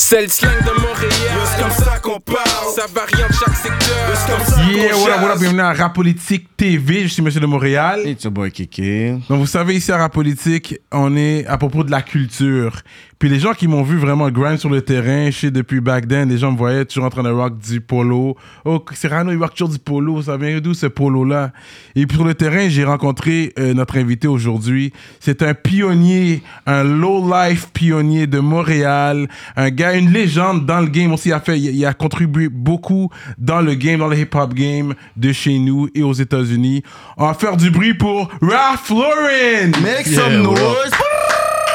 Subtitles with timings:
[0.00, 1.10] C'est le slang de Montréal.
[1.44, 2.38] C'est comme ça qu'on parle.
[2.74, 4.14] Ça varie en chaque secteur.
[4.14, 5.40] C'est comme ça Yeah, qu'on up, jase.
[5.40, 8.02] bienvenue à Rap Politique TV, je suis Monsieur de Montréal.
[8.06, 9.10] It's your boy Kiki.
[9.28, 12.80] Donc vous savez, ici à Rap Politique, on est à propos de la culture.
[13.18, 16.06] Puis les gens qui m'ont vu vraiment grind sur le terrain, je sais depuis back
[16.06, 18.36] then, les gens me voyaient toujours en train de rock du polo.
[18.64, 21.50] Oh, Cyrano, il rock toujours du polo, ça vient d'où ce polo-là?
[21.96, 24.92] Et puis sur le terrain, j'ai rencontré euh, notre invité aujourd'hui.
[25.18, 31.12] C'est un pionnier, un low-life pionnier de Montréal, un gars, une légende dans le game
[31.12, 31.30] aussi.
[31.30, 35.32] Il a, fait, il, a contribué beaucoup dans le game, dans le hip-hop game de
[35.32, 36.84] chez nous et aux États-Unis.
[37.16, 39.72] On va faire du bruit pour Ralph Lauren!
[39.82, 40.92] Make Yeah, some noise.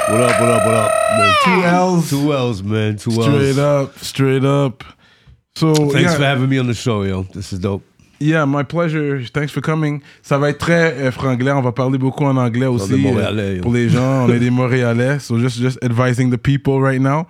[0.09, 1.33] What up, what up, what up, man?
[1.45, 2.09] Two L's.
[2.09, 2.97] Two L's, man.
[2.97, 3.57] Two Straight L's.
[3.57, 4.83] up, straight up.
[5.55, 7.23] So Thanks yeah, for having me on the show, yo.
[7.33, 7.83] This is dope.
[8.19, 9.23] yeah, my pleasure.
[9.25, 10.01] Thanks for coming.
[10.21, 11.51] Ça va être très euh, franglais.
[11.51, 12.93] On va parler beaucoup en anglais aussi.
[13.05, 15.19] euh, pour les gens, on est des Montréalais.
[15.19, 17.27] So just just advising the people right now.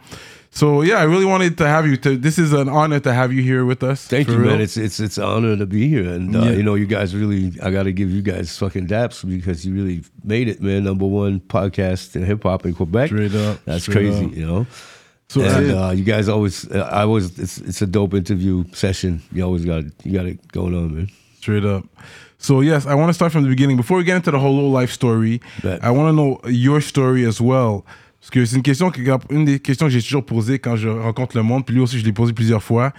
[0.55, 1.97] So yeah, I really wanted to have you.
[1.97, 4.05] To, this is an honor to have you here with us.
[4.05, 4.51] Thank you, real.
[4.51, 4.61] man.
[4.61, 6.51] It's it's it's an honor to be here, and uh, Yeah.
[6.51, 7.53] you know, you guys really.
[7.63, 10.83] I got to give you guys fucking daps because you really made it, man.
[10.83, 13.07] Number one podcast in hip hop in Quebec.
[13.09, 14.35] Straight up, That's straight crazy, up.
[14.35, 14.67] you know.
[15.29, 19.23] So and uh, you guys always, uh, I always, it's it's a dope interview session.
[19.31, 21.09] You always got it, you got it going on, man.
[21.39, 21.83] Straight up.
[22.37, 23.75] So yes, I want to start from the beginning.
[23.77, 25.83] Before we get into the whole life story, Bet.
[25.83, 27.85] I want to know your story as well.
[28.23, 29.01] Parce que c'est une question que,
[29.33, 31.99] une des questions que j'ai toujours posées quand je rencontre le monde, puis lui aussi
[31.99, 32.93] je l'ai posé plusieurs fois.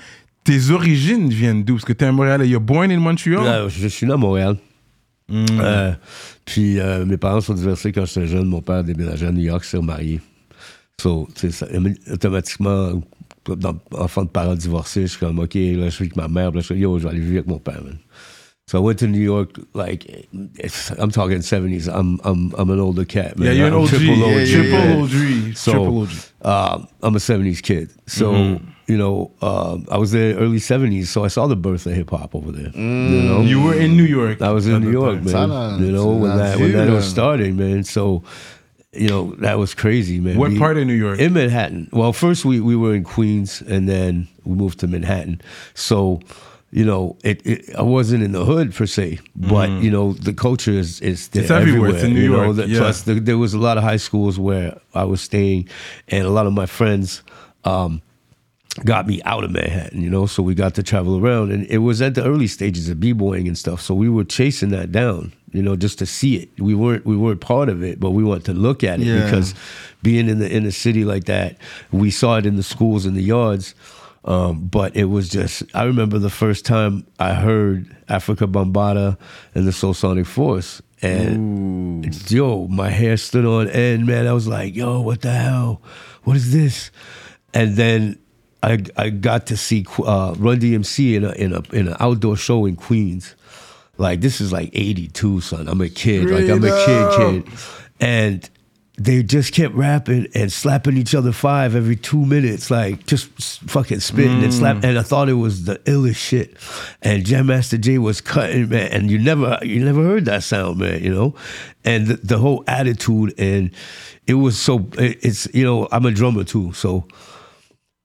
[0.44, 1.76] Tes origines viennent d'où?
[1.76, 2.46] Parce que t'es un Montréalais.
[2.46, 3.42] You're born in Montreal?
[3.42, 4.58] Là, je suis né à Montréal.
[5.32, 5.94] Euh,
[6.44, 8.44] puis euh, mes parents sont divorcés quand j'étais jeune.
[8.44, 10.20] Mon père déménageait à New York, s'est marié.
[11.00, 11.68] So, ça,
[12.12, 13.02] automatiquement,
[13.48, 16.50] dans, enfant de parents divorcés, je suis comme, OK, là, je suis avec ma mère.
[16.50, 17.96] Là, je suis yo, je vais aller vivre avec mon père, man.
[18.66, 20.06] So I went to New York, like,
[20.58, 21.86] it's, I'm talking 70s.
[21.94, 23.48] I'm, I'm, I'm an older cat, man.
[23.48, 23.88] Yeah, you're an I'm OG.
[23.90, 24.32] triple Yeah, OG.
[24.38, 25.02] yeah, triple man.
[25.50, 25.56] OG.
[25.56, 26.08] So, triple OG.
[26.40, 27.90] uh, I'm a 70s kid.
[28.06, 28.70] So, Mm-hmm.
[28.86, 32.08] you know, uh, I was there early 70s, so I saw the birth of hip
[32.08, 32.70] hop over there.
[32.74, 33.42] You know?
[33.42, 34.40] You were in New York.
[34.40, 35.24] I was in New York, time.
[35.24, 35.32] man.
[35.32, 37.84] Sana, you know, when Sana that when that was starting, man.
[37.84, 38.22] So,
[38.92, 40.38] you know, that was crazy, man.
[40.38, 41.18] What We- part of New York?
[41.18, 41.90] In Manhattan.
[41.92, 45.42] Well, first we, we were in Queens, and then we moved to Manhattan.
[45.74, 46.20] So,
[46.78, 50.32] you know, it, it I wasn't in the hood per se, but you know, the
[50.32, 51.44] culture is is there Mm.
[51.44, 51.90] It's everywhere.
[51.90, 51.94] everywhere.
[51.94, 52.78] It's in New you know, York, yeah.
[52.78, 55.68] Plus, the, there was a lot of high schools where I was staying,
[56.08, 57.22] and a lot of my friends.
[57.64, 58.02] Um,
[58.84, 61.52] got me out of Manhattan, you know, so we got to travel around.
[61.52, 63.80] And it was at the early stages of b-boying and stuff.
[63.80, 66.48] So we were chasing that down, you know, just to see it.
[66.58, 69.24] We weren't we weren't part of it, but we wanted to look at it Yeah.
[69.24, 69.54] because
[70.02, 71.56] being in the in a city like that,
[71.92, 73.76] we saw it in the schools and the yards.
[74.24, 79.18] Um, but it was just I remember the first time I heard Afrika Bambaataa
[79.54, 80.80] and the Soulsonic Force.
[81.02, 84.26] And yo, my hair stood on end, man.
[84.26, 85.82] I was like, yo, what the hell?
[86.22, 86.90] What is this?
[87.52, 88.18] And then
[88.62, 92.36] I I got to see uh, Run DMC in a in a in an outdoor
[92.36, 93.34] show in Queens.
[93.98, 95.68] Like this is like '82, son.
[95.68, 96.30] I'm a kid.
[96.30, 97.58] like I'm a kid, kid,
[98.00, 98.50] and
[98.96, 103.28] they just kept rapping and slapping each other five every two minutes, like just
[103.68, 104.84] fucking spitting and slap.
[104.84, 106.56] And I thought it was the illest shit.
[107.02, 110.78] And Jam Master Jay was cutting, man, and you never you never heard that sound,
[110.78, 111.02] man.
[111.02, 111.34] You know,
[111.84, 113.70] and the, the whole attitude and
[114.26, 114.86] it was so.
[114.98, 117.06] It, it's you know I'm a drummer too, so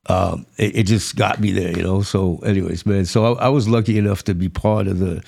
[0.07, 2.01] um, it, it just got me there, you know.
[2.01, 5.23] So, anyways, man, so I, I was lucky enough to be part of the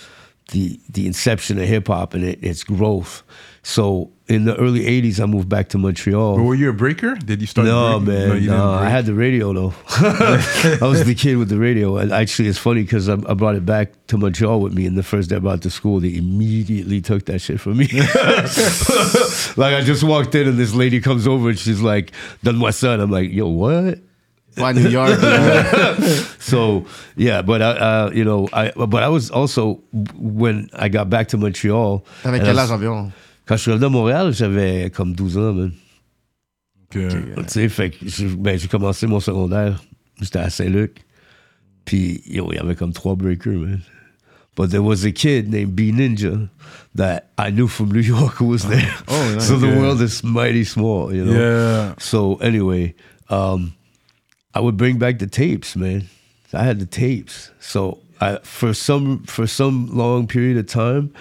[0.51, 3.23] the the inception of hip hop and it, its growth.
[3.63, 6.37] So, in the early '80s, I moved back to Montreal.
[6.37, 7.15] But were you a breaker?
[7.15, 7.67] Did you start?
[7.67, 8.29] No, breaking?
[8.29, 8.43] man.
[8.43, 9.73] you No, I had the radio though.
[9.87, 13.55] I was the kid with the radio, and actually, it's funny because I, I brought
[13.55, 14.85] it back to Montreal with me.
[14.85, 17.77] And the first day I brought it to school, they immediately took that shit from
[17.77, 17.87] me.
[19.57, 22.11] like I just walked in, and this lady comes over, and she's like,
[22.43, 23.99] "Donne-moi ça." And I'm like, "Yo, what?"
[24.55, 25.17] Why New York?
[26.39, 29.81] so yeah, but I, uh, you know, I but I was also
[30.15, 32.03] when I got back to Montreal.
[32.23, 33.13] T'avais and quel âge environ?
[33.51, 35.73] Quand je suis revenu à Montréal, j'avais comme 12 ans, man.
[36.85, 37.09] Okay.
[37.09, 39.83] Tu sais, fait que j'ai ben, commencé mon secondaire,
[40.21, 41.01] j'étais à Saint-Luc.
[41.83, 43.81] Puis, yo, il y avait comme trois breakers, man.
[44.55, 46.47] But there was a kid named B Ninja
[46.95, 48.95] that I knew from New York who was there.
[49.09, 49.49] Oh, nice.
[49.49, 51.33] so the world is mighty small, you know?
[51.33, 51.95] Yeah.
[51.97, 52.95] So anyway,
[53.29, 53.73] um,
[54.53, 56.07] I would bring back the tapes, man.
[56.53, 57.51] I had the tapes.
[57.59, 61.13] So I, for some for some long period of time,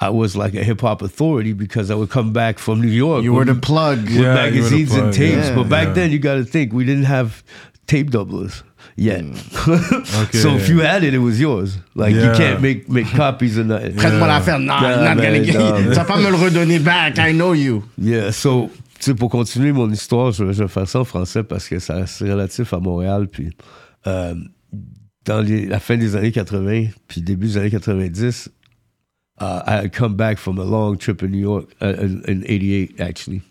[0.00, 3.24] I was like a hip hop authority because I would come back from New York.
[3.24, 3.98] You were the plug.
[4.04, 5.48] with Yeah, you were the magazines and tapes.
[5.48, 5.54] yeah.
[5.56, 5.94] but back Yeah.
[5.94, 7.42] then, you got to think we didn't have
[7.86, 8.62] tape doublers
[8.96, 9.24] yet.
[9.24, 9.34] Mm.
[10.22, 10.38] Okay.
[10.38, 11.78] so if you had it, it was yours.
[11.94, 13.94] Like you can't make make copies or nothing.
[13.96, 14.58] Prête-moi l'affaire.
[14.60, 17.18] Non, Nah, not gonna man, get nah, Tu vas pas me le redonner back.
[17.18, 17.82] I know you.
[17.98, 18.70] Yeah, so
[19.00, 21.78] tu sais, pour continuer mon histoire, je, je vais faire ça en français parce que
[21.80, 23.28] ça- c'est relatif à Montréal.
[23.28, 23.50] Puis,
[24.06, 24.34] euh,
[25.24, 28.48] dans les- la fin des années 80, puis début des années 90,
[29.40, 32.44] uh, I had come back from a long trip in New York uh, in, in
[32.46, 33.42] 88, actually.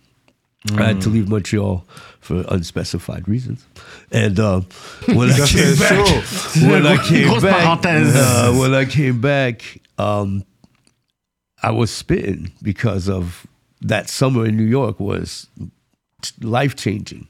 [0.76, 1.86] I had to leave Montreal
[2.20, 3.66] for unspecified reasons.
[4.12, 4.62] And uh,
[5.06, 6.26] when I came back,
[6.62, 7.76] when I came back,
[8.16, 10.44] uh, when I came back, um,
[11.64, 13.48] I was spitting because of
[13.82, 15.48] that summer in New York was
[16.42, 17.28] life changing.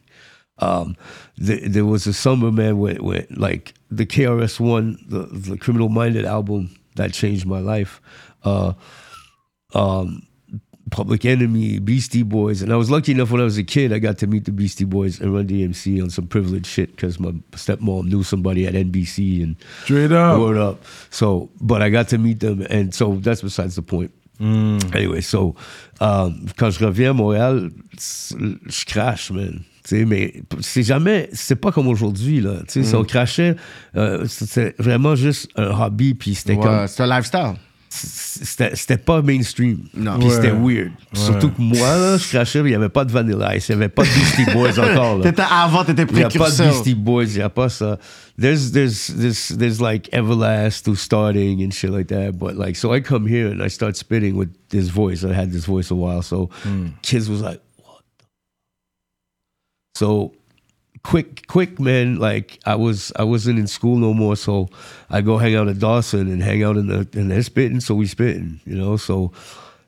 [0.59, 0.95] Um,
[1.37, 5.89] th- there was a summer, man, where, where like the KRS One, the, the Criminal
[5.89, 8.01] Minded album that changed my life.
[8.43, 8.73] Uh,
[9.73, 10.23] um,
[10.89, 13.99] Public Enemy, Beastie Boys, and I was lucky enough when I was a kid, I
[13.99, 17.31] got to meet the Beastie Boys and Run DMC on some privileged shit because my
[17.51, 20.39] stepmom knew somebody at NBC and Straight up.
[20.39, 20.83] Word up.
[21.09, 24.11] So, but I got to meet them, and so that's besides the point.
[24.39, 25.55] Anyway, so
[25.99, 29.63] um, quand je reviens à Montréal, je crache, man.
[29.83, 32.57] Tu sais, mais c'est jamais, c'est pas comme aujourd'hui là.
[32.67, 33.55] Tu sais, si on crachait,
[33.95, 37.55] euh, c'était vraiment juste un hobby, puis c'était comme Ouais, c'est un lifestyle.
[37.97, 39.85] C'était c'était pas mainstream.
[39.95, 40.17] Non.
[40.19, 40.35] Puis Ouais.
[40.35, 40.91] c'était weird.
[41.13, 43.75] Surtout que moi, là, je crachais, mais il n'y avait pas de Vanilla Ice, il
[43.75, 45.17] n'y avait pas de Beastie Boys encore.
[45.17, 45.23] Là.
[45.23, 46.67] T'étais avant, t'étais Il n'y a pas de précurseur.
[46.67, 47.97] Beastie Boys, il n'y a pas ça.
[48.39, 52.37] There's, there's, there's, there's like Everlast who's starting and shit like that.
[52.37, 55.23] But like, so I come here and I start spitting with this voice.
[55.23, 56.21] I had this voice a while.
[56.21, 56.89] So hmm.
[57.01, 58.25] kids was like, what the?
[59.95, 60.36] So
[61.07, 62.19] quick, quick, man.
[62.19, 64.35] Like I was, I wasn't in school no more.
[64.35, 64.67] So
[65.09, 67.79] I go hang out at Dawson and hang out in the, and they're spitting.
[67.79, 68.97] So we spitting, you know?
[68.97, 69.31] So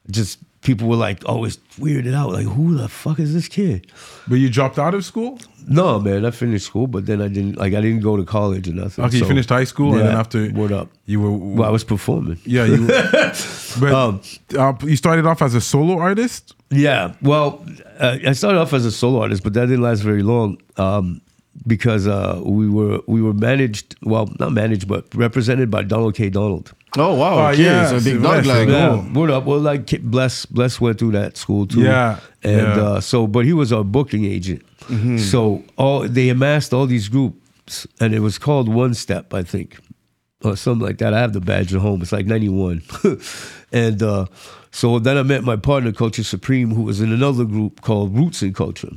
[0.10, 2.32] just people were like always weirded out.
[2.32, 3.92] Like, who the fuck is this kid?
[4.28, 5.40] But you dropped out of school?
[5.68, 8.68] No, man, I finished school, but then I didn't like I didn't go to college
[8.68, 9.06] or nothing.
[9.06, 10.90] Okay, you finished high school and then after what up?
[11.06, 12.40] you were Well, I was performing.
[12.46, 12.88] yeah, you
[13.80, 14.22] but Um,
[14.58, 16.56] uh, you started off as a solo artist?
[16.72, 17.66] Yeah, well,
[18.00, 21.22] uh, I started off as a solo artist, but that didn't last very long um,
[21.68, 26.30] because uh, we were we were managed, well, not managed, but represented by Donald K.
[26.30, 26.74] Donald.
[26.98, 27.58] Oh, wow, Oh, ok.
[27.60, 28.66] yeah, c'est un big vrai, dog, c'est là.
[28.66, 28.72] vrai.
[28.74, 29.22] Yeah, Cool.
[29.22, 29.46] what up?
[29.46, 31.82] Well, like K- Bless, Bless went through that school too.
[31.82, 32.82] Yeah, and yeah.
[32.82, 34.64] Uh, so, but he was our booking agent.
[35.20, 39.78] So all they amassed all these groups, and it was called One Step, I think,
[40.44, 41.14] or something like that.
[41.14, 42.02] I have the badge at home.
[42.02, 42.82] It's like ninety one,
[43.72, 44.26] and uh,
[44.72, 48.42] so then I met my partner, Culture Supreme, who was in another group called Roots
[48.42, 48.90] and Culture.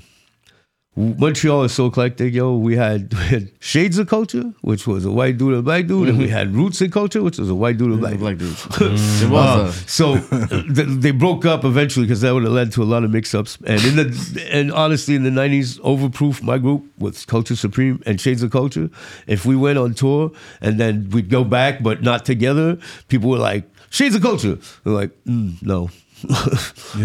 [0.95, 2.55] Montreal is so eclectic, yo.
[2.57, 5.87] We had, we had Shades of Culture, which was a white dude and a black
[5.87, 8.19] dude, and we had Roots and Culture, which was a white dude and a black,
[8.19, 8.55] Black dude.
[8.79, 8.99] dude.
[8.99, 12.85] C'est Uh, so th- they broke up eventually because that would have led to a
[12.85, 13.57] lot of mix-ups.
[13.67, 18.21] And in the and honestly, in the '90s, Overproof, my group with Culture Supreme and
[18.21, 18.91] Shades of Culture,
[19.27, 20.31] if we went on tour
[20.61, 22.77] and then we'd go back but not together,
[23.09, 24.59] people were like Shades of Culture.
[24.85, 25.89] They're like, mm, no.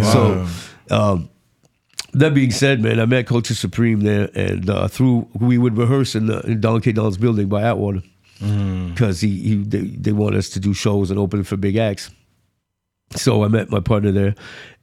[0.03, 0.45] So.
[0.91, 1.29] Um,
[2.19, 6.15] that being said, man, I met Culture Supreme there, and uh, through we would rehearse
[6.15, 6.91] in, the, in Don K.
[6.91, 8.01] Don's building by Atwater
[8.39, 12.11] because he, he they, they want us to do shows and open for big acts.
[13.15, 14.35] So I met my partner there,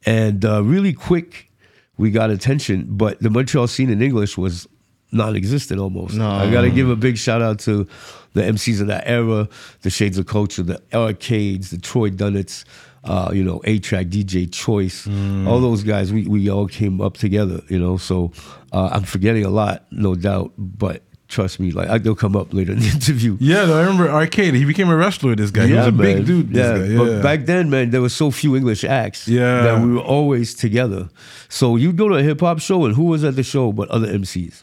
[0.06, 1.50] and uh, really quick,
[1.96, 2.86] we got attention.
[2.88, 4.66] But the Montreal scene in English was
[5.12, 6.14] non-existent almost.
[6.14, 6.28] No.
[6.28, 7.86] I got to give a big shout out to
[8.32, 9.48] the MCs of that era,
[9.82, 12.64] the Shades of Culture, the Arcades, the Troy Dunnets,
[13.04, 15.06] uh, you know, A-Trak, DJ Choice,
[15.46, 16.12] all those guys.
[16.12, 17.96] We we all came up together, you know.
[17.96, 18.32] So
[18.72, 21.02] uh, I'm forgetting a lot, no doubt, but.
[21.26, 23.36] Trust me, like they'll come up later in the interview.
[23.40, 24.54] Yeah, no, I remember Arcade.
[24.54, 25.34] He became a wrestler.
[25.34, 25.66] This guy.
[25.66, 26.50] he was a big dude.
[26.54, 26.96] Yeah, guy.
[26.96, 29.26] but back then, man, there were so few English acts.
[29.26, 29.62] Yeah.
[29.62, 31.08] that we were always together.
[31.48, 33.88] So you go to a hip hop show, and who was at the show but
[33.88, 34.62] other MCs?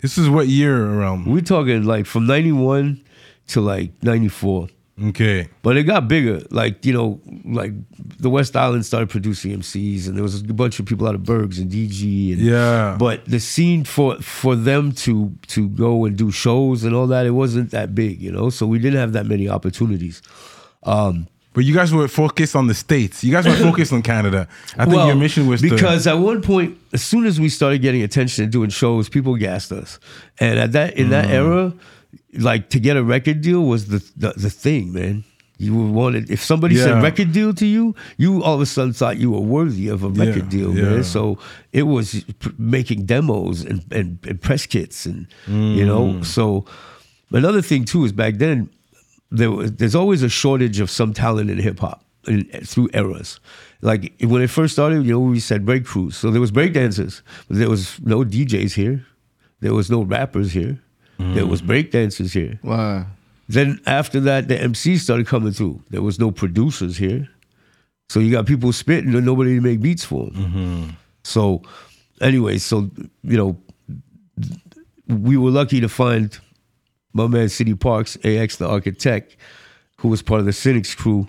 [0.00, 1.26] this is what year around?
[1.26, 3.02] We're talking like from '91
[3.48, 4.68] to like '94.
[5.00, 5.48] Okay.
[5.62, 6.42] But it got bigger.
[6.50, 7.72] Like, you know, like
[8.18, 11.24] the West Island started producing MCs and there was a bunch of people out of
[11.24, 12.96] Bergs and DG and Yeah.
[12.98, 17.26] but the scene for for them to to go and do shows and all that,
[17.26, 18.50] it wasn't that big, you know?
[18.50, 20.20] So we didn't have that many opportunities.
[20.82, 23.24] Um But you guys were focused on the states.
[23.24, 24.46] You guys were focused on Canada.
[24.76, 27.82] I think your mission was to because at one point, as soon as we started
[27.82, 29.98] getting attention and doing shows, people gassed us,
[30.38, 31.10] and at that in Mm.
[31.10, 31.72] that era,
[32.34, 35.24] like to get a record deal was the the, the thing, man.
[35.60, 36.84] You wanted if somebody Yeah.
[36.84, 40.04] said record deal to you, you all of a sudden thought you were worthy of
[40.04, 40.82] a record Yeah, deal, yeah.
[40.84, 41.04] man.
[41.04, 41.38] So
[41.72, 42.24] it was
[42.58, 45.86] making demos and, and, and press kits, and you Mm.
[45.86, 46.22] know.
[46.22, 46.64] So
[47.32, 48.70] another thing too is back then
[49.32, 52.04] there was, there's always a shortage of some talent in hip hop
[52.64, 53.40] through eras.
[53.82, 56.16] Like when it first started, you know, we said break crews.
[56.16, 59.04] So there was break dancers, but there was no DJs here.
[59.60, 60.78] There was no rappers here.
[61.18, 61.66] There was mm.
[61.66, 62.58] break dancers here.
[62.62, 63.06] Wow.
[63.48, 65.82] Then after that, the MCs started coming through.
[65.90, 67.28] There was no producers here.
[68.08, 70.34] So you got people spitting and nobody to make beats for them.
[70.34, 70.90] Mm-hmm.
[71.24, 71.62] So,
[72.20, 72.90] anyway, so
[73.22, 73.58] you know,
[75.08, 76.38] we were lucky to find
[77.12, 79.36] my man City Parks, AX, the architect,
[79.98, 81.28] who was part of the Cynics crew,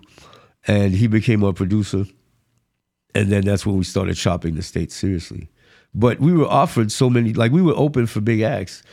[0.67, 2.05] and he became our producer.
[3.15, 5.49] And then that's when we started shopping the state seriously.
[5.95, 8.83] But we were offered so many, like we were open for big acts.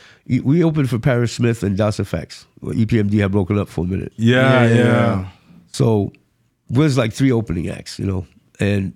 [0.43, 2.45] We opened for Parrish Smith and Das EFX.
[2.61, 4.11] EPMD had broken up for a minute.
[4.17, 4.83] Yeah, Yeah, yeah.
[4.83, 5.29] yeah.
[5.71, 6.11] So
[6.69, 8.25] there's like three opening acts, you know.
[8.59, 8.93] And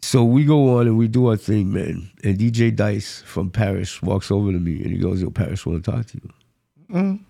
[0.00, 2.10] so we go on and we do our thing, man.
[2.24, 5.84] And DJ Dice from Parrish walks over to me and he goes, Yo, Parrish want
[5.84, 6.30] to talk to you.
[6.94, 7.22] Mm-hmm.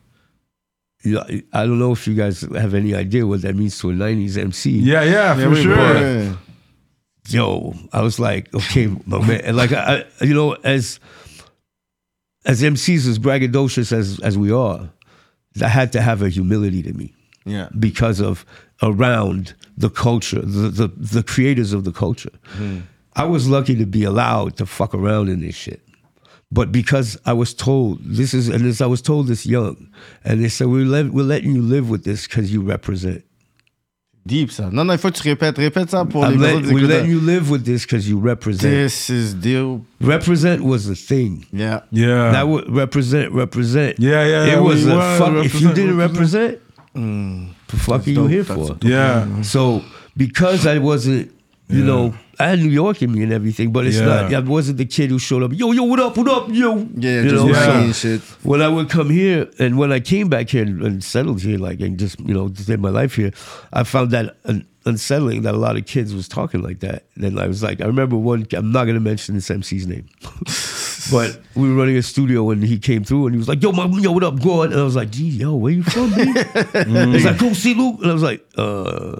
[1.05, 3.93] Yeah, I don't know if you guys have any idea what that means to a
[3.93, 4.71] 90s MC.
[4.71, 5.77] Yeah, yeah, for we sure.
[5.77, 6.37] were.
[7.29, 10.99] yo, I was like, okay, my man, and like I, I- you know, as
[12.47, 14.89] as MCs as braggadocious as as we are,
[15.63, 17.13] I had to have a humility to me
[17.45, 17.69] Yeah.
[17.79, 18.45] because of
[18.83, 22.33] around the culture, the the, the creators of the culture.
[22.57, 22.81] Hmm.
[23.15, 25.81] I was lucky to be allowed to fuck around in this shit.
[26.53, 29.89] But because I was told this is, and as I was told this young,
[30.25, 33.25] and they said we're, let, we're letting you live with this because you represent.
[34.27, 34.69] Deep, ça.
[34.73, 35.57] Non, non, il faut que tu répètes.
[35.59, 37.07] Répète ça pour I'm les let- autres letting écouteurs.
[37.07, 38.69] you live with this because you represent.
[38.69, 39.83] This is deal.
[40.01, 41.45] Represent was the thing.
[41.53, 41.83] Yeah.
[41.93, 42.33] Yeah.
[42.33, 43.95] That would represent, represent.
[43.99, 45.45] Yeah, yeah, yeah, It was we a fuck.
[45.45, 46.59] If you didn't represent.
[46.95, 48.31] represent, the fuck are you dope.
[48.31, 48.55] here for?
[48.69, 48.85] dope.
[48.85, 49.27] yeah.
[49.43, 49.83] So
[50.17, 51.31] because I wasn't,
[51.69, 54.05] you know, I had New York in me and everything, but it's Yeah.
[54.29, 54.33] not.
[54.35, 55.53] I wasn't the kid who showed up.
[55.53, 56.77] Yo, yo, what up, what up, yo.
[56.97, 57.53] Yeah, you just know.
[57.53, 58.21] rapping so shit.
[58.45, 61.59] when I would come here, and when I came back here and, and settled here,
[61.59, 63.33] like and just you know just did my life here,
[63.73, 67.07] I found that un- unsettling that a lot of kids was talking like that.
[67.17, 68.47] And I was like, I remember one.
[68.53, 70.07] I'm not gonna mention this MC's name,
[71.11, 73.73] but we were running a studio and he came through and he was like, Yo,
[73.73, 74.71] my, yo, what up, God?
[74.73, 77.13] And I was like, Gee, yo, where you from, man?
[77.13, 79.17] He's like, Go see Luke, and I was like, Uh,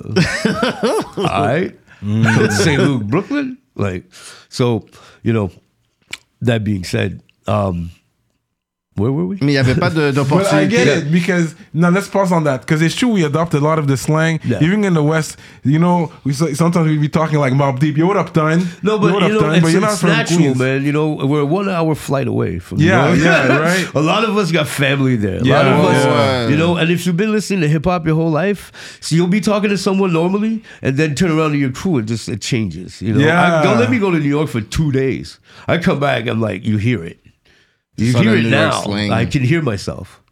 [1.17, 1.77] all right,
[2.47, 2.81] to St.
[2.81, 4.05] Luke, Brooklyn, like,
[4.49, 4.87] so
[5.23, 5.51] you know.
[6.43, 7.91] That being said, um,
[8.97, 9.37] where were we?
[9.41, 10.99] Mais il n'y avait pas de- But I get d'opportunité.
[11.07, 13.87] it because now let's pause on that because it's true we adopt a lot of
[13.87, 14.63] the slang Yeah.
[14.63, 15.37] even in the West.
[15.65, 17.97] You know, we sometimes we be talking like Mobb Deep.
[17.99, 18.67] Yo, what up, done?
[18.83, 19.55] No, but Yo, what you up, know, done?
[19.57, 20.59] it's, But you're not it's from natural, Queens.
[20.59, 20.85] man.
[20.85, 23.25] You know, we're one hour flight away from Yeah, New York.
[23.25, 23.95] yeah, right.
[23.95, 25.41] a lot of us got family there.
[25.41, 26.49] A Yeah, lot of us, yeah.
[26.49, 29.27] you know, and if you've been listening to hip hop your whole life, so you'll
[29.29, 32.41] be talking to someone normally, and then turn around to your crew and just it
[32.41, 33.03] changes.
[33.03, 33.61] You know, Yeah.
[33.61, 35.39] I, don't let me go to New York for two days.
[35.69, 37.19] I come back, I'm like, you hear it,
[37.97, 38.83] you hear it New now.
[39.13, 40.23] I can hear myself.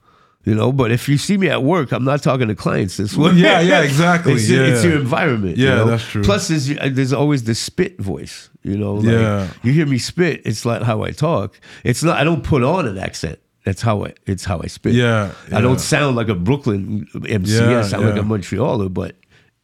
[0.45, 2.99] You know, but if you see me at work, I'm not talking to clients.
[2.99, 3.33] This way.
[3.33, 5.57] Yeah, yeah, exactly, it's, your- it's your environment.
[5.57, 5.87] you Yeah, know?
[5.87, 6.23] that's true.
[6.23, 8.51] Plus, there's, there's always the spit voice.
[8.63, 9.49] You know, like, Yeah.
[9.63, 10.43] you hear me spit.
[10.45, 11.59] It's like how I talk.
[11.83, 12.19] It's not.
[12.19, 13.39] I don't put on an accent.
[13.65, 14.13] That's how I.
[14.27, 14.93] It's how I spit.
[14.93, 17.55] Yeah, I don't sound like a Brooklyn MC.
[17.55, 19.17] Yeah, I sound like a Montrealer, but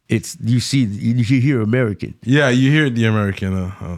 [0.08, 2.14] it's you see you, you hear American.
[2.22, 3.54] Yeah, you hear the American.
[3.54, 3.96] Uh, uh,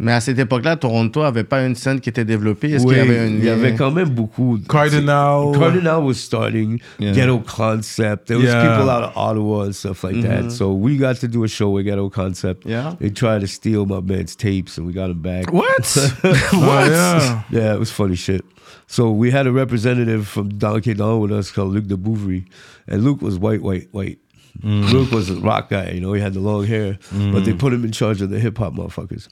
[0.00, 2.70] Mais à cette époque-là, Toronto avait pas une scène qui était développée.
[2.70, 3.38] Est-ce Oui, qu'il y avait une.
[3.38, 4.58] il y avait quand même beaucoup.
[4.68, 5.52] Cardinal.
[5.58, 7.12] Cardinal was starting Yeah.
[7.12, 8.26] Ghetto Concept.
[8.28, 8.62] There was Yeah.
[8.76, 10.50] people out of Ottawa and stuff like that.
[10.50, 12.64] So we got to do a show with Ghetto Concept.
[12.64, 12.94] Yeah.
[13.00, 15.52] They tried to steal my man's tapes and we got him back.
[15.52, 15.96] what?
[16.52, 17.42] Oh, yeah.
[17.50, 18.44] Yeah, it was funny shit.
[18.86, 22.44] So we had a representative from Donkey Don with us called Luke de Bouvry.
[22.86, 24.18] And Luke was white, white, white.
[24.62, 26.98] Luke was a rock guy, you know, he had the long hair.
[27.12, 29.28] But they put him in charge of the hip hop motherfuckers.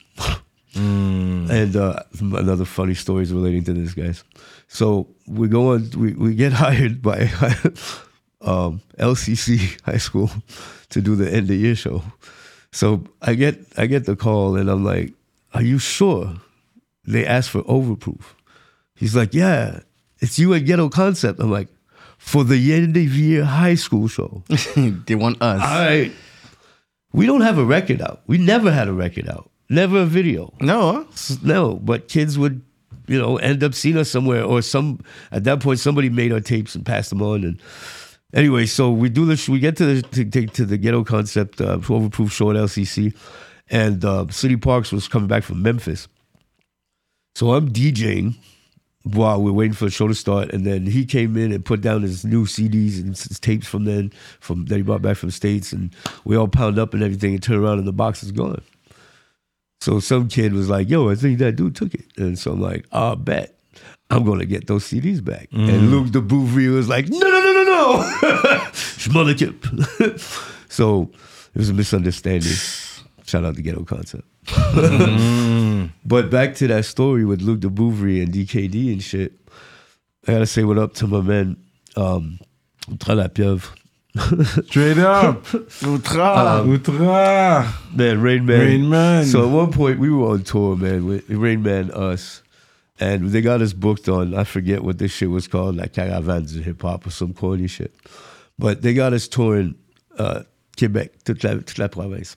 [0.76, 4.24] And uh, another funny story is relating to this, guys.
[4.68, 7.22] So we go on, we, we get hired by
[8.40, 10.30] um, LCC High School
[10.90, 12.02] to do the end of year show.
[12.72, 15.12] So I get I get the call and I'm like,
[15.54, 16.34] "Are you sure?"
[17.06, 18.22] They asked for overproof.
[18.94, 19.80] He's like, "Yeah,
[20.18, 21.68] it's you and Ghetto Concept." I'm like,
[22.18, 24.42] "For the end of year high school show."
[25.06, 25.62] They want us.
[25.62, 26.12] All right,
[27.12, 28.20] we don't have a record out.
[28.26, 29.50] We never had a record out.
[29.68, 30.52] Never a video.
[30.60, 31.06] No?
[31.42, 32.62] No, but kids would,
[33.08, 35.00] you know, end up seeing us somewhere, or some
[35.32, 37.44] at that point somebody made our tapes and passed them on.
[37.44, 37.60] And
[38.32, 39.48] anyway, so we do this.
[39.48, 43.14] We get to the to, to, to the ghetto concept uh, overproof show at LCC,
[43.68, 46.06] and uh, City Parks was coming back from Memphis.
[47.34, 48.36] So I'm DJing
[49.02, 51.80] while we're waiting for the show to start, and then he came in and put
[51.80, 55.28] down his new CDs and his tapes from then, from that he brought back from
[55.28, 55.94] the states, and
[56.24, 58.62] we all pound up and everything, and turn around and the box is gone.
[59.80, 62.60] So some kid was like, "Yo, I think that dude took it," and so I'm
[62.60, 63.54] like, "I bet
[64.10, 67.52] I'm gonna get those CDs back." And Luke de Bouvry was like, "No, no, no,
[67.52, 68.02] no, no,
[68.72, 70.18] Schmollikip."
[70.68, 71.10] so
[71.54, 72.52] it was a misunderstanding.
[73.26, 74.24] Shout out to Ghetto Concept.
[76.04, 79.32] But back to that story with Luke de Bouvry and DKD and shit.
[80.26, 81.56] I gotta say what up to my man,
[81.96, 82.38] um,
[83.00, 83.74] Tra La Pieuvre,
[84.66, 85.44] Straight up.
[85.44, 86.64] Outra.
[86.64, 87.94] Outra.
[87.94, 88.60] Man, Rain Man.
[88.60, 89.24] Rain Man.
[89.26, 92.42] So at one point we were on tour, man, with Rain Man, us,
[92.98, 94.34] and they got us booked on.
[94.34, 97.66] I forget what this shit was called, like Caravans of Hip Hop or some corny
[97.66, 97.94] shit.
[98.58, 99.74] But they got us touring
[100.18, 100.44] uh,
[100.78, 102.36] Quebec, toute la, toute la province.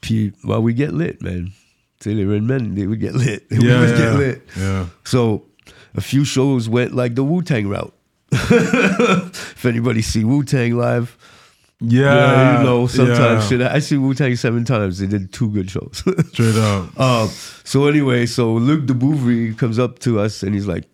[0.00, 1.52] Puis, well, we get lit, man.
[2.00, 3.46] See, the Rain Man, they would get lit.
[3.50, 3.96] we Yeah, would yeah.
[3.96, 4.42] get lit.
[4.56, 4.86] Yeah.
[5.04, 5.44] So
[5.94, 7.94] a few shows went like the Wu Tang route.
[9.56, 11.16] if anybody see Wu Tang live,
[11.80, 12.14] Yeah.
[12.14, 13.58] yeah, you know, sometimes yeah.
[13.58, 13.60] shit.
[13.62, 14.98] I see Wu Tang seven times.
[14.98, 16.02] They did two good shows.
[16.32, 16.98] Straight up.
[16.98, 17.28] um,
[17.64, 20.84] so anyway, so Luc de Bouvry comes up to us and he's like,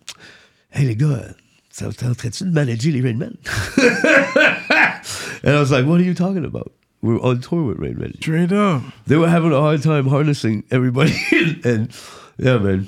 [0.69, 1.33] "Hey les gars,
[1.71, 3.37] ça en train de manager les Rain Man?"
[5.43, 6.71] and I was like, "What are you talking about?"
[7.03, 8.13] We're on tour with Rain Man.
[8.21, 8.83] Straight up.
[9.07, 11.15] They were having a hard time harnessing everybody,
[11.63, 11.89] and
[12.37, 12.87] yeah, man.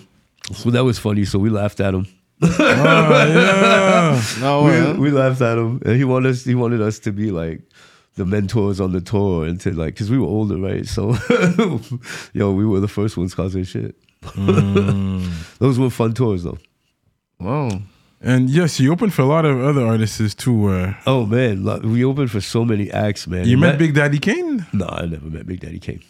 [0.53, 1.25] So that was funny.
[1.25, 2.05] So we laughed at him.
[2.43, 4.21] Oh, yeah.
[4.43, 6.43] Ah we, we laughed at him, and he wanted us.
[6.43, 7.61] He wanted us to be like
[8.15, 10.85] the mentors on the tour, and to like, because we were older, right?
[10.85, 11.13] So,
[12.33, 13.95] yo, we were the first ones causing shit.
[15.59, 16.57] Those were fun tours, though.
[17.39, 17.81] Wow.
[18.21, 20.67] And yes, you opened for a lot of other artists too.
[20.69, 23.45] Uh, Oh man, we opened for so many acts, man.
[23.45, 24.65] you And met that- Big Daddy Kane?
[24.71, 26.01] No, I never met Big Daddy Kane.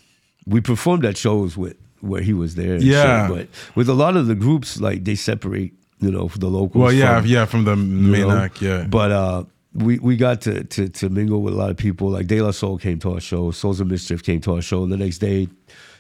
[0.46, 2.76] We performed at shows with where he was there.
[2.78, 3.28] Yeah.
[3.30, 6.50] shit, but with a lot of the groups, like they separate, you know, for the
[6.50, 6.82] locals.
[6.82, 8.86] Well, yeah, from- yeah, from the you main act, yeah.
[8.88, 12.10] But uh, we we got to, to to mingle with a lot of people.
[12.10, 14.84] Like De La Soul came to our show, Souls of Mischief came to our show.
[14.84, 15.48] And the next day,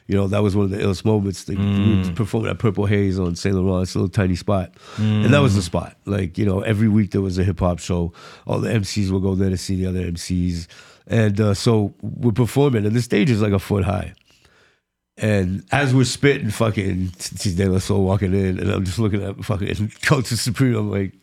[0.07, 1.45] you know, that was one of the illest moments.
[1.45, 5.33] They, We performed at Purple Haze on Saint Laurent, it's a little tiny spot, and
[5.33, 5.95] that was the spot.
[6.05, 8.11] Like you know, every week there was a hip hop show.
[8.45, 10.67] All the MCs would go there to see the other MCs,
[11.07, 14.13] and uh, so we're performing, and the stage is like a foot high.
[15.17, 17.11] And as we're spitting, fucking
[17.55, 20.75] De La Soul walking in, and I'm just looking at fucking Culture Supreme.
[20.75, 21.13] I'm like,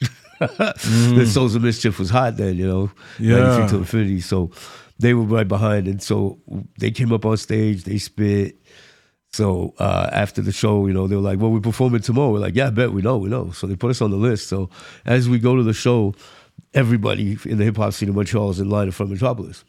[0.40, 3.38] the Souls of Mischief was hot then, you know, Yeah.
[3.38, 4.20] 93 to Infinity.
[4.20, 4.50] So
[4.98, 6.38] they were right behind, and so
[6.78, 8.56] they came up on stage, they spit.
[9.32, 12.38] So uh, after the show, you know, they were like, "Well, we're performing tomorrow." We're
[12.38, 14.48] like, "Yeah, I bet we know, we know." So they put us on the list.
[14.48, 14.70] So
[15.04, 16.14] as we go to the show,
[16.72, 19.62] everybody in the hip hop scene in Montreal is in line in front of Metropolis.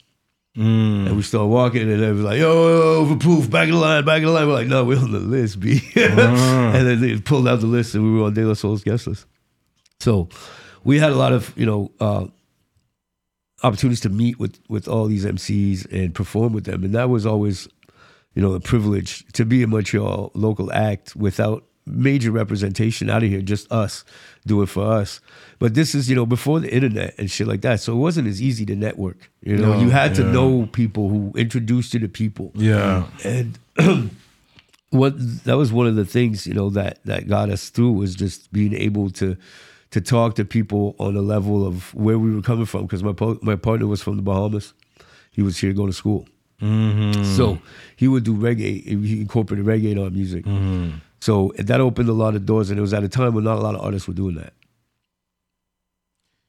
[0.58, 4.24] And we start walking, and they was like, "Yo, overproof, back of the line, back
[4.24, 7.48] of the line." We're like, "No, we're on the list, B." and then they pulled
[7.48, 9.28] out the list, and we were on De La Soul's guest list.
[10.00, 10.30] So
[10.84, 12.26] we had a lot of, you know, uh,
[13.62, 17.26] opportunities to meet with with all these MCs and perform with them, and that was
[17.26, 17.68] always,
[18.34, 23.30] you know, a privilege to be a Montreal local act without major representation out of
[23.30, 24.04] here, just us
[24.46, 25.20] do it for us.
[25.60, 28.28] But this is, you know, before the internet and shit like that, so it wasn't
[28.28, 29.32] as easy to network.
[29.42, 32.52] You know, No, you had to know people who introduced you to people.
[32.56, 33.08] Yeah.
[33.24, 33.58] and
[34.90, 38.16] what that was one of the things you know that that got us through was
[38.16, 39.36] just being able to
[39.92, 43.14] to talk to people on a level of where we were coming from because my
[43.14, 44.74] po- my partner was from the Bahamas.
[45.32, 46.28] He was here going to school.
[46.62, 47.24] Mm-hmm.
[47.36, 47.60] So
[47.96, 50.98] he would do reggae he incorporated reggae in our music mm-hmm.
[51.20, 53.58] So that opened a lot of doors and it was at a time when not
[53.58, 54.54] a lot of artists were doing that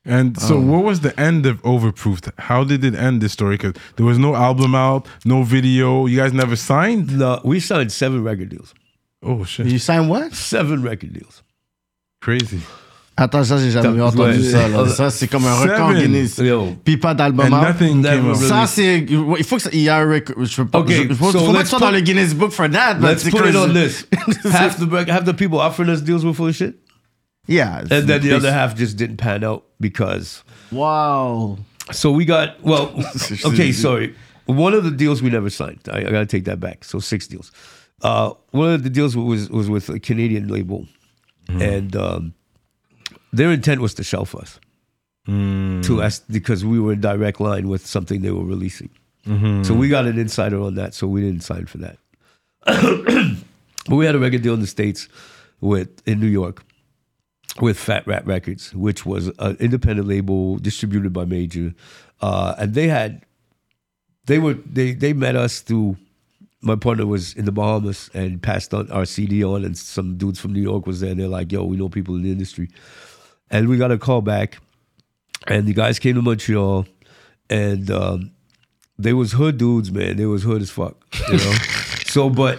[0.04, 2.32] And so, um, what was the end of Overproofed?
[2.38, 3.56] How did it end this story?
[3.56, 6.06] Because there was no album out, no video.
[6.06, 7.18] You guys never signed?
[7.18, 8.72] no, we signed seven record deals
[9.22, 9.66] Oh, shit.
[9.66, 10.32] You signed what?
[10.32, 11.42] seven record deals
[12.20, 12.60] Crazy.
[13.20, 14.00] Attends, ça, j'ai jamais Ouais.
[14.02, 14.68] entendu ça.
[14.68, 14.86] là.
[14.98, 16.02] Ça, c'est comme un record seven.
[16.02, 16.38] Guinness.
[16.38, 16.76] Yo.
[16.84, 18.36] Puis pas d'album And nothing came out.
[18.36, 19.00] really- Ça, c'est.
[19.08, 20.44] Il faut que ça- il y a un record.
[20.44, 20.78] Je veux pas.
[20.78, 22.98] Okay, je- faut, so faut pas que let's dans put- le Guinness Book for that.
[23.00, 24.06] let's c'est put it on this
[24.52, 26.76] half the half the people offering us deals were full of shit
[27.48, 27.80] Yeah.
[27.90, 31.58] and then the other half just didn't pan out because Wow.
[31.90, 32.92] so we got well
[33.46, 34.14] okay sorry
[34.46, 37.26] one of the deals we never signed i, I gotta take that back so six
[37.26, 37.50] deals
[38.02, 40.86] uh, one of the deals was was with a canadian label
[41.48, 42.32] and um,
[43.32, 44.58] their intent was to shelf us.
[45.82, 48.88] To us because we were in direct line with something they were releasing.
[49.64, 51.98] So we got an insider on that so we didn't sign for that.
[53.88, 55.08] But we had a record deal in the states
[55.60, 56.62] with in new york
[57.60, 61.74] with Fat Rat Records, which was an independent label distributed by Major,
[62.20, 63.24] uh, and they had
[64.26, 65.96] they were they they met us through.
[66.60, 70.38] My partner was in the Bahamas and passed on our CD on, and some dudes
[70.40, 71.10] from New York was there.
[71.12, 72.68] and They're like, "Yo, we know people in the industry,"
[73.50, 74.58] and we got a call back,
[75.46, 76.86] and the guys came to Montreal,
[77.48, 78.30] and um,
[78.98, 80.16] they was hood dudes, man.
[80.16, 80.96] They was hood as fuck,
[81.30, 81.52] you know.
[82.06, 82.58] so, but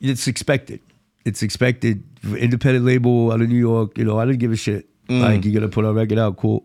[0.00, 0.80] it's expected.
[1.24, 2.04] It's expected.
[2.24, 3.98] Independent label out of New York.
[3.98, 4.86] You know, I didn't give a shit.
[5.08, 6.64] Like you're gonna put our record out, cool.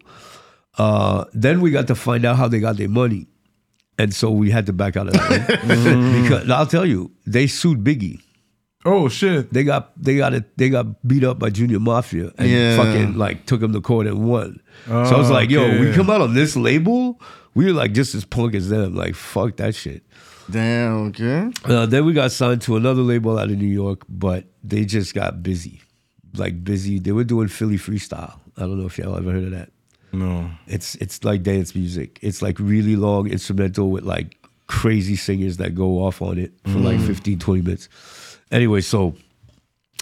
[0.77, 3.27] Uh, then we got to find out how they got their money,
[3.99, 5.47] and so we had to back out of that.
[6.23, 8.19] because I'll tell you, they sued Biggie
[8.85, 9.53] Oh shit.
[9.53, 12.77] They got they got it they got beat up by Junior Mafia and Yeah.
[12.77, 14.59] fucking like took them to court and won.
[14.87, 17.21] so I was Oh, like, yo, we come out on this label,
[17.53, 18.95] we were like just as punk as them.
[18.95, 20.03] Like fuck that shit.
[20.49, 21.49] Damn, okay.
[21.63, 25.13] Uh, then we got signed to another label out of New York, but they just
[25.13, 25.81] got busy,
[26.35, 26.99] like busy.
[26.99, 28.37] They were doing Philly freestyle.
[28.57, 29.69] I don't know if y'all ever heard of that.
[30.11, 30.49] No.
[30.67, 32.19] It's it's like dance music.
[32.21, 34.35] It's like really long instrumental with like
[34.67, 37.87] crazy singers that go off on it for like 15, 20 minutes.
[38.51, 39.15] Anyway, so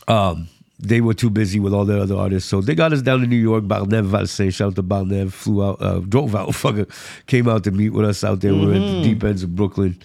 [0.07, 0.47] um
[0.79, 2.49] they were too busy with all the other artists.
[2.49, 3.65] So they got us down to New York.
[3.65, 6.89] Barnev Valsain, shout out to Barnev, flew out, uh, drove out, fucker,
[7.27, 8.53] came out to meet with us out there.
[8.53, 10.01] We were at the deep ends of Brooklyn,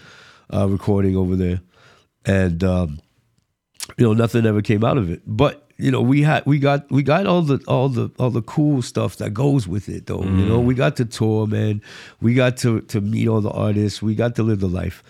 [0.52, 1.60] uh, recording over there.
[2.26, 3.00] And um,
[3.96, 5.22] you know, nothing ever came out of it.
[5.26, 8.42] But you know, we had we got we got all the all the all the
[8.42, 10.22] cool stuff that goes with it though.
[10.22, 11.82] You know, we got to tour, man.
[12.20, 14.02] We got to to meet all the artists.
[14.02, 15.02] We got to live the life.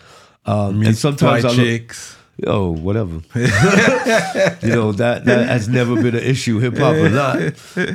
[0.47, 2.17] Um, and sometimes I look, chicks.
[2.37, 3.21] Yo, whatever.
[4.63, 7.37] you know that that has never been an issue, hip hop or not.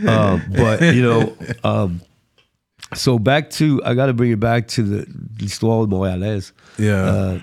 [0.08, 2.02] Um, but you know, um,
[2.93, 5.08] so back to I got to bring it back to the
[5.39, 6.54] l'histoire montréalaise.
[6.78, 6.93] Yeah.
[6.93, 7.39] Euh,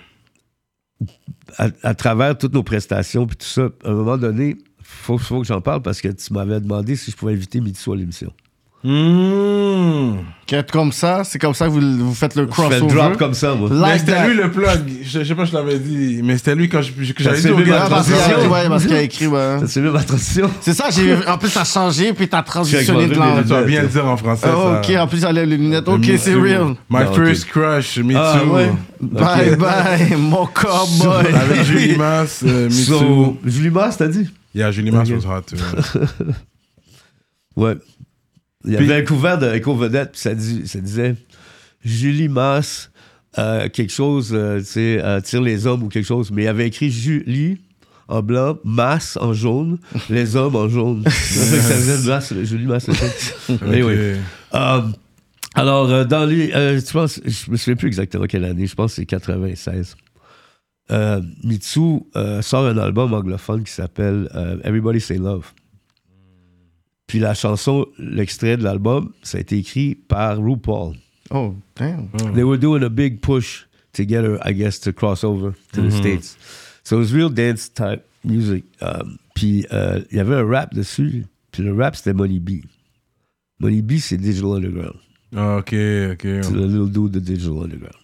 [1.59, 5.41] à, à travers toutes nos prestations puis tout ça, à un moment donné, faut, faut
[5.41, 8.33] que j'en parle parce que tu m'avais demandé si je pouvais inviter Mitsu à l'émission.
[8.89, 10.19] Mmh.
[10.47, 12.95] Qu'être comme ça, c'est comme ça que vous, vous faites le Je fais le crossover?
[12.95, 13.69] drop comme ça, moi.
[13.73, 14.29] Mais Like c'était that.
[14.29, 14.81] lui le plug.
[15.03, 17.49] Je, je sais pas, je l'avais dit, mais c'était lui quand je- que j'avais c'est
[17.49, 17.83] dit au lui, gars.
[17.87, 18.53] Ah, parce qu'il a, transition.
[18.53, 19.57] ouais, parce qu'il a écrit, ouais.
[19.67, 20.49] C'est même ma transition.
[20.61, 21.27] C'est ça, j'ai vu.
[21.27, 23.43] En plus, t'as changé, puis t'as transitionné de langue.
[23.43, 24.47] Tu vas bien le dire en français.
[24.49, 24.91] Ah, ça.
[24.93, 25.89] ok, en plus, il enlève les lunettes.
[25.89, 26.41] Ok, c'est Too.
[26.43, 26.67] real.
[26.89, 28.51] My Non, first crush, Me Ah, Too.
[28.55, 28.71] ouais.
[29.01, 31.27] Bye bye, mon cowboy.
[31.35, 33.39] Avec Julie Mas, euh, Me So, Too.
[33.45, 34.31] Julie Mars, t'as dit?
[34.55, 35.17] Yeah, Julie Mas Ok.
[35.17, 35.57] was hot too.
[37.57, 37.75] Ouais.
[38.67, 41.15] Il y Puis- avait un couvert de Vedette, puis ça, dit- ça disait
[41.85, 42.91] Julie Masse,
[43.39, 46.31] euh, quelque chose, euh, tu sais, euh, tire les hommes ou quelque chose.
[46.33, 47.59] Mais il avait écrit Julie
[48.09, 49.79] en blanc, Masse en jaune,
[50.11, 51.03] les hommes en jaune.
[51.07, 52.87] ça fait que ça faisait Masse, Julie Masse.
[53.63, 54.15] Anyway.
[54.53, 54.59] Ok.
[54.61, 54.93] Um,
[55.55, 56.53] alors, euh, dans les.
[56.53, 59.97] euh, je pense, je me souviens plus exactement quelle année, je pense que c'est 96.
[60.93, 65.47] Euh, Mitsu euh, sort un album anglophone qui s'appelle euh, Everybody Say Love.
[67.07, 70.95] Puis la chanson, l'extrait de l'album, ça a été écrit par RuPaul.
[71.31, 72.09] Oh, damn.
[72.35, 76.37] They were doing a big push together, I guess, to cross over to the States.
[76.85, 78.65] So it was real dance type music.
[78.81, 81.25] Um, puis euh, il y avait un rap dessus.
[81.53, 82.51] Puis le rap, c'était Money B.
[83.61, 84.97] Money B, c'est Digital Underground.
[85.35, 85.73] Ah, Ok,
[86.13, 86.23] ok.
[86.23, 87.97] C'est le little dude de Digital Underground.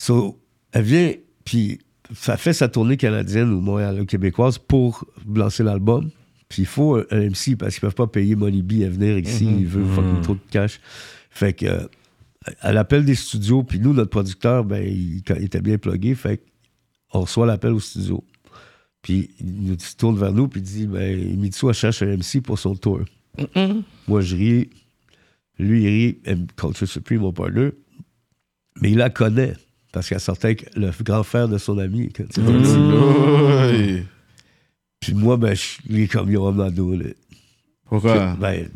[0.00, 0.40] So,
[0.72, 1.12] elle vient,
[1.44, 1.78] puis
[2.14, 6.10] ça fait sa tournée canadienne ou Montréal québécoise pour lancer l'album.
[6.54, 9.18] Puis il faut un, un MC parce qu'ils peuvent pas payer Money B à venir
[9.18, 9.44] ici.
[9.44, 10.78] Il veut fucking trop de cash.
[11.30, 11.80] Fait que, euh,
[12.62, 16.14] elle appelle des studios, puis nous, notre producteur, ben, il, il était bien plugué.
[16.14, 16.40] Fait
[17.10, 18.22] qu'on reçoit l'appel au studio.
[19.02, 22.40] Puis il nous se tourne vers nous, puis il dit ben, Mitsu, cherche un MC
[22.40, 23.00] pour son tour.
[24.06, 24.70] Moi, je ris.
[25.58, 26.18] Lui, il rit.
[26.24, 27.70] M Culture Supreme, mon partner.
[28.80, 29.54] Mais il la connaît.
[29.92, 32.10] Parce qu'elle sortait avec le grand frère de son ami.
[35.12, 37.16] Moi, ben, je il est comme Yo, I'm not doing it.
[37.88, 38.34] Pourquoi?
[38.40, 38.68] Ben,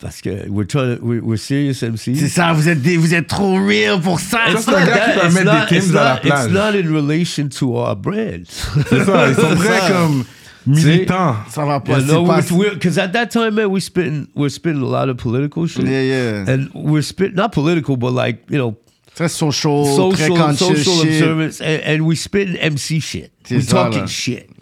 [0.00, 2.14] parce que we're, trying to- we're, we're serious MC.
[2.16, 4.38] C'est ça, vous êtes, des- vous êtes trop real pour ça.
[4.46, 6.74] Ça, It's not gars qui that- peut it's not- it's Kims à not- It's not
[6.78, 8.44] in relation to our brand.
[8.88, 9.88] C'est ça, ils sont très ça.
[9.90, 10.24] comme
[10.66, 11.36] militants.
[11.50, 11.98] Ça va pas.
[11.98, 12.24] You c'est
[12.56, 15.84] pas- because at that time, man, we spitting, we're spitting a lot of political shit.
[15.84, 16.44] Yeah, yeah.
[16.48, 18.76] And we're spitting, not political, but like, you know,
[19.16, 21.20] Très social, social, conscious social shit.
[21.22, 23.32] observance, and, and we spitting MC shit.
[23.50, 24.06] We ça, talking là.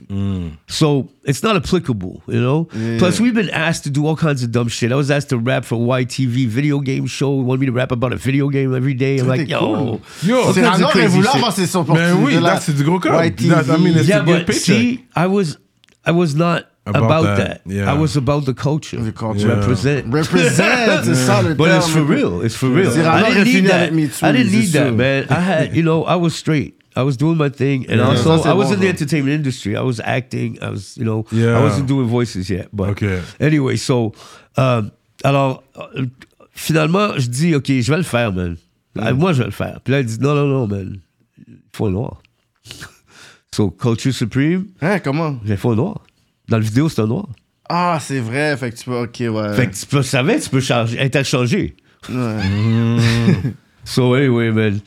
[0.08, 0.52] Shit.
[0.68, 2.68] So it's not applicable, you know.
[2.72, 2.98] Yeah.
[2.98, 4.92] Plus, we've been asked to do all kinds of dumb shit.
[4.92, 7.30] I was asked to rap for YTV video game show.
[7.30, 9.18] Want me to rap about a video game every day?
[9.18, 10.00] I'm like, yo, cool.
[10.22, 11.34] Yo, all C'est kinds of Rano crazy voulu shit.
[11.42, 12.40] avancer son Ben oui, là.
[12.40, 13.12] là, c'est du gros code.
[13.12, 13.48] YTV.
[13.48, 14.62] That- I mean, it's yeah, a good but paycheck.
[14.62, 15.58] see, I was,
[16.04, 17.72] I was not About about, that, that.
[17.72, 17.90] yeah.
[17.90, 18.96] I was about the culture.
[19.00, 19.48] The culture.
[19.48, 19.58] Yeah.
[19.58, 20.06] Represent.
[20.12, 22.42] Represent, c'est ça le But it's for real.
[22.42, 22.92] It's for real.
[22.92, 23.80] Cyrano I didn't need that.
[23.88, 25.26] avec Me Too, I didn't need that, man.
[25.28, 26.75] I had, you know, I was straight.
[26.96, 28.08] I was doing my thing, and Yeah.
[28.08, 29.76] also I was in the entertainment industry.
[29.76, 30.58] I was acting.
[30.62, 31.58] I was, you know, Yeah.
[31.58, 32.68] I wasn't doing voices yet.
[32.72, 33.20] But Okay.
[33.38, 34.12] anyway, so,
[34.56, 34.90] um,
[35.22, 36.06] alors, euh,
[36.52, 38.56] finalement, je dis, ok, je vais le faire, man.
[38.98, 39.80] Ah, Moi, je vais le faire.
[39.84, 40.98] Puis là, il dit, non, non, non, man,
[41.46, 42.22] il faut noir.
[43.54, 45.38] so, Culture Supreme, Hein, comment?
[45.44, 46.00] il faut noir.
[46.48, 47.28] Dans la vidéo, c'est un noir.
[47.68, 49.54] Ah, c'est vrai, fait que tu peux, ok, ouais.
[49.54, 51.76] Fait que tu peux, savais, tu peux changer, interchanger.
[52.08, 52.40] Ouais.
[53.84, 54.80] So anyway, man.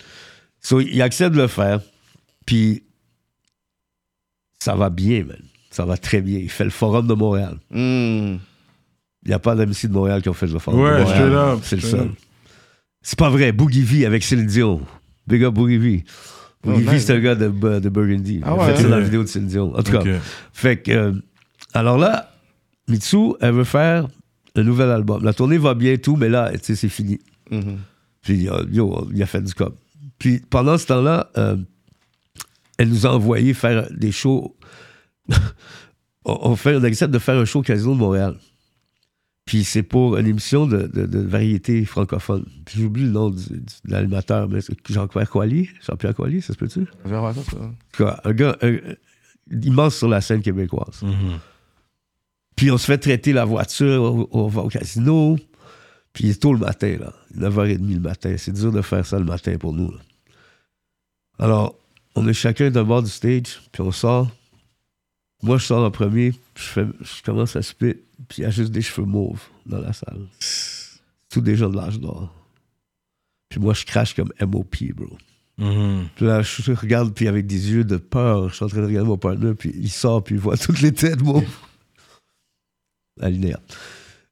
[0.62, 1.80] So il accepte de le faire.
[2.50, 2.82] Puis
[4.60, 5.38] ça va bien, man.
[5.70, 6.40] Ça va très bien.
[6.40, 7.58] Il fait le forum de Montréal.
[7.70, 8.38] Hmm.
[9.24, 11.16] Il n'y a pas d'MC de Montréal qui ont fait le forum Ouais, de Montréal.
[11.16, 12.10] straight up, C'est le seul.
[13.04, 13.52] C'est pas vrai.
[13.52, 14.82] Boogie V avec Céline Dion.
[15.28, 16.04] Big up Boogie V.
[16.66, 17.06] Oh, Olivier, nice.
[17.06, 18.42] c'est un gars de, de Burgundy.
[18.44, 18.90] Ah ouais, fait ça hein?
[18.90, 19.76] dans la vidéo de Céline Dion.
[19.78, 20.04] En tout cas,
[20.52, 20.92] fait que.
[20.92, 21.14] euh,
[21.76, 22.32] alors là,
[22.88, 24.08] Mitsu, elle veut faire
[24.56, 25.24] le nouvel album.
[25.24, 27.20] La tournée va bien et tout, mais là, tu sais, c'est fini.
[27.52, 27.78] Mhm.
[28.24, 29.78] Puis, euh, yo, il a fait du cop.
[30.18, 31.56] Puis, pendant ce temps-là, euh,
[32.80, 34.56] elle nous a envoyé faire des shows.
[36.26, 38.36] on, fait, on accepte de faire un show au Casino de Montréal.
[39.46, 42.46] Puis, c'est pour une émission de, de, de variété francophone.
[42.66, 45.70] Puis, j'oublie le nom du, du- de l'animateur, mais c'est Jean-Pierre Coilier.
[45.88, 46.86] Jean-Pierre Coilier, ça se peut-tu?
[47.04, 47.58] Je vais voir ça, ça.
[47.58, 48.96] En tout cas, un gars un- un-
[49.64, 51.02] immense sur la scène québécoise.
[51.02, 51.40] Mhm.
[52.56, 55.38] Puis on se fait traiter la voiture, on, on va au casino.
[56.14, 57.14] Puis il est tôt le matin, là.
[57.36, 58.36] 9h30 le matin.
[58.38, 59.92] C'est dur de faire ça le matin pour nous.
[59.92, 59.98] là.
[61.40, 61.76] Alors,
[62.16, 64.30] on est chacun d'un bord du stage, puis on sort.
[65.42, 67.96] Moi, je sors en premier, je, fais, je commence à spit,
[68.28, 70.28] puis il y a juste des cheveux mauves dans la salle.
[71.30, 72.34] Tous des gens de l'âge d'or.
[73.48, 75.18] Puis moi, je crache comme MOP, bro.
[75.58, 76.08] Mhm.
[76.16, 78.86] Puis là, je regarde, puis avec des yeux de peur, je suis en train de
[78.86, 81.42] regarder mon partner, puis il sort, puis il voit toutes les têtes, moi.
[83.22, 83.60] Alinéa.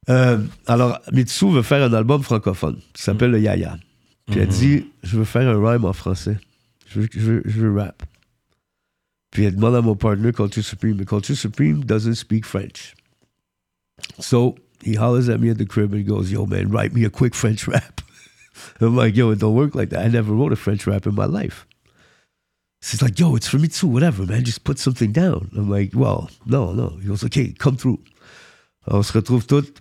[0.08, 3.76] Euh, alors, Mitsu veut faire un album francophone qui s'appelle Le Yaya.
[4.26, 6.38] Puis elle dit Je veux faire un rhyme en français.
[6.88, 8.02] Je je je rap.
[9.30, 12.94] Puis elle demande à mon partner, Culture Supreme, mais Culture Supreme doesn't speak French.
[14.18, 17.10] So he hollers at me at the crib and goes, Yo, man, write me a
[17.10, 18.00] quick French rap.
[18.80, 20.04] I'm like, Yo, it don't work like that.
[20.04, 21.66] I never wrote a French rap in my life.
[22.80, 25.50] She's like, Yo, it's for me too, whatever, man, just put something down.
[25.54, 26.96] I'm like, Well, no, no.
[27.00, 28.00] He goes, Okay, come through.
[28.86, 29.72] On se retrouve tous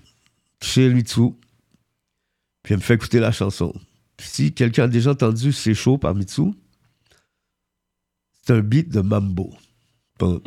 [0.62, 1.38] chez Mitsou.
[2.64, 3.74] Puis elle me fait écouter la chanson.
[4.20, 6.56] Si quelqu'un a déjà entendu C'est chaud par Mitsou,
[8.48, 9.52] c'est un beat de mambo.
[10.20, 10.40] Je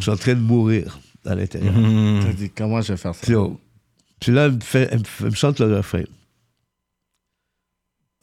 [0.00, 1.72] suis en train de mourir à l'intérieur.
[2.36, 3.26] Dit, comment je vais faire ça?
[4.20, 6.04] Puis, là, elle me, fait, elle, me, fait- elle me chante le refrain.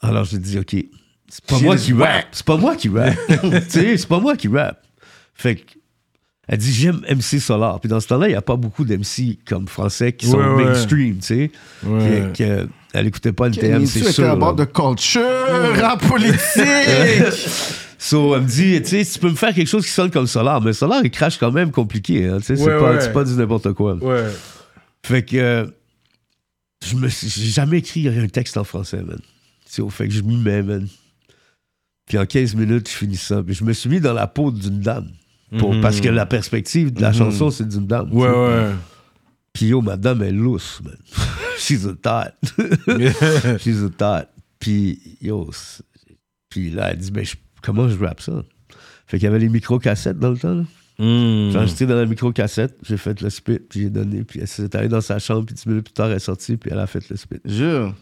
[0.02, 0.76] Alors, j'ai dit, OK,
[1.30, 2.28] c'est pas moi qui rappe.
[2.32, 4.86] C'est pas moi qui tu sais, c'est pas moi qui rappe.
[5.34, 5.72] Fait que,
[6.48, 7.80] elle dit, j'aime MC Solar.
[7.80, 10.46] Puis dans ce temps-là, il n'y a pas beaucoup d'MC comme français qui sont Ouais,
[10.56, 10.66] ouais.
[10.66, 11.52] mainstream, tu sais.
[11.84, 12.32] Ouais.
[12.94, 14.30] Elle écoutait pas NTM, Mitsu c'est était sûr.
[14.30, 15.22] à bord de culture,
[15.82, 16.38] rap politique.
[17.98, 20.28] So, elle me dit, tu sais, tu peux me faire quelque chose qui sonne comme
[20.28, 20.60] Solar.
[20.60, 22.28] Mais Solar, il crache quand même compliqué.
[22.28, 23.00] Hein, tu sais, c'est Ouais, pas, ouais.
[23.02, 23.96] c'est pas du n'importe quoi.
[23.96, 24.26] Ouais.
[25.06, 25.66] Fait que euh,
[26.86, 29.20] je me j'ai jamais écrit un texte en français, man.
[29.74, 30.86] Tu sais, fait que je m'y mets, man.
[32.06, 33.42] Puis en 15 minutes, je finis ça.
[33.42, 35.08] Puis je me suis mis dans la peau d'une dame.
[35.58, 35.80] Pour, Mhm.
[35.82, 37.18] Parce que la perspective de la Mhm.
[37.18, 38.12] chanson, c'est d'une dame.
[38.12, 38.70] Ouais, ouais.
[39.54, 40.98] Puis yo, ma dame est lousse, man.
[41.60, 42.34] She's a thought.
[43.60, 44.28] She's a thought.
[44.60, 45.50] Puis yo,
[46.50, 48.44] puis là, elle dit, ben, je- comment je rappe ça?
[49.06, 50.64] Fait qu'il y avait les micro-cassettes dans le temps, là.
[51.00, 51.50] Mhm.
[51.52, 54.76] J'ai enregistré dans la micro-cassette, j'ai fait le spit, puis j'ai donné, puis elle s'est
[54.76, 56.86] allée dans sa chambre, puis 10 minutes plus tard, elle est sortie, puis elle a
[56.88, 57.38] fait le spit.
[57.46, 57.94] Jure.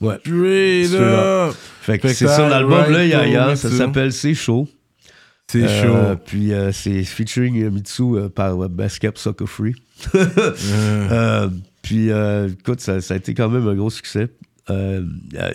[0.00, 0.18] Ouais.
[0.20, 1.46] Straight Celui-là.
[1.48, 1.54] up.
[1.80, 4.68] Fait que c'est sur l'album right là, Yaya, ça s'appelle C'est chaud.
[5.48, 6.20] C'est Euh, chaud.
[6.26, 9.74] Puis euh, c'est featuring Mitsu euh, par Best Kept Sucker Free.
[10.14, 11.48] Euh, Euh,
[11.82, 14.28] puis euh, écoute, ça, ça a été quand même un gros succès.
[14.68, 15.06] Il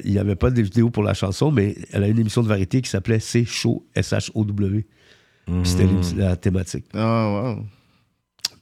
[0.06, 2.82] n'y avait pas de vidéo pour la chanson, mais elle a une émission de variété
[2.82, 4.86] qui s'appelait C'est chaud, S-H-O-W.
[5.46, 6.02] Puis c'était mhm.
[6.18, 6.86] la thématique.
[6.94, 7.66] Ah, wow.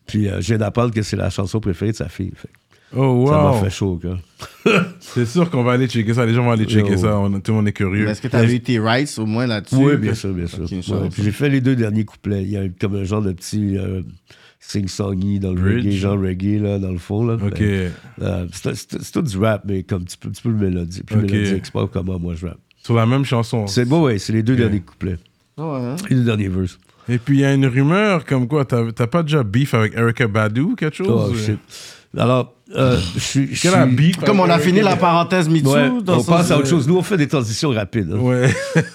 [0.07, 2.31] Puis euh, je viens d'apprendre que c'est la chanson préférée de sa fille.
[2.35, 2.49] Fait
[2.95, 3.63] Oh, Ça m'a wow.
[3.63, 4.17] fait chaud au cœur.
[4.99, 6.25] C'est sûr qu'on va aller checker ça.
[6.25, 6.97] Les gens vont aller checker Yo.
[6.97, 7.17] ça.
[7.19, 8.05] On- tout le monde est curieux.
[8.05, 9.75] Mais est-ce que tu avais eu tes rights au moins là-dessus?
[9.75, 10.61] Oui, bien sûr, bien sûr.
[10.63, 12.41] Ouais, puis j'ai fait les deux derniers couplets.
[12.43, 14.01] Il y a comme un genre de petit euh,
[14.59, 15.85] sing-songy dans le Bridge.
[15.85, 17.25] reggae, genre reggae, là, dans le fond.
[17.25, 17.35] Là.
[17.35, 17.59] Ok.
[17.59, 20.49] Mais, euh, c'est c'est- c'est tout du rap, mais comme un petit peu, petit peu
[20.49, 21.21] mélodie, plus Ok.
[21.31, 21.61] mélodique.
[21.65, 22.59] C'est pas comment moi je rappe.
[22.83, 23.67] Sur la même chanson.
[23.67, 25.17] C'est bon, ouais, c'est les deux derniers couplets.
[25.57, 25.95] Ah ouais, hein?
[26.09, 26.79] Les deux derniers verses.
[27.07, 29.95] Et puis il y a une rumeur comme quoi t'as t'as pas déjà beef avec
[29.95, 31.57] Erica Badu ou quelque chose Oh, shit.
[32.17, 33.55] Alors, euh, je suis.
[33.55, 36.57] je beef avec Comme on a fini la parenthèse Mitsu, Ouais, dans on passe à
[36.57, 36.87] autre chose.
[36.87, 38.11] Nous, on fait des transitions rapides.
[38.13, 38.19] hein.
[38.19, 38.49] Ouais.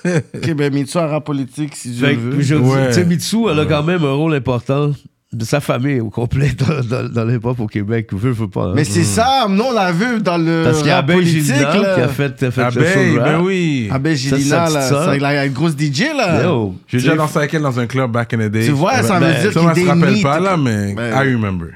[0.35, 2.37] Ok, ben Mitsu en rap politique, si je Fait veux.
[2.37, 2.89] que, je dis, Ouais.
[2.89, 4.93] tu sais, Mitsu, elle a quand même un rôle important
[5.33, 8.09] de sa famille au complet dans, dans, dans l'hip-hop au Québec.
[8.13, 8.67] Veut, veut pas.
[8.67, 8.73] hein.
[8.77, 11.43] Mais c'est ça, nous on l'a vu dans le Parce qu'il y a politique.
[11.43, 11.95] Gilina qui là.
[12.05, 13.89] a fait, a fait le show ben oui.
[13.91, 16.45] Ça, Gilina, c'est sa là, la grosse DJ là.
[16.45, 18.67] Yo, J'ai déjà dansé avec elle dans un club back in the day.
[18.67, 21.11] Tu vois, ça ben, veut dire Ça, on qu'il se rappelle pas là, mais Ben,
[21.25, 21.71] I remember.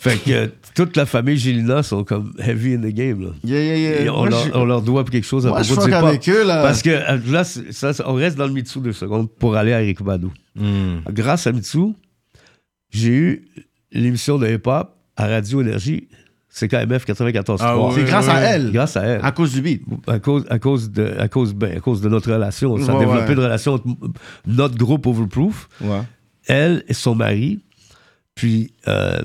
[0.00, 0.50] Fait que
[0.84, 3.20] toute la famille Gélina sont comme heavy in the game.
[3.20, 3.30] Là.
[3.44, 4.00] Yeah, yeah, yeah.
[4.02, 5.90] Et on, Moi, leur, je- on leur doit quelque chose à Moi, je propos fuck
[5.90, 6.04] hip-hop.
[6.08, 6.62] avec eux, là.
[6.62, 9.72] Parce que euh, là, c'est- ça, on reste dans le Mitsu deux secondes pour aller
[9.72, 10.28] à Eric Badu.
[10.54, 10.98] Hmm.
[11.10, 11.94] Grâce à Mitsu,
[12.90, 13.44] j'ai eu
[13.90, 16.06] l'émission de hip-hop à Radio Énergie,
[16.48, 17.56] CKMF 94.3.
[17.60, 18.70] Ah ouais, C'est grâce à elle.
[18.72, 19.20] Grâce à elle.
[19.24, 19.82] À cause du beat.
[20.06, 22.76] À cause, à cause, de, à cause, ben, à cause de notre relation.
[22.78, 23.32] Ça a Ouais, développé ouais.
[23.34, 23.84] une relation entre
[24.46, 26.02] notre groupe Overproof, Ouais.
[26.46, 27.60] elle et son mari.
[28.34, 29.18] Puis, euh,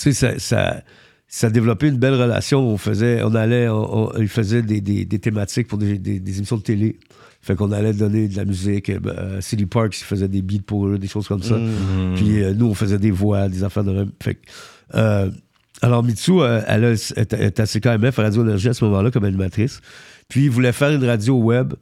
[0.00, 0.82] tu sais, ça, ça-
[1.30, 2.60] ça a développé une belle relation.
[2.60, 6.16] On faisait, on allait, on, on- il faisait des, des- des thématiques pour des, des-
[6.38, 6.98] émissions de télé.
[7.42, 8.88] Fait qu'on allait donner de la musique.
[8.90, 11.56] euh, ben, City Parks, il faisait des beats pour eux, des choses comme ça.
[12.16, 14.10] Puis euh, nous, on faisait des voix, des affaires de même.
[14.22, 14.40] Fait que,
[14.94, 15.30] euh,
[15.82, 16.32] alors, Mitsu,
[16.66, 19.80] elle, a- était à CKMF, Radio Énergie à ce moment-là, comme animatrice.
[20.28, 21.74] Puis, il voulait faire une radio web,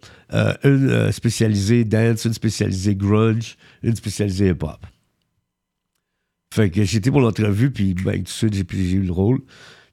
[0.65, 4.79] une spécialisée dance, une spécialisée grunge, une spécialisée hip-hop.
[6.55, 9.41] Fait que j'étais pour l'entrevue, puis ben, tout de suite, j'ai eu le rôle.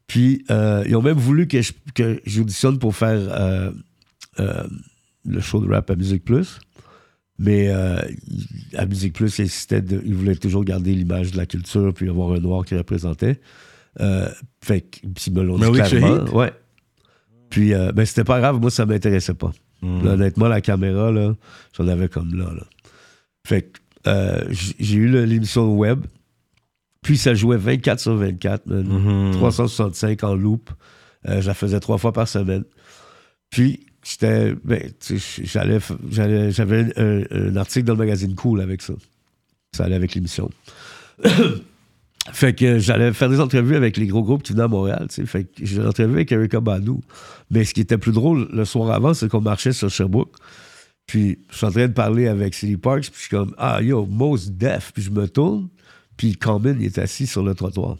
[0.07, 3.71] Puis, euh, ils ont même voulu que je- que j'auditionne pour faire euh,
[4.39, 4.63] euh,
[5.25, 6.59] le show de rap à Musique Plus.
[7.39, 7.97] Mais euh,
[8.77, 12.07] à Musique Plus, il insistait de- il voulait toujours garder l'image de la culture, puis
[12.09, 13.39] avoir un noir qui représentait.
[14.63, 16.23] Fait que, puis ils me l'ont dit clairement.
[16.35, 16.51] Ouais.
[17.49, 19.51] Puis, ben, c'était pas grave, moi, ça m'intéressait pas.
[19.81, 20.03] Mm.
[20.05, 21.35] Là, honnêtement, la caméra, là,
[21.77, 22.51] j'en avais comme là.
[22.53, 22.63] là.
[23.45, 23.79] Fait que
[24.51, 26.05] j'ai eu l'émission web.
[27.03, 28.87] Puis ça jouait 24 sur 24, man.
[28.87, 29.31] Mhm.
[29.33, 30.69] 365 en loop.
[31.27, 32.63] Euh, je la faisais trois fois par semaine.
[33.49, 34.55] Puis, j'étais.
[34.63, 34.91] Ben,
[35.43, 35.79] j'allais.
[36.51, 38.93] J'avais un, un article dans le magazine Cool avec ça.
[39.75, 40.49] Ça allait avec l'émission.
[42.31, 45.15] fait que j'allais faire des entrevues avec les gros groupes qui venaient à Montréal, tu
[45.15, 45.25] sais.
[45.25, 46.93] Fait que j'ai une entrevue avec Erika Badu.
[47.51, 50.35] Mais ce qui était plus drôle le soir avant, c'est qu'on marchait sur Sherbrooke.
[51.05, 53.81] Puis, je suis en train de parler avec City Parks, puis je suis comme, ah,
[53.81, 54.91] yo, Most Def.
[54.93, 55.67] Puis je me tourne,
[56.17, 57.97] puis Common, il est assis sur le trottoir.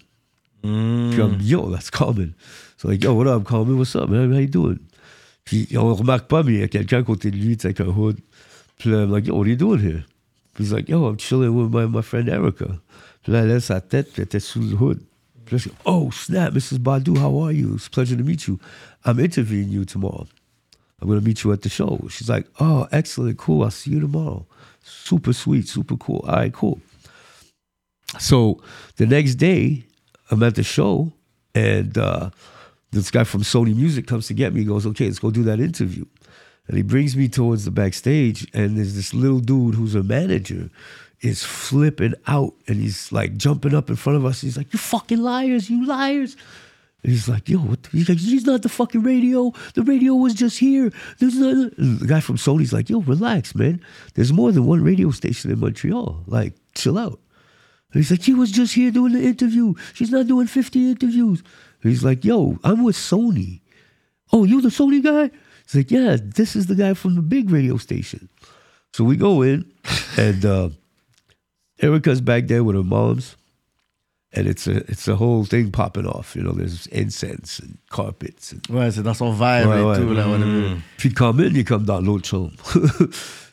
[0.64, 1.10] Mm.
[1.10, 2.34] Puis comme, yo, that's Common.
[2.78, 4.80] So like, yo, what up, Common, what's up, man, how you doing?
[5.46, 7.68] Puis on remarque pas, mais il y a quelqu'un à côté de lui, tu sais,
[7.68, 8.18] avec un hood.
[8.78, 10.04] Puis là, I'm like, yo, what are you doing here?
[10.54, 12.80] Puis he's like, yo, I'm chilling with my, my friend Erykah.
[13.24, 15.00] Puis là, elle lève sa tête, puis elle était sous le hood.
[15.46, 16.80] Puis là, je dis, oh, snap, Mrs.
[16.80, 17.76] Badu, how are you?
[17.76, 18.60] It's a pleasure to meet you.
[19.06, 20.28] I'm interviewing you tomorrow.
[21.02, 22.00] I'm going to meet you at the show.
[22.10, 23.64] She's like, oh, excellent, cool.
[23.64, 24.46] I'll see you tomorrow.
[24.84, 26.24] Super sweet, super cool.
[26.26, 26.80] All right, cool.
[28.20, 28.62] So
[28.98, 29.84] the next day,
[30.32, 31.14] I'm at the show,
[31.56, 32.30] and uh,
[32.92, 34.62] this guy from Sony Music comes to get me.
[34.62, 36.06] He goes, okay, let's go do that interview.
[36.68, 40.70] And he brings me towards the backstage, and there's this little dude who's a manager
[41.22, 44.42] is flipping out, and he's like jumping up in front of us.
[44.42, 46.36] He's like, you fucking liars, you liars.
[47.02, 49.52] And he's like, yo, what the, he's like, he's not the fucking radio.
[49.74, 50.92] The radio was just here.
[51.20, 51.72] There's not.
[51.78, 53.84] The guy from Sony's like, yo, relax, man.
[54.14, 56.24] There's more than one radio station in Montreal.
[56.28, 57.20] Like, chill out.
[57.94, 59.76] He's like, she was just here doing the interview.
[59.94, 61.44] She's not doing 50 interviews.
[61.82, 63.62] He's like, yo, I'm with Sony.
[64.32, 65.30] Oh, you the Sony guy?
[65.66, 68.30] He's like, yeah, this is the guy from the big radio station.
[68.94, 69.66] So we go in,
[70.18, 70.70] and uh,
[71.82, 73.36] Erykah's back there with her moms,
[74.32, 76.36] and it's a it's a whole thing popping off.
[76.36, 78.52] You know, there's incense and carpets.
[78.54, 79.98] And, Ouais, c'est dans son vibe Ouais, et ouais.
[79.98, 80.14] tout.
[80.14, 80.76] Là, on a vu.
[80.98, 82.52] Puis come in, you come down l'autre chambre.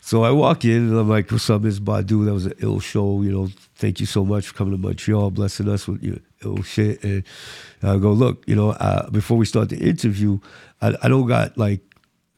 [0.00, 2.24] So I walk in and I'm like, what's up, Miss Badu?
[2.24, 3.22] That was an ill show.
[3.22, 6.62] You know, thank you so much for coming to Montreal, blessing us with your ill
[6.62, 7.02] shit.
[7.04, 7.22] And
[7.82, 10.38] I go, look, you know, uh, before we start the interview,
[10.80, 11.82] I, I don't got like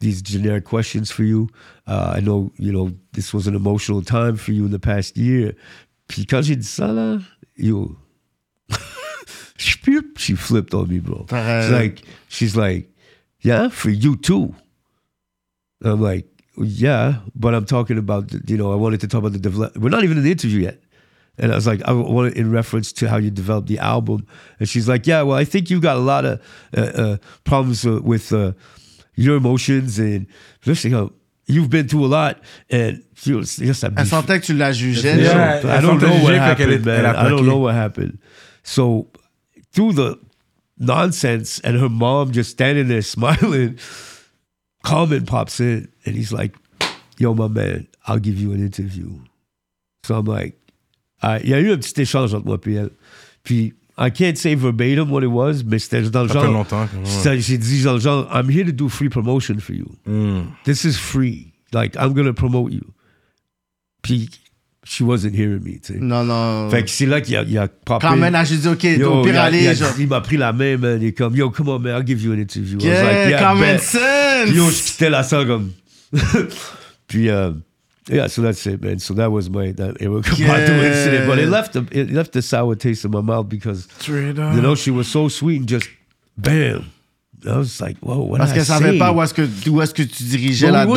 [0.00, 1.48] these generic questions for you.
[1.86, 5.16] Uh, I know, you know, this was an emotional time for you in the past
[5.16, 5.54] year.
[6.08, 7.22] Because quand j'ai dit ça, là,
[7.56, 7.96] yo,
[9.56, 11.26] she flipped on me, bro.
[11.28, 12.90] She's like, she's like,
[13.40, 14.54] yeah, for you too.
[15.84, 19.38] I'm like, yeah, but I'm talking about, you know, I wanted to talk about the
[19.38, 19.76] develop.
[19.76, 20.80] We're not even in the interview yet.
[21.38, 24.26] And I was like, I wanted in reference to how you developed the album.
[24.58, 26.40] And she's like, yeah, well, I think you've got a lot of
[26.76, 28.52] uh, uh, problems uh, with uh,
[29.14, 30.26] your emotions and
[30.66, 31.08] listen, uh,
[31.46, 32.38] you've been through a lot.
[32.68, 35.22] And you know, just Elle sentait que tu la jugeais.
[35.22, 35.62] Yeah.
[35.64, 37.06] I don't know what jugée, fait qu'elle happened, man.
[37.06, 38.18] I don't know what happened.
[38.62, 39.08] So
[39.72, 40.18] through the
[40.78, 43.78] nonsense and her mom just standing there smiling,
[44.82, 46.54] Common pops in and he's like,
[47.18, 49.10] "Yo, my man, I'll give you an interview."
[50.06, 50.56] So I'm like,
[51.22, 52.90] ah, il y a eu un petit échange entre moi et elle.
[53.44, 56.88] Puis I can't say verbatim what it was, mais c'était dans le Ça fait longtemps.
[57.24, 57.40] ouais.
[57.40, 59.86] J'ai dit dans le genre, I'm here to do free promotion for you.
[60.06, 60.46] Mm.
[60.64, 61.52] This is free.
[61.72, 62.82] Like, I'm gonna promote you.
[64.02, 64.28] Puis,
[64.84, 65.98] she wasn't hearing me, tu sais.
[66.00, 66.68] Non, non.
[66.70, 68.04] Fait que c'est là qu'il a, il a popé.
[68.06, 70.36] Quand même, j'ai dit, OK, Yo, au pire, il a- aller, il il m'a pris
[70.36, 71.00] la main, man.
[71.00, 72.78] Il est comme, yo, come on, man, I'll give you an interview.
[72.80, 74.48] I was Yeah, like, yeah, common sense.
[74.48, 75.70] Puis yo, je quittais la salle comme.
[77.06, 77.52] Puis, uh,
[78.10, 78.98] yeah, so that's it, man.
[78.98, 80.48] So that was my that Erykah Yeah.
[80.48, 81.26] Badu incident.
[81.28, 84.54] But it left a, it left a sour taste in my mouth because Straight up.
[84.54, 85.88] you know she was so sweet and just
[86.36, 86.86] bam.
[87.44, 90.22] I was like, whoa, what Parce qu'elle savait pas où est-ce que, est-ce que tu
[90.22, 90.94] dirigeais là-dedans.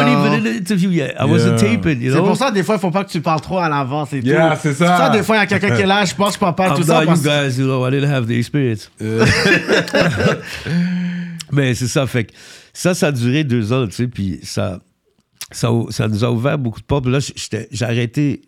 [1.19, 3.41] I wasn't taping, you C'est pour ça, des fois, il faut pas que tu parles
[3.41, 4.27] trop à l'avance et tout.
[4.61, 4.97] C'est ça.
[4.97, 6.77] Ça, des fois, il y a quelqu'un qui est là, je pense qu'on parle I'm
[6.77, 6.99] tout ça.
[6.99, 8.89] not parce- you guys, you know, I didn't have the experience.
[11.51, 12.33] Mais c'est ça, fait que
[12.73, 14.79] ça, ça a duré deux ans, tu sais, puis ça,
[15.51, 17.03] ça, ça nous a ouvert beaucoup de portes.
[17.03, 18.41] Puis là, j'étais- j'ai arrêté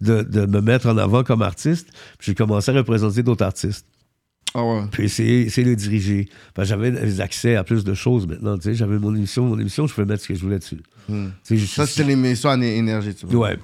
[0.00, 1.88] de, de me mettre en avant comme artiste,
[2.18, 3.86] puis j'ai commencé à représenter d'autres artistes.
[4.54, 6.28] Ah Puis essayer, essayer de les diriger.
[6.58, 8.56] j'avais accès à plus de choses maintenant.
[8.60, 10.80] J'avais mon émission, mon émission, je pouvais mettre ce que je voulais dessus.
[11.08, 11.28] Hmm.
[11.50, 13.48] Je, ça, c'était l'émission énergie, tu vois.
[13.48, 13.58] Ouais.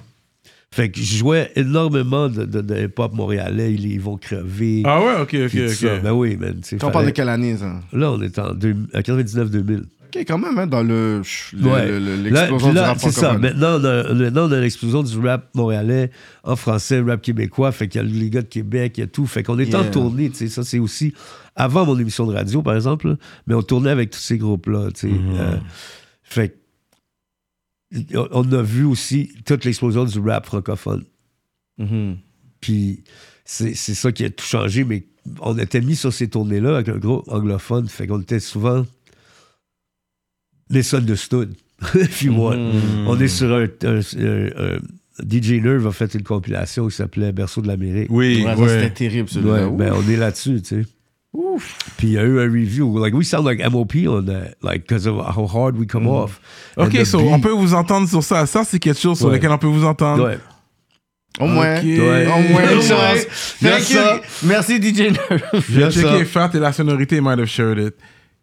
[0.71, 4.83] Fait que je jouais énormément de, de, hip-hop montréalais, ils, vont crever.
[4.85, 6.01] Ah ouais, ok, ok, ok.
[6.03, 6.61] Ben oui, man.
[6.79, 7.05] Quand fallait...
[7.05, 7.55] on de quelle année.
[7.91, 9.83] Là, on est en 99-2000
[10.27, 11.21] quand même hein, dans le,
[11.53, 12.73] l'explosion ouais.
[12.73, 13.37] du rap C'est ça.
[13.37, 16.11] Maintenant, maintenant, on a l'explosion du rap montréalais
[16.43, 17.71] en français, rap québécois.
[17.71, 19.25] Fait qu'il y a les gars de Québec, il y a tout.
[19.25, 20.31] Fait qu'on est en tournée.
[20.33, 21.13] Ça, c'est aussi
[21.55, 23.15] avant mon émission de radio, par exemple.
[23.47, 24.89] Mais on tournait avec tous ces groupes-là.
[25.03, 25.59] Mm -hmm.
[26.23, 26.59] fait
[28.13, 31.05] on a vu aussi toute l'explosion du rap francophone.
[31.79, 32.17] Mm-hmm.
[32.61, 33.03] Puis
[33.45, 35.07] c'est ça qui a tout changé, mais
[35.41, 37.87] on était mis sur ces tournées-là avec un gros anglophone.
[37.87, 38.85] Fait qu'on était souvent
[40.69, 41.53] les seuls de stud.
[41.95, 42.57] If you want.
[43.07, 44.79] On est sur un, un- un- un-
[45.29, 48.07] DJ Nerve a fait une compilation qui s'appelait Berceau de l'Amérique.
[48.09, 49.67] Oui, Ouais, c'était terrible, celui-là.
[49.67, 50.89] Ouais, ben, on est là-dessus, tu sais.
[51.97, 52.97] Puis il y a eu un review.
[52.99, 56.39] Like, we sound like MOP on that, like, because of how hard we come off.
[56.77, 58.45] And Ok, so beat- on peut vous entendre sur ça.
[58.45, 59.35] Ça, c'est quelque chose sur Ouais.
[59.35, 60.25] lequel on peut vous entendre.
[60.25, 60.37] Ouais.
[61.39, 61.77] Au moins.
[61.77, 61.83] Ok.
[61.83, 62.27] Ouais.
[62.27, 63.55] Au moins, une chance.
[63.61, 63.99] Thank you.
[64.47, 65.63] Merci, DJ Nerve.
[65.69, 66.25] J'ai checké.
[66.25, 67.93] Fat et la sonorité, might have shared it.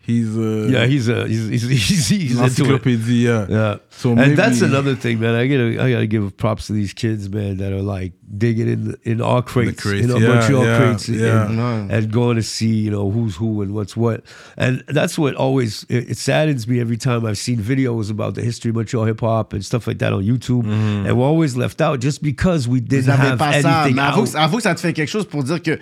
[0.07, 2.87] He's, uh, Yeah, he's, a, he's, he's, he's, he's une into it.
[3.09, 3.47] yeah.
[3.49, 3.77] Yeah.
[3.91, 5.35] So and maybe- that's another thing, man.
[5.35, 8.97] I gotta, I gotta give props to these kids, man, that are like digging in
[9.05, 11.47] in our crates, crates, in our yeah, Montreal yeah, crates, yeah.
[11.47, 11.89] and, No.
[11.91, 14.23] and going to see, you know, who's who and what's what.
[14.57, 18.43] And that's what always it, it saddens me every time I've seen videos about the
[18.43, 21.07] history of Montreal hip hop and stuff like that on YouTube, Mm-hmm.
[21.07, 24.35] and we're always left out just because we didn't have anything Mais avoue, out.
[24.37, 25.79] avoue que ça te fait quelque chose pour dire que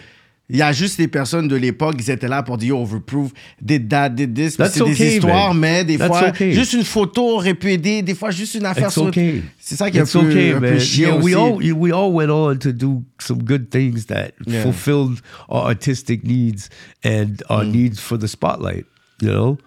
[0.51, 3.31] il y a juste les personnes de l'époque qui étaient là pour dire overproof,
[3.63, 4.57] did that, did this.
[4.57, 5.61] C'est des okay, histoires, man.
[5.61, 6.53] mais des That's fois, okay.
[6.53, 8.03] juste une photo aurait pu aider.
[8.03, 9.05] Des fois, juste une affaire It's sur.
[9.05, 9.43] okay.
[9.59, 10.79] C'est ça qui est un It's peu, okay, un peu man.
[10.81, 11.71] chiant Yeah, we aussi.
[11.71, 14.63] all we all went on to do some good things that Yeah.
[14.63, 16.69] fulfilled our artistic needs
[17.03, 18.85] and our needs for the spotlight.
[19.23, 19.59] You know,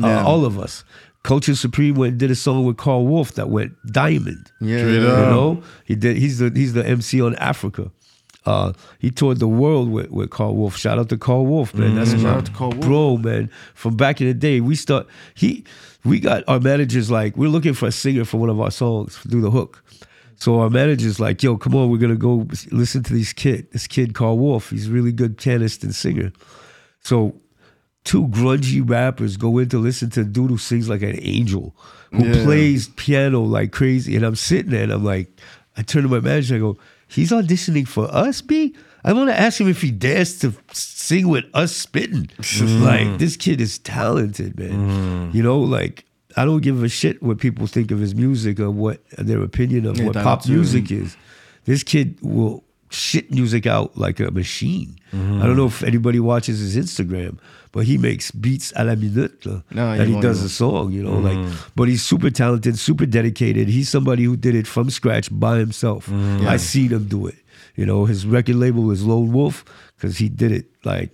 [0.00, 0.84] Uh, all of us.
[1.22, 4.50] Culture Supreme went and did a song with Carl Wolf that went diamond.
[4.62, 4.86] Yeah.
[4.88, 6.16] You know, he did.
[6.16, 7.90] He's the he's the MC on Africa.
[8.44, 10.76] Uh, he toured the world with, with Karl Wolf.
[10.76, 11.94] Shout out to Karl Wolf, man.
[11.94, 12.80] That's Shout out to Karl Wolf.
[12.80, 13.50] bro, man.
[13.74, 15.06] From back in the day, we start.
[15.34, 15.64] He,
[16.04, 19.18] we got our managers like we're looking for a singer for one of our songs
[19.28, 19.84] do the hook.
[20.36, 23.70] So our manager's like, "Yo, come on, we're gonna go listen to this kid.
[23.70, 24.70] This kid Karl Wolf.
[24.70, 26.32] He's a really good pianist and singer."
[27.00, 27.36] So
[28.04, 31.76] two grungy rappers go in to listen to a dude who sings like an angel,
[32.10, 32.42] who Yeah.
[32.42, 34.16] plays piano like crazy.
[34.16, 35.28] And I'm sitting there and I'm like,
[35.76, 36.76] I turn to my manager, I go,
[37.12, 38.74] he's auditioning for us, B?
[39.04, 42.30] I want to ask him if he dares to sing with us spitting.
[42.40, 42.82] Hmm.
[42.82, 44.70] Like, this kid is talented, man.
[45.30, 45.36] Hmm.
[45.36, 46.04] You know, like,
[46.36, 49.86] I don't give a shit what people think of his music or what their opinion
[49.86, 50.52] of Yeah, what pop too.
[50.52, 51.16] music is.
[51.64, 54.96] This kid will shit music out like a machine.
[55.10, 55.42] Hmm.
[55.42, 57.38] I don't know if anybody watches his Instagram,
[57.72, 59.46] but he makes beats à la minute.
[59.46, 61.38] Là, No, and he he does a song, you know, like.
[61.38, 61.52] Mm.
[61.74, 63.68] But he's super talented, super dedicated.
[63.68, 66.06] He's somebody who did it from scratch by himself.
[66.06, 66.46] Mm.
[66.46, 67.36] I seen him do it.
[67.74, 69.64] You know, his record label is Lone Wolf
[69.96, 71.10] because he did it like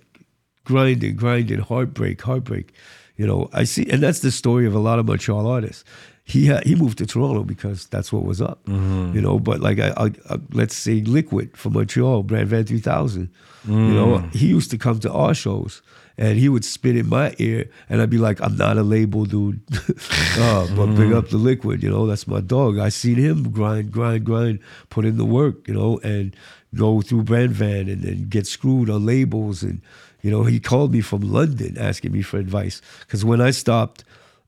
[0.65, 2.73] grinding, grinding, heartbreak, heartbreak.
[3.15, 5.85] You know, I see, and that's the story of a lot of Montreal artists.
[6.25, 8.63] He ha- he moved to Toronto because that's what was up.
[8.65, 9.15] Mm-hmm.
[9.15, 13.29] You know, but like I, I, I let's say Liquid from Montreal, Bran Van 3000.
[13.67, 14.33] You know, mm.
[14.33, 15.81] he used to come to our shows
[16.19, 19.23] and he would spit in my ear, and I'd be like, "I'm not a label
[19.23, 19.61] dude,
[20.37, 21.81] uh, but big up the Liquid.
[21.81, 22.77] You know, that's my dog.
[22.77, 24.59] I seen him grind, grind, grind,
[24.89, 25.65] put in the work.
[25.67, 26.35] You know, and
[26.75, 29.81] go through Bran Van and then get screwed on labels and."
[30.21, 32.81] You know, he called me from London asking me for advice.
[32.99, 34.03] Because when I stopped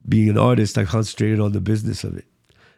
[0.06, 2.26] being an artist, I concentrated on the business of it.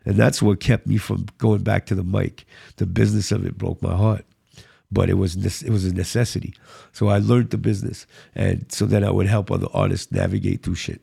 [0.06, 2.46] And that's what kept me from going back to the mic.
[2.76, 4.26] The business of it broke my heart.
[4.94, 6.54] But it was nec- it was a necessity.
[6.92, 8.06] So I learned the business.
[8.36, 11.02] And so then I would help other artists navigate through shit.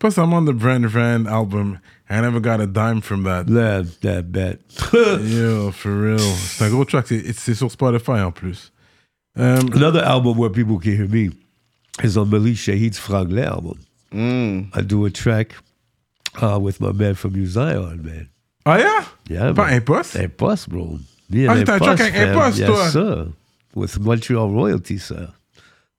[0.00, 1.78] Plus, I'm on the Bran Van album.
[2.10, 3.46] I never got a dime from that.
[3.46, 4.60] That, that bet.
[4.92, 6.18] Yo, for real.
[6.18, 7.06] C'est un gros track.
[7.06, 8.70] C'est c'est sur Spotify en plus.
[9.36, 11.30] Um, Another album where people can hear me
[12.02, 13.78] is on Malik Shahid's Franglais album.
[14.12, 14.70] Mm.
[14.76, 15.54] I do a track
[16.40, 18.28] uh, with my man from Muzion, man.
[18.66, 19.04] Oh, yeah?
[19.28, 19.74] Yeah, Pas man.
[19.74, 20.16] Impost?
[20.16, 20.98] Impost, bro.
[21.30, 22.28] Me and Ah, t'as un track Impost, avec fam.
[22.30, 22.88] Impost, yes, toi?
[22.90, 23.26] sir.
[23.74, 25.28] With Montreal royalty, sir.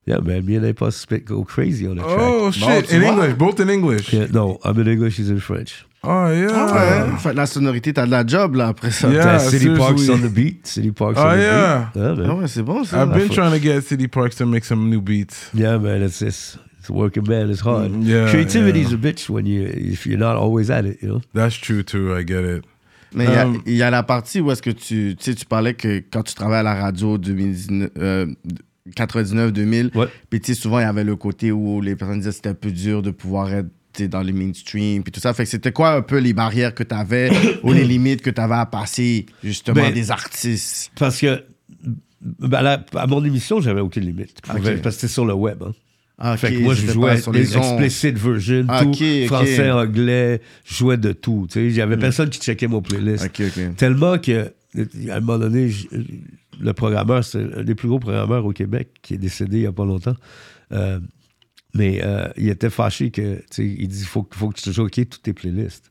[0.05, 0.45] Yeah, man.
[0.45, 2.19] Me and Impost spit go crazy on the track.
[2.19, 2.87] Oh, shit.
[2.87, 3.11] tu In vois?
[3.13, 3.33] English.
[3.37, 4.13] Both in English.
[4.13, 5.83] Yeah, no, I'm in English, he's in French.
[6.03, 6.49] Oh, yeah.
[6.53, 7.17] Ah ouais.
[7.17, 9.09] Fait que la sonorité, t'as de la job là après ça.
[9.09, 9.23] Yeah.
[9.23, 10.67] That City Park's on the beat.
[10.67, 11.89] City Park's Oh, on the yeah.
[11.95, 12.01] beat.
[12.03, 12.31] Yeah, Ah man.
[12.41, 13.01] ouais, c'est bon ça.
[13.01, 15.49] I've been trying to get City Parks to make some new beats.
[15.55, 16.03] Yeah, man.
[16.03, 17.49] It's it's it's working, man.
[17.49, 17.91] It's hard.
[18.03, 18.97] Yeah, Creativity's yeah.
[18.97, 21.21] a bitch when you if you're not always at it, you know.
[21.33, 22.13] That's true, too.
[22.15, 22.63] I get it.
[23.15, 25.23] Mais il y a- Um, il y, a la partie où est-ce que tu, tu
[25.23, 28.27] sais, tu parlais que quand tu travailles à la radio 2019, euh,
[28.97, 29.95] 99-2000.
[29.97, 30.07] Ouais.
[30.29, 32.49] Puis tu sais, souvent, il y avait le côté où les personnes disaient que c'était
[32.49, 33.67] un peu dur de pouvoir être
[34.09, 35.33] dans le mainstream, puis tout ça.
[35.33, 37.31] Fait que c'était quoi un peu les barrières que tu avais
[37.63, 40.91] ou les limites que tu avais à passer, justement, Ben, des artistes?
[40.99, 41.45] Parce que
[42.21, 44.37] ben, à, mon émission, j'avais aucune limite.
[44.53, 44.61] Ok.
[44.81, 45.63] Parce que c'était sur le web.
[45.63, 45.71] hein.
[46.17, 47.11] Ah, Fait que moi, je jouais
[47.57, 47.81] ondes.
[47.81, 48.93] explicit version, Ah, tout,
[49.27, 51.45] français, anglais, je jouais de tout.
[51.49, 53.25] Tu sais, il y avait personne qui checkait mon playlist.
[53.75, 54.53] Tellement que,
[55.09, 55.87] à un moment donné, je-
[56.61, 59.65] le programmeur, c'est un des plus gros programmeurs au Québec, qui est décédé il n'y
[59.67, 60.15] a pas longtemps.
[60.71, 60.99] Euh,
[61.73, 64.91] mais euh, il était fâché que, tu sais, il dit, faut, faut que tu choques
[64.91, 65.89] toutes tes playlists.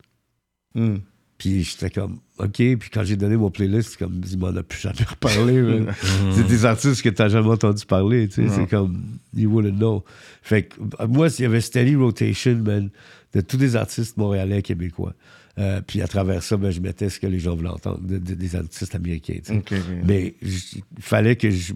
[0.73, 0.95] Hmm.
[1.37, 2.53] Puis j'étais comme, OK.
[2.55, 5.61] Puis quand j'ai donné mon playlist, comme, il m'en a plus jamais reparlé.
[5.61, 5.93] man.
[6.33, 8.27] c'est des artistes que t'as jamais entendu parler.
[8.29, 9.03] Tu sais, c'est comme,
[9.35, 10.03] you wouldn't know.
[10.41, 12.89] Fait que, euh, moi, il y avait steady rotation, man,
[13.33, 15.13] de tous les artistes montréalais, québécois.
[15.57, 18.17] Euh, puis à travers ça, ben, je mettais ce que les gens voulaient entendre, de-
[18.17, 19.39] de- des artistes américains.
[19.45, 19.63] tu sais.
[20.05, 21.73] Mais il fallait que je.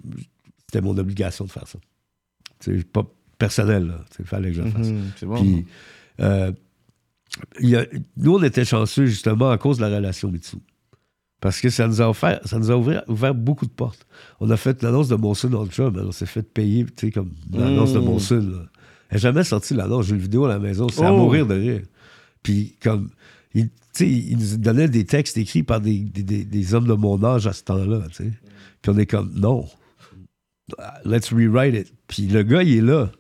[0.68, 1.80] C'était mon obligation de faire ça.
[2.60, 3.06] C'est pas
[3.38, 4.06] personnel, là.
[4.20, 4.88] Il fallait que je le fasse.
[5.18, 5.42] C'est bon.
[5.42, 5.66] Puis,
[6.20, 6.52] euh,
[7.60, 7.86] il y a-
[8.18, 10.58] nous, on était chanceux justement à cause de la relation Mitsu.
[11.42, 14.06] Parce que ça nous a offert, ça nous a ouvert, ouvert beaucoup de portes.
[14.42, 17.32] On a fait l'annonce de Monsoon Ultra, mais on s'est fait payer, tu sais, comme
[17.54, 18.04] l'annonce de Mm.
[18.06, 18.42] Monsoon.
[18.52, 18.66] là.
[19.10, 20.08] Elle n'a jamais sorti l'annonce.
[20.08, 21.18] J'ai une vidéo à la maison, c'est à Oh.
[21.18, 21.82] mourir de rire.
[22.44, 23.10] Puis, comme,
[23.54, 26.88] il, tu sais, il nous donnait des textes écrits par des, des- des- des hommes
[26.88, 28.32] de mon âge à ce temps-là, tu sais.
[28.82, 29.66] Puis on est comme, non,
[31.06, 31.94] let's rewrite it.
[32.08, 33.12] Puis le gars, il est là.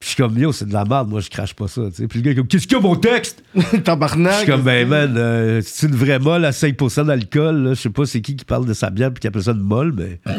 [0.00, 1.96] Puis je suis comme, yo, c'est de la merde, moi, je crache pas ça, tu
[1.96, 2.08] sais.
[2.08, 3.44] Puis le gars, est comme, qu'est-ce qu'il y a, mon texte?
[3.54, 4.38] Je Tabarnak!
[4.38, 7.74] suis comme, ben, man, euh, c'est une vraie molle à 5% d'alcool, là.
[7.74, 9.60] Je sais pas c'est qui qui parle de sa bière puis qui appelle ça une
[9.60, 10.20] molle, mais.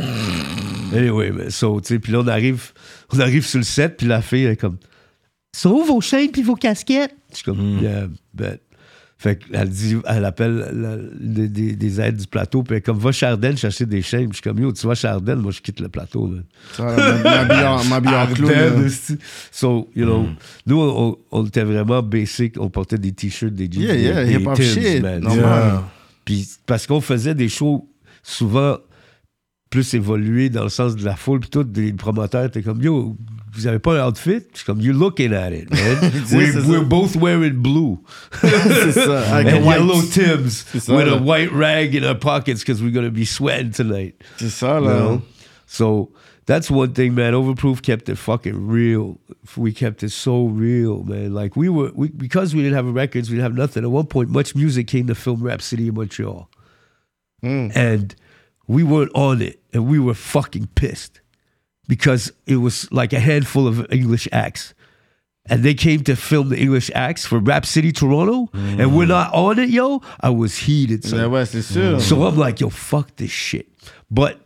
[0.93, 2.73] Anyway, mais so, tu sais, puis là, on arrive,
[3.13, 4.75] on arrive sur le set, puis la fille, elle est comme,
[5.55, 7.15] sont où vos chaînes puis vos casquettes?
[7.29, 8.59] Je suis comme, yeah, bet.
[9.21, 12.81] Fait qu'elle dit, elle appelle la- des, des- des aides du plateau, puis elle est
[12.81, 14.29] comme, va chez Ardennes chercher des chaînes.
[14.29, 16.43] Puis je suis comme, yo, tu vas chez Ardennes, moi, je quitte le plateau, man.
[16.73, 18.89] Ça, m'habiller en- clown.
[19.51, 20.25] So, you know,
[20.65, 22.55] nous, on, on était vraiment basic.
[22.59, 25.23] On portait des t-shirts, des jeans, Yeah, yeah, des, hip-hop Timbs, shit, man.
[25.31, 25.83] Yeah.
[26.25, 27.87] Puis parce qu'on faisait des shows
[28.23, 28.77] souvent
[29.71, 33.17] plus évolués dans le sens de la foule, puis tout, des promoteurs étaient comme, yo,
[33.53, 34.41] vous avez pas un outfit?
[34.51, 35.97] Je suis comme, you're looking at it, man.
[36.31, 37.97] We're, we're both wearing blue.
[38.41, 39.21] c'est ça.
[39.35, 41.13] Avec and yellow Timbs with là.
[41.13, 44.15] a white rag in our pockets because we're going to be sweating tonight.
[44.37, 45.21] C'est ça, You know?
[45.65, 46.11] So
[46.45, 47.33] that's one thing, man.
[47.33, 49.17] Overproof kept it fucking real.
[49.55, 51.33] We kept it so real, man.
[51.33, 53.83] Like we were, we, because we didn't have records, we didn't have nothing.
[53.85, 56.49] At one point, MuchMusic came to film Rap City in Montreal,
[57.43, 57.71] Mm.
[57.75, 58.15] and
[58.67, 61.21] we weren't on it, and we were fucking pissed
[61.87, 64.73] because it was like a handful of English acts.
[65.49, 69.33] And they came to film the English acts for Rap City Toronto, and we're not
[69.33, 70.01] on it, yo.
[70.21, 71.03] I was heated.
[71.03, 71.99] ouais, c'est sûr.
[71.99, 73.67] So I'm like, yo, fuck this shit.
[74.11, 74.39] But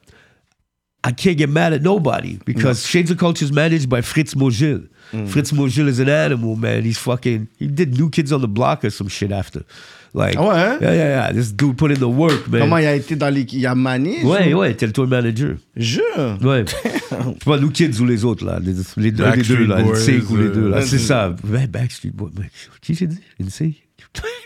[1.03, 4.87] I can't get mad at nobody because Shades of Culture is managed by Fritz Mogil.
[5.27, 6.83] Fritz Mogil is an animal, man.
[6.83, 9.63] He's fucking, he did New Kids on the Block or some shit after.
[10.15, 10.77] Like, Ah ouais, hein?
[10.81, 11.33] yeah, yeah, yeah.
[11.33, 12.61] This dude put in the work, man.
[12.61, 13.41] Comment il a été dans les.
[13.51, 14.23] Il a mané?
[14.23, 15.57] Ouais, ouais, t'es le tour manager.
[15.75, 16.37] Jure.
[16.41, 16.63] Ouais.
[17.09, 18.59] C'est pas New Kids ou les autres, là.
[18.63, 19.83] Les, les deux, les deux, là.
[19.83, 20.77] Boys, NSYNC ou les deux, là.
[20.77, 21.35] euh, C'est ça.
[21.49, 22.29] Ouais, Backstreet Boys.
[22.39, 22.49] Mais
[22.81, 23.19] Qui j'ai dit?
[23.41, 23.75] NSYNC?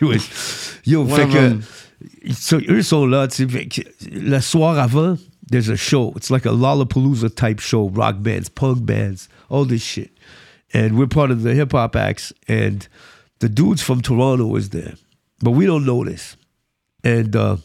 [0.86, 2.32] Yo, Ouais, fait que.
[2.32, 3.68] so, eux sont là, tu sais.
[4.10, 5.16] Le soir avant,
[5.50, 6.12] there's a show.
[6.16, 7.88] It's like a Lollapalooza type show.
[7.94, 10.10] Rock bands, punk bands, all this shit.
[10.74, 12.32] And we're part of the hip hop acts.
[12.48, 12.88] And
[13.38, 14.94] the dudes from Toronto is there.
[15.40, 16.36] But we don't know this.
[17.02, 17.56] And, uh,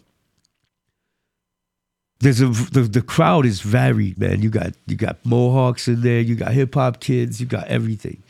[2.19, 4.41] there's a the, the crowd is varied, man.
[4.41, 8.23] You got you got Mohawks in there, you got hip hop kids, you got everything.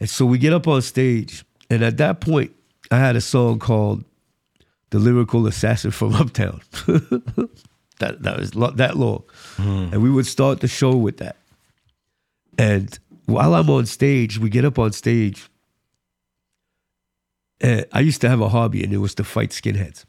[0.00, 2.52] And so we get up on stage, and at that point,
[2.90, 4.04] I had a song called
[4.90, 6.60] "The Lyrical Assassin from Uptown."
[7.98, 9.22] that that was lo- that long,
[9.58, 11.36] and we would start the show with that.
[12.58, 15.48] And while I'm on stage, we get up on stage.
[17.64, 20.04] And I used to have a hobby, and it was to fight skinheads.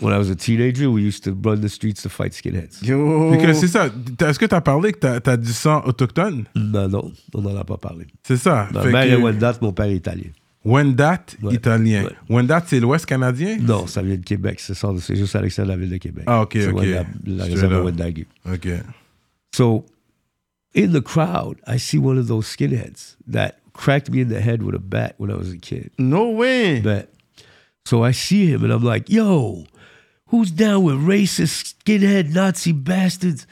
[0.00, 2.82] When I was a teenager, we used to run the streets to fight skinheads.
[2.82, 3.30] Yo.
[3.32, 3.90] Puis que c'est ça.
[4.16, 6.44] T'as- Est-ce que t'as parlé que t'as as du sang autochtone?
[6.54, 8.06] Non, non, on n'en a pas parlé.
[8.22, 8.68] C'est ça.
[8.72, 10.30] Ma Fait mère que est Wendat, mon père est italien.
[10.64, 11.54] Wendat, Ouais.
[11.54, 12.04] italien.
[12.04, 12.12] Ouais.
[12.30, 13.58] Wendat, c'est l'Ouest canadien?
[13.60, 14.60] Non, ça vient de Québec.
[14.60, 16.24] C'est ça, c'est juste à l'extérieur de la ville de Québec.
[16.26, 16.76] Ah, ok, C'est ok.
[16.78, 17.84] Wendat, la Straight réserve de up.
[17.84, 18.26] Wendake.
[18.50, 18.68] OK.
[19.54, 19.84] So,
[20.74, 24.62] in the crowd, I see one of those skinheads that cracked me in the head
[24.62, 25.90] with a bat when I was a kid.
[25.98, 26.80] No way.
[26.80, 27.08] Bat.
[27.84, 29.64] So I see him and I'm like, yo,
[30.26, 33.46] who's down with racist skinhead Nazi bastards?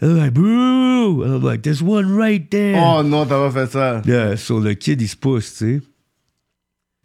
[0.00, 1.22] And they're like, boo.
[1.22, 2.76] And I'm like, there's one right there.
[2.76, 4.02] Oh non, t'as pas fait ça.
[4.06, 5.80] Yeah, so the kid is pushed, see?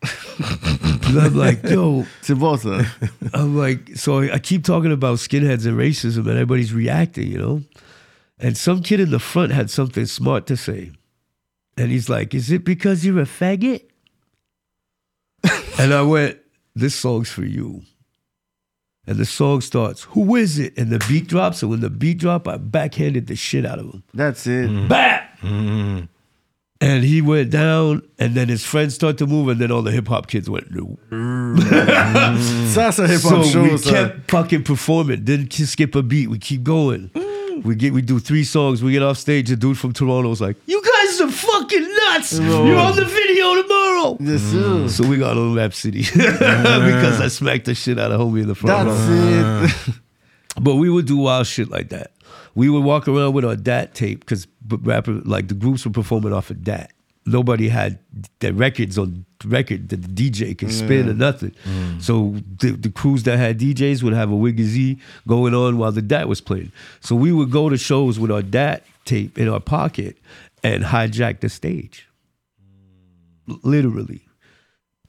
[0.02, 2.86] and I'm like, yo, C'est bon, ça.
[3.34, 7.62] I'm like, so I keep talking about skinheads and racism and everybody's reacting, you know?
[8.40, 10.92] And some kid in the front had something smart to say.
[11.80, 13.84] And he's like, Is it because you're a faggot?
[15.80, 16.38] and I went,
[16.76, 17.82] This song's for you.
[19.08, 20.78] And the song starts, Who is it?
[20.78, 21.62] And the beat drops.
[21.64, 24.04] And when the beat drop, I backhanded the shit out of him.
[24.14, 24.70] That's it.
[24.70, 24.88] Mm-hmm.
[24.90, 25.38] Bat!
[25.42, 26.06] Mm-hmm.
[26.82, 29.92] And he went down, and then his friends start to move, and then all the
[29.92, 30.98] hip hop kids went, no.
[32.68, 33.90] Ça, c'est un hip-hop So show, we ça.
[33.92, 35.24] kept fucking performing.
[35.26, 36.30] Didn't skip a beat.
[36.30, 37.10] We keep going.
[37.14, 37.64] Mm.
[37.66, 38.82] We get we do three songs.
[38.82, 39.52] We get off stage.
[39.52, 42.40] A dude from Toronto was like, "You guys are fucking nuts!
[42.40, 44.84] You're on the video tomorrow." Bien sûr.
[44.84, 44.90] Mm.
[44.90, 48.48] So we got on Rap City because I smacked the shit out of homie in
[48.48, 48.94] the front row.
[48.94, 49.96] That's it.
[50.60, 52.12] But we would do wild shit like that.
[52.54, 56.34] We would walk around with our DAT tape because rapper like the groups were performing
[56.34, 56.92] off of DAT.
[57.26, 58.00] Nobody had
[58.40, 61.54] the records on record that the DJ could spin or nothing.
[61.64, 62.02] Mm.
[62.02, 64.98] So the, the crews that had DJs would have a Wiggy Z
[65.28, 66.72] going on while the DAT was playing.
[67.00, 70.18] So we would go to shows with our DAT tape in our pocket
[70.64, 72.08] and hijack the stage.
[73.64, 74.22] Literally.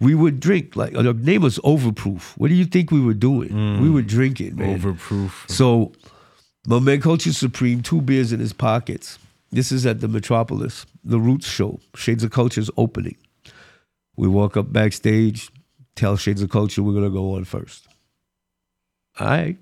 [0.00, 2.32] We would drink like uh, the name was Overproof.
[2.38, 3.48] What do you think we were doing?
[3.82, 3.92] We mm.
[3.92, 4.80] were drinking, man.
[4.80, 5.50] Overproof.
[5.50, 5.92] So,
[6.66, 9.18] my man Culture Supreme, two beers in his pockets.
[9.52, 13.16] This is at the Metropolis, the Roots show, Shades of Culture's opening.
[14.16, 15.50] We walk up backstage,
[15.96, 17.86] tell Shades of Culture we're gonna go on first.
[19.18, 19.58] All right.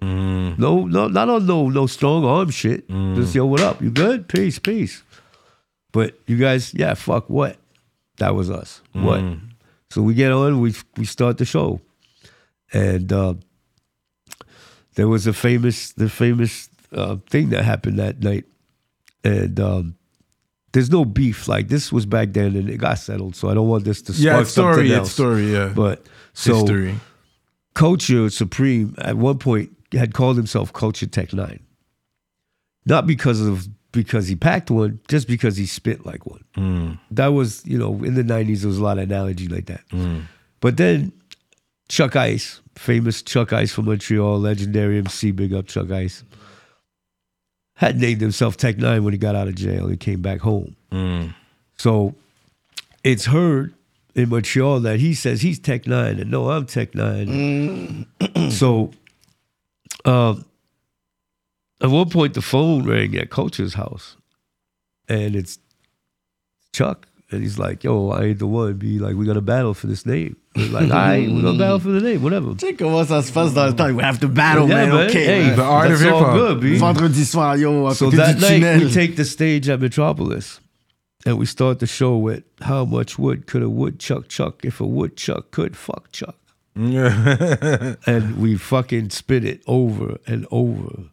[0.00, 0.58] Mm.
[0.58, 2.88] No, no, not on no no strong arm shit.
[2.88, 3.16] Mm.
[3.16, 3.82] Just yo, what up?
[3.82, 4.28] You good?
[4.28, 5.02] Peace, peace.
[5.92, 7.56] But you guys, yeah, fuck what?
[8.18, 8.82] That was us.
[8.92, 9.22] What?
[9.90, 11.80] So we get on, we we start the show,
[12.72, 13.34] and uh,
[14.94, 18.44] there was a famous the famous uh, thing that happened that night,
[19.24, 19.96] and um,
[20.72, 21.48] there's no beef.
[21.48, 23.34] Like this was back then, and it got settled.
[23.36, 24.74] So I don't want this to spark Yeah, it's story.
[24.88, 25.52] something It's story.
[25.52, 25.72] Yeah.
[25.74, 26.94] But so History.
[27.74, 31.60] Culture Supreme at one point had called himself Culture Tech Nine,
[32.86, 36.44] not because of because he packed one, just because he spit like one.
[36.56, 36.98] Mm.
[37.10, 39.86] That was you know in the '90s there was a lot of analogy like that.
[39.90, 40.24] Mm.
[40.60, 41.12] But then
[41.88, 46.24] Chuck Ice, famous Chuck Ice from Montreal, legendary MC, big up Chuck Ice,
[47.74, 49.88] had named himself Tech Nine when he got out of jail.
[49.88, 50.76] He came back home.
[50.92, 51.34] Mm.
[51.78, 52.14] So
[53.02, 53.74] it's heard
[54.14, 58.06] in Montreal that he says he's Tech Nine and no, I'm Tech Nine.
[58.50, 58.90] so
[60.04, 60.44] um,
[61.82, 64.16] at one point the phone rang at Culture's house
[65.08, 65.58] and it's
[66.72, 67.06] Chuck.
[67.32, 68.74] And he's like, yo, I ain't the one.
[68.74, 70.34] Be like, we got to battle for this name.
[70.56, 72.54] We're like, all right, we're going to battle for the name, whatever.
[72.54, 73.94] Tu sais comment ça se passe dans le temps?
[73.94, 74.88] We have to battle, Yeah, man.
[74.88, 75.08] man.
[75.10, 75.24] Okay.
[75.26, 75.56] Hey, man.
[75.56, 76.34] The art that's of all hip-hop.
[76.34, 76.76] good, B.
[76.78, 78.86] Vendredi soir, yo, à So that night tunnel.
[78.88, 80.58] we take the stage at Metropolis
[81.24, 84.80] and we start the show with how much wood could a woodchuck chuck chuck if
[84.80, 86.34] a woodchuck could fuck Chuck.
[86.74, 91.04] and we fucking spit it over and over.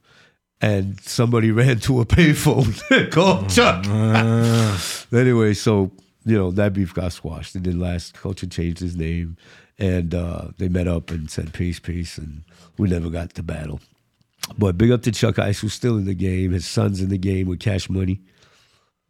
[0.59, 3.85] And somebody ran to a payphone called Chuck.
[5.13, 5.91] anyway, so
[6.25, 7.55] you know that beef got squashed.
[7.55, 8.13] and didn't last.
[8.15, 9.37] Culture changed his name,
[9.77, 12.43] and uh, they met up and said peace, peace, and
[12.77, 13.79] we never got to battle.
[14.57, 16.51] But big up to Chuck Ice, who's still in the game.
[16.51, 18.19] His son's in the game with Cash Money.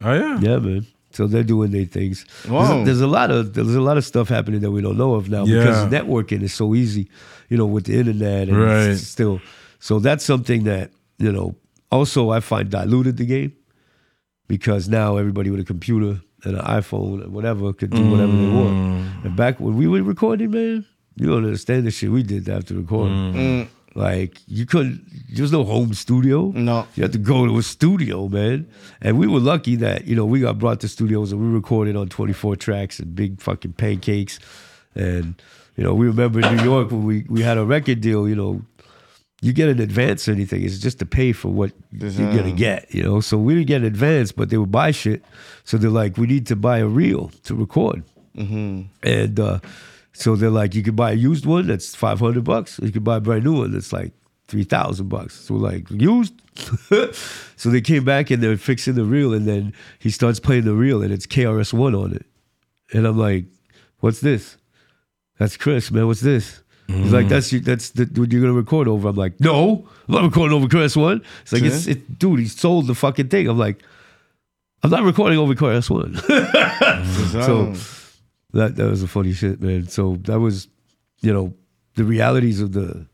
[0.01, 0.39] Oh yeah.
[0.39, 0.85] Yeah, man.
[1.11, 2.25] So they're doing their things.
[2.43, 2.81] There's, Wow.
[2.81, 5.13] a, there's a lot of there's a lot of stuff happening that we don't know
[5.15, 5.59] of now Yeah.
[5.59, 7.09] because networking is so easy,
[7.49, 8.97] you know, with the internet and Right.
[8.97, 9.39] still.
[9.79, 11.55] So that's something that you know.
[11.89, 13.53] Also, I find diluted the game
[14.47, 18.49] because now everybody with a computer and an iPhone and whatever could do whatever they
[18.49, 18.75] want.
[18.75, 19.25] Mm.
[19.25, 22.73] And back when we were recording, man, you don't understand the shit we did after
[22.73, 23.33] recording.
[23.33, 23.67] Mm.
[23.95, 25.03] Like you couldn't.
[25.33, 26.51] There was no home studio.
[26.53, 26.87] No.
[26.95, 28.69] You had to go to a studio, man.
[29.01, 31.95] And we were lucky that, you know, we got brought to studios and we recorded
[31.95, 34.39] on 24 tracks and big fucking pancakes.
[34.93, 35.41] And,
[35.75, 38.35] you know, we remember in New York when we, we had a record deal, you
[38.35, 38.61] know,
[39.41, 42.93] you get an advance or anything, it's just to pay for what you're gonna get,
[42.93, 43.19] you know.
[43.21, 45.23] So we didn't get an advance, but they would buy shit.
[45.63, 48.03] So they're like, we need to buy a reel to record.
[49.03, 49.59] And uh,
[50.13, 52.79] so they're like, you could buy a used one that's five hundred bucks.
[52.81, 54.11] You could buy a brand new one that's like
[54.47, 55.35] three thousand bucks.
[55.35, 56.33] So we're like, used.
[57.57, 60.73] so they came back and they're fixing the reel, and then he starts playing the
[60.73, 62.25] reel, and it's KRS One on it,
[62.91, 63.45] and I'm like,
[63.99, 64.57] what's this?
[65.37, 66.07] That's Chris, man.
[66.07, 66.63] What's this?
[66.87, 69.09] He's like, that's you, that's the, what you're gonna record over.
[69.09, 71.21] I'm like, no, I'm not recording over Chris One.
[71.41, 72.39] It's like, it's it, dude.
[72.39, 73.47] He sold the fucking thing.
[73.47, 73.83] I'm like,
[74.83, 76.15] I'm not recording over Chris One.
[77.31, 77.73] so
[78.53, 79.87] that that was a funny shit, man.
[79.87, 80.67] So that was,
[81.21, 81.53] you know,
[81.95, 83.05] the realities of the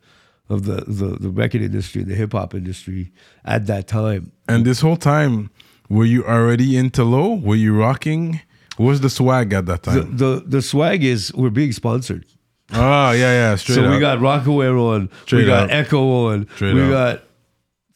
[0.49, 3.11] of the the, the record industry, the hip hop industry
[3.43, 4.31] at that time.
[4.47, 5.49] And this whole time,
[5.89, 7.33] were you already into low?
[7.33, 8.41] Were you rocking?
[8.77, 10.17] What was the swag at that The time?
[10.17, 12.25] the, the swag is we're being sponsored.
[12.73, 13.17] Oh yeah,
[13.51, 13.91] yeah, straight so up.
[13.91, 15.71] we got Rocawear on, we got up.
[15.71, 16.89] Ecko on, Straight we up.
[16.89, 17.23] got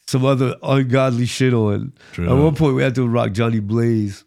[0.06, 1.92] some other ungodly shit on.
[2.12, 2.28] True.
[2.28, 4.24] At one point, we had to rock Johnny Blaze.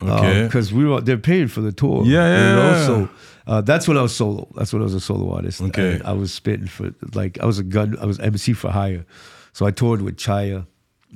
[0.00, 0.44] Okay.
[0.44, 2.04] Because we were they're paying for the tour.
[2.06, 2.86] Yeah, yeah, You know?
[2.86, 3.08] So
[3.48, 4.48] uh, that's when I was solo.
[4.54, 5.60] That's when I was a solo artist.
[5.60, 5.94] Okay.
[5.94, 7.96] And I was spitting for like I was a gun.
[8.00, 9.04] I was MC for hire.
[9.52, 10.66] So I toured with Chaya,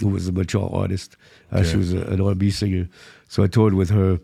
[0.00, 1.16] who was a mature artist.
[1.52, 2.88] Uh, She was a, an R&B singer.
[3.28, 4.18] So I toured with her,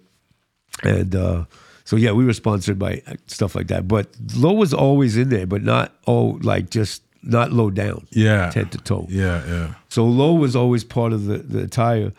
[0.82, 1.44] and uh,
[1.88, 3.88] so yeah, we were sponsored by uh, stuff like that.
[3.88, 8.06] But low was always in there, but not oh like just not low down.
[8.10, 8.52] Yeah.
[8.52, 9.06] head to toe.
[9.08, 9.74] Yeah, yeah.
[9.88, 12.12] So low was always part of the the attire,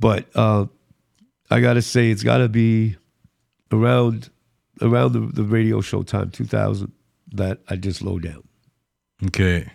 [0.00, 0.64] but uh,
[1.50, 2.96] I gotta say it's gotta be
[3.70, 4.30] around
[4.80, 6.90] around the, the radio show time 2000
[7.34, 8.42] that I just low down.
[9.26, 9.66] Okay.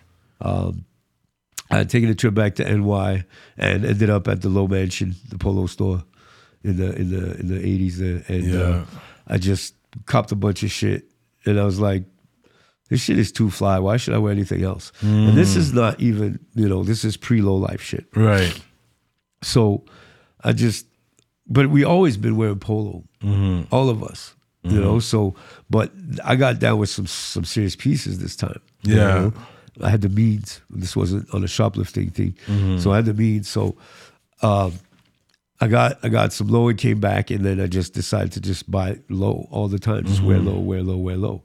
[1.70, 3.24] I had taken a trip back to NY
[3.56, 6.02] and ended up at the Low Mansion, the Polo store,
[6.64, 8.60] in the in the in the eighties there, and Yeah.
[8.60, 8.84] uh,
[9.28, 9.74] I just
[10.06, 11.04] copped a bunch of shit,
[11.44, 12.04] and I was like,
[12.88, 13.78] "This shit is too fly.
[13.78, 17.16] Why should I wear anything else?" And this is not even you know this is
[17.16, 18.06] pre low life shit.
[18.14, 18.58] Right.
[19.42, 19.84] So
[20.42, 20.86] I just,
[21.46, 23.72] but we always been wearing polo, mm-hmm.
[23.74, 24.80] all of us, you mm-hmm.
[24.80, 24.98] know.
[24.98, 25.34] So,
[25.70, 25.92] but
[26.24, 28.60] I got down with some some serious pieces this time.
[28.82, 29.06] you Yeah.
[29.14, 29.32] know.
[29.80, 30.60] I had the means.
[30.70, 32.78] This wasn't on a shoplifting thing, mm-hmm.
[32.78, 33.48] so I had the means.
[33.48, 33.76] So,
[34.42, 34.72] um,
[35.60, 38.40] I got I got some low and came back, and then I just decided to
[38.40, 41.42] just buy low all the time, just wear low, wear low, wear low.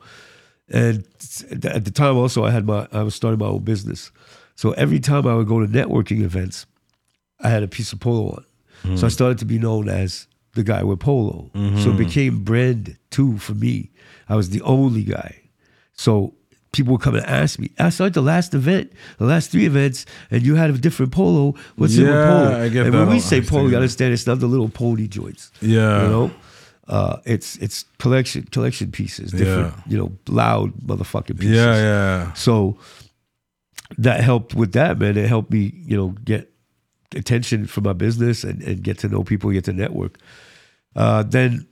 [0.69, 1.05] And
[1.51, 4.11] at the time, also, I had my I was starting my own business,
[4.55, 6.65] so every time I would go to networking events,
[7.39, 8.45] I had a piece of polo on.
[8.83, 9.09] So I hmm.
[9.09, 11.49] started to be known as the guy with polo.
[11.53, 11.97] So it hmm.
[11.97, 13.91] became brand too for me.
[14.27, 15.39] I was the only guy.
[15.93, 16.35] So
[16.73, 20.05] people would come and ask me, I started the last event, the last three events,
[20.29, 21.55] and you had a different polo.
[21.77, 22.61] What's in the Yeah, polo?
[22.63, 22.99] I get and that.
[22.99, 24.07] when we say polo, you understand.
[24.09, 25.51] understand it's not the little pony joints.
[25.61, 26.03] Yeah.
[26.03, 26.31] You know?
[26.87, 29.83] Uh, it's it's collection collection pieces, different, Yeah.
[29.87, 31.55] you know, loud motherfucking pieces.
[31.55, 32.33] Yeah, yeah.
[32.33, 32.77] So
[33.97, 35.15] that helped with that, man.
[35.17, 36.51] It helped me, you know, get
[37.15, 40.17] attention for my business and, and get to know people, get to network.
[40.95, 41.65] Uh, then,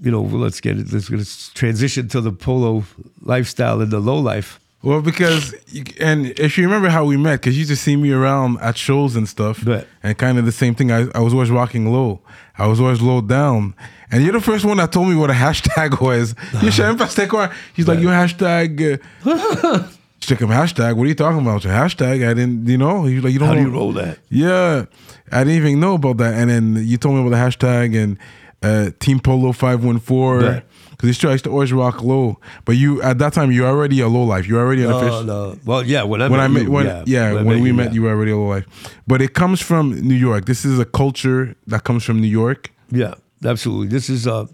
[0.00, 0.92] you know, let's get it.
[0.92, 2.84] Let's, let's transition to the polo
[3.22, 4.60] lifestyle and the low life.
[4.82, 7.96] Well, because you- and if you remember how we met, because you used to see
[7.96, 9.84] me around at shows and stuff, Right.
[10.04, 10.92] and kind of the same thing.
[10.92, 12.20] I, I was always rocking low.
[12.56, 13.74] I was always low down,
[14.12, 16.34] and you're the first one that told me what a hashtag was.
[16.62, 17.50] You should one.
[17.74, 19.88] He's like, "You hashtag." Uh,
[20.20, 20.96] Check him hashtag.
[20.96, 21.62] What are you talking about?
[21.64, 22.28] Your hashtag?
[22.28, 22.66] I didn't.
[22.66, 23.04] You know.
[23.04, 24.18] He's like, "You don't How do you roll that?
[24.28, 24.84] Yeah,
[25.32, 26.34] I didn't even know about that.
[26.34, 28.16] And then you told me about the hashtag and
[28.62, 30.62] uh, Team Polo five one four.
[31.00, 32.40] Because I used to always rock low.
[32.64, 34.48] But you at that time, you're already a low life.
[34.48, 35.22] You're already an No, official.
[35.24, 35.58] no.
[35.64, 36.02] Well, yeah.
[36.02, 37.88] When I When met I met, you, when, yeah, yeah, I when we you, met,
[37.88, 37.92] yeah.
[37.92, 38.66] you were already a low life.
[39.06, 40.46] But it comes from New York.
[40.46, 42.72] This is a culture that comes from New York.
[42.90, 43.86] Yeah, absolutely.
[43.86, 44.46] This is uh,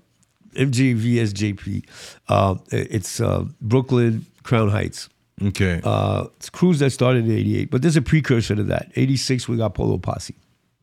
[0.54, 1.84] MJVSJP.
[2.28, 5.08] Uh, it's uh, Brooklyn Crown Heights.
[5.42, 5.80] Okay.
[5.82, 8.90] Uh, it's a cruise that started in '88, but there's a precursor to that.
[8.96, 10.34] '86, we got Polo Posse.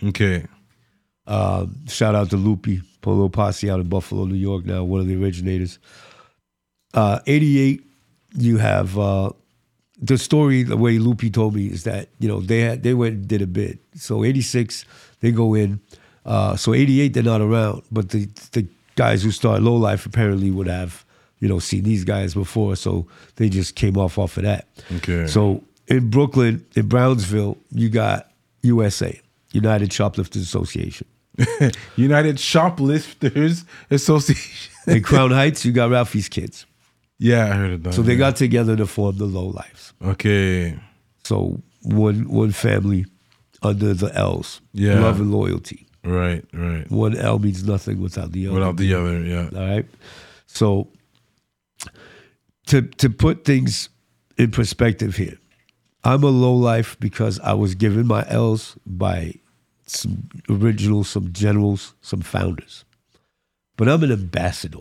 [0.04, 0.46] okay.
[1.32, 4.66] Um, shout out to Loopy, Polo Posse out in Buffalo, New York.
[4.66, 5.80] Now one of the originators.
[6.94, 7.82] Uh, '88,
[8.36, 9.32] you have uh,
[9.98, 10.64] the story.
[10.64, 13.42] The way Loopy told me is that you know they had they went and did
[13.42, 13.80] a bid.
[13.96, 14.84] So '86,
[15.22, 15.80] they go in.
[16.26, 18.68] Uh, so '88, they're not around, but the the
[18.98, 21.06] guys who start Low Life apparently would have
[21.40, 23.08] you know seen these guys before, so
[23.38, 24.68] they just came off off of that.
[24.98, 25.28] Okay.
[25.28, 28.30] So in Brooklyn, in Brownsville, you got
[28.64, 29.18] USA,
[29.54, 31.08] United Shoplifters Association.
[31.96, 34.72] United Shoplifters Association.
[34.88, 36.66] In Crown Heights, you got Ralphie's Kids.
[37.20, 37.94] yeah, I heard of that.
[37.94, 39.94] So they got together to form the Low Lives.
[40.04, 40.78] Okay.
[41.24, 43.06] So one one family
[43.62, 44.62] under the L's.
[44.74, 45.00] Yeah.
[45.00, 45.88] Love and loyalty.
[46.04, 46.90] Right, right.
[46.90, 48.56] One L means nothing without the other.
[48.56, 49.50] Without the other, yeah.
[49.56, 49.86] All right.
[50.48, 50.88] So
[52.68, 53.90] to to put things
[54.38, 55.38] in perspective here,
[56.04, 59.36] I'm a low life because I was given my L's by
[59.98, 62.86] some originals, some generals, some founders.
[63.78, 64.80] But I'm an ambassador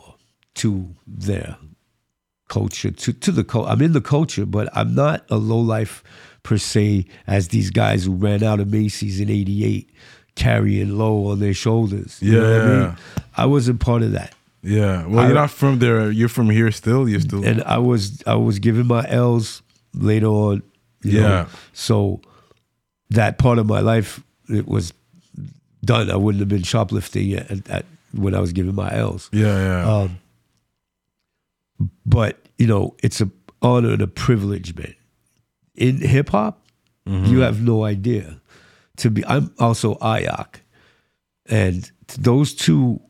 [0.57, 1.57] to their
[2.49, 3.69] culture, to, to the culture.
[3.71, 6.03] I'm in the culture, but I'm not a low life
[6.43, 9.91] per se as these guys who ran out of Macy's in 88
[10.35, 12.19] carrying low on their shoulders.
[12.21, 12.87] You know what I Yeah.
[12.87, 12.97] mean?
[13.37, 14.35] I wasn't part of that.
[14.63, 15.07] Yeah.
[15.07, 16.11] Well, I- you're not from there.
[16.11, 17.09] You're from here still.
[17.09, 17.45] You're still.
[17.45, 19.63] and I was I was given my L's
[19.95, 20.63] later on.
[21.03, 21.29] you know.
[21.29, 21.47] Yeah.
[21.73, 22.21] So
[23.11, 24.93] that part of my life it was
[25.85, 26.11] done.
[26.11, 29.29] I wouldn't have been shoplifting at, at, when I was given my L's.
[29.33, 29.93] yeah, yeah.
[29.97, 30.19] Um,
[32.05, 33.31] but you know, it's a
[33.63, 34.95] honor and a privilege, man.
[35.75, 36.67] In hip hop,
[37.07, 38.41] you have no idea.
[38.99, 40.57] To be, I'm also IOC,
[41.47, 43.01] and those two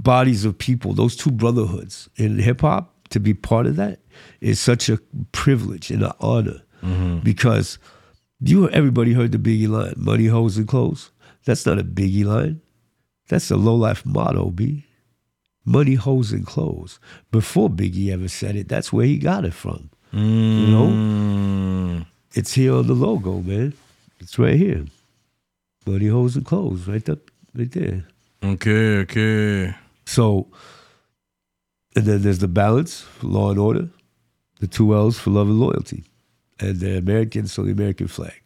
[0.00, 4.00] bodies of people, those two brotherhoods in hip hop, to be part of that
[4.40, 4.98] is such a
[5.32, 6.62] privilege and an honor
[7.22, 7.78] because
[8.40, 11.10] You everybody heard the Biggie line, money, hoes, and clothes.
[11.46, 12.60] That's not a Biggie line.
[13.28, 14.84] That's a low life motto, B.
[15.64, 17.00] Money, hoes, and clothes.
[17.30, 19.90] Before Biggie ever said it, that's where he got it from.
[20.12, 20.86] You know?
[20.88, 22.06] Mm.
[22.34, 23.72] It's here on the logo, man.
[24.20, 24.84] It's right here.
[25.86, 27.18] Money, hoes, and clothes, right up,
[27.54, 28.04] right there.
[28.44, 29.74] Okay, okay.
[30.04, 30.48] So,
[31.94, 33.88] and then there's the balance, law and order,
[34.60, 36.04] the two L's for love and loyalty,
[36.60, 38.40] and the American, so the American flag.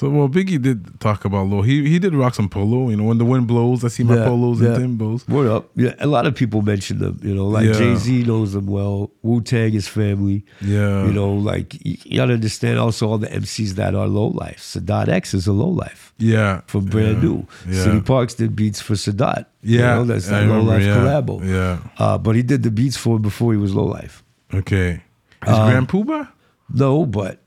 [0.00, 1.60] So well, Biggie did talk about low.
[1.60, 2.88] He he did rock some polo.
[2.88, 4.68] You know, when the wind blows, I see my Yeah, polos yeah.
[4.76, 5.28] and Timbos.
[5.28, 5.68] What up.
[5.76, 7.74] Yeah, a lot of people mention them, you know, like Yeah.
[7.74, 10.46] Jay Z knows them well, Wu Tang is family.
[10.62, 14.28] Yeah, You know, like you, you gotta understand also all the MCs that are low
[14.28, 14.60] life.
[14.72, 17.22] Sadat X is a low life Yeah, from Brand.
[17.22, 17.46] New.
[17.68, 17.82] Yeah.
[17.84, 19.44] City Parks did beats for Sadat.
[19.62, 21.44] You Yeah, know, that's that low life yeah, collabo.
[21.44, 21.78] Yeah.
[21.98, 24.24] Uh, but he did the beats for him before he was low life.
[24.54, 25.02] Okay.
[25.46, 26.28] Is Um, Grand Puba?
[26.72, 27.42] No, but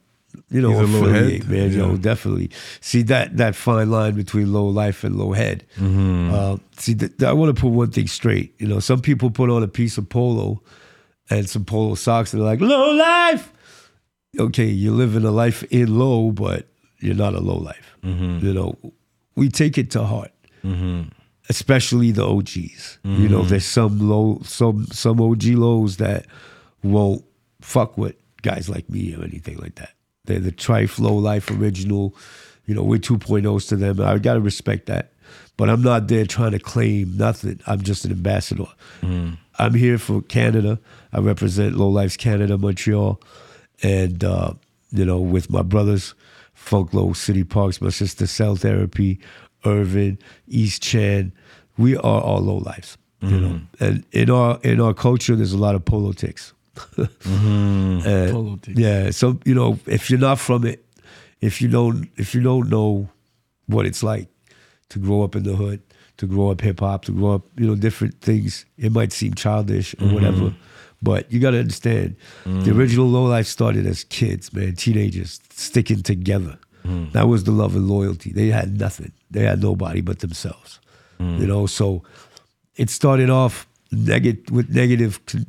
[0.54, 1.92] you know, He's affiliate, head, man.
[1.92, 1.98] Yeah.
[2.00, 2.52] definitely.
[2.80, 5.66] See that that fine line between low life and low head.
[5.78, 6.32] Mm-hmm.
[6.34, 8.54] Uh, see, th- I want to put one thing straight.
[8.60, 10.62] You know, some people put on a piece of polo
[11.30, 13.52] and some polo socks, and they're like, "Low life."
[14.40, 16.68] Okay, you're living a life in low, but
[17.00, 17.98] you're not a low life.
[18.04, 18.46] Mm-hmm.
[18.46, 18.78] You know,
[19.36, 20.32] we take it to heart.
[21.50, 23.00] Especially the OGs.
[23.04, 26.26] You know, there's some low, some some OG lows that
[26.84, 27.26] won't
[27.60, 29.94] fuck with guys like me or anything like that.
[30.26, 32.16] They're the Trife Low Life original.
[32.66, 34.00] You know, we're 2.0s to them.
[34.00, 35.12] I got to respect that.
[35.58, 37.60] But I'm not there trying to claim nothing.
[37.68, 38.66] I'm just an ambassador.
[39.60, 40.80] I'm here for Canada.
[41.12, 43.22] I represent Low Life's Canada, Montreal.
[43.84, 44.54] And, uh,
[44.92, 46.16] you know, with my brothers,
[46.54, 49.20] Funk Low City Parks, my sister Cell Therapy,
[49.66, 50.18] Irvin,
[50.48, 51.34] East Chan,
[51.78, 52.98] we are all low lives.
[53.22, 56.52] You know, and in our in our culture, there's a lot of politics.
[56.76, 58.08] Mm-hmm.
[58.08, 58.80] And, uh, Politics.
[58.80, 59.12] Yeah.
[59.12, 60.86] So you know, if you're not from it,
[61.42, 63.10] if you don't if you don't know
[63.68, 64.28] what it's like
[64.90, 65.82] to grow up in the hood,
[66.18, 69.34] to grow up hip hop, to grow up, you know, different things, it might seem
[69.34, 70.14] childish or mm-hmm.
[70.14, 70.56] whatever.
[71.02, 72.16] But you gotta understand,
[72.46, 72.78] the mm.
[72.78, 76.58] original low life started as kids, man, teenagers sticking together.
[76.86, 77.12] Mm.
[77.12, 78.32] That was the love and loyalty.
[78.32, 79.12] They had nothing.
[79.30, 80.80] They had nobody but themselves.
[81.20, 81.40] Mm.
[81.40, 82.04] You know, so
[82.78, 85.46] it started off neg- with negative con-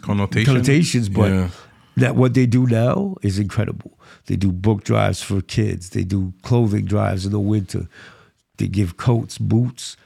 [0.00, 0.52] Connotation.
[0.52, 1.48] connotations, but Yeah.
[1.96, 3.98] that what they do now is incredible.
[4.26, 5.90] They do book drives for kids.
[5.90, 7.88] They do clothing drives in the winter.
[8.58, 9.96] They give coats, boots,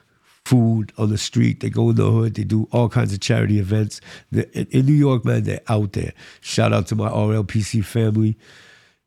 [0.45, 1.61] food on the street.
[1.61, 2.35] They go in the hood.
[2.35, 4.01] They do all kinds of charity events.
[4.32, 6.12] in, in New York, man, they're out there.
[6.41, 8.37] Shout out to my RLPC family.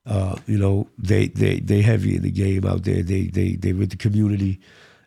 [0.06, 3.04] Uh, you know, they they they heavy in the game out there.
[3.04, 4.60] They they they with the community,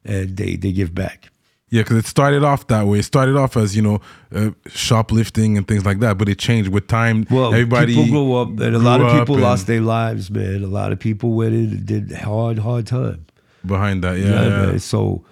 [0.04, 1.30] and they they give back.
[1.70, 2.98] Yeah, because it started off that way.
[2.98, 4.00] It started off as you know
[4.34, 7.26] uh, shoplifting and things like that, but it changed with time.
[7.30, 10.64] Well, everybody people grow up, and a lot of people lost their lives, man.
[10.64, 13.26] A lot of people went in and did hard, hard time.
[13.64, 14.18] behind that.
[14.18, 14.78] Yeah, Yeah, yeah.
[14.78, 15.24] So,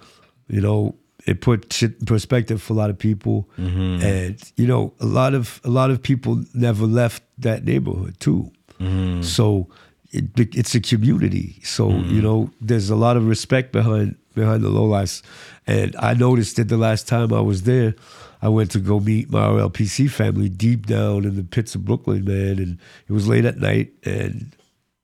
[0.47, 4.01] you know, it put shit in perspective for a lot of people, Mm-hmm.
[4.05, 8.49] and you know, a lot of a lot of people never left that neighborhood too.
[8.79, 9.23] Mm-hmm.
[9.23, 9.67] So,
[10.11, 10.25] it,
[10.55, 11.59] it's a community.
[11.63, 12.15] So, Mm-hmm.
[12.15, 15.21] you know, there's a lot of respect behind behind the lowlifes,
[15.67, 17.95] and I noticed that the last time I was there.
[18.41, 22.23] I went to go meet my RLPC family deep down in the pits of Brooklyn,
[22.23, 22.77] man, and
[23.09, 24.55] it was late at night, and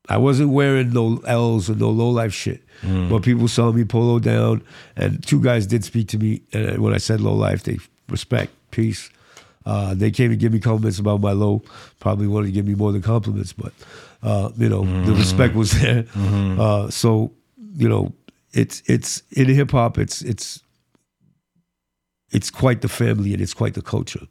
[0.07, 2.63] I wasn't wearing no L's or no low life shit.
[2.81, 4.61] But people saw me polo down,
[4.95, 6.43] and two guys did speak to me.
[6.53, 9.09] And when I said low life, they respect, peace.
[9.65, 11.61] Uh, they came and give me compliments about my low.
[11.99, 13.73] Probably wanted to give me more than compliments, but
[14.23, 16.05] uh, you know the respect was there.
[16.15, 17.33] Uh, so
[17.75, 18.13] you know
[18.55, 19.97] it's it's in hip hop.
[19.97, 20.61] It's it's
[22.31, 24.27] it's quite the family and it's quite the culture.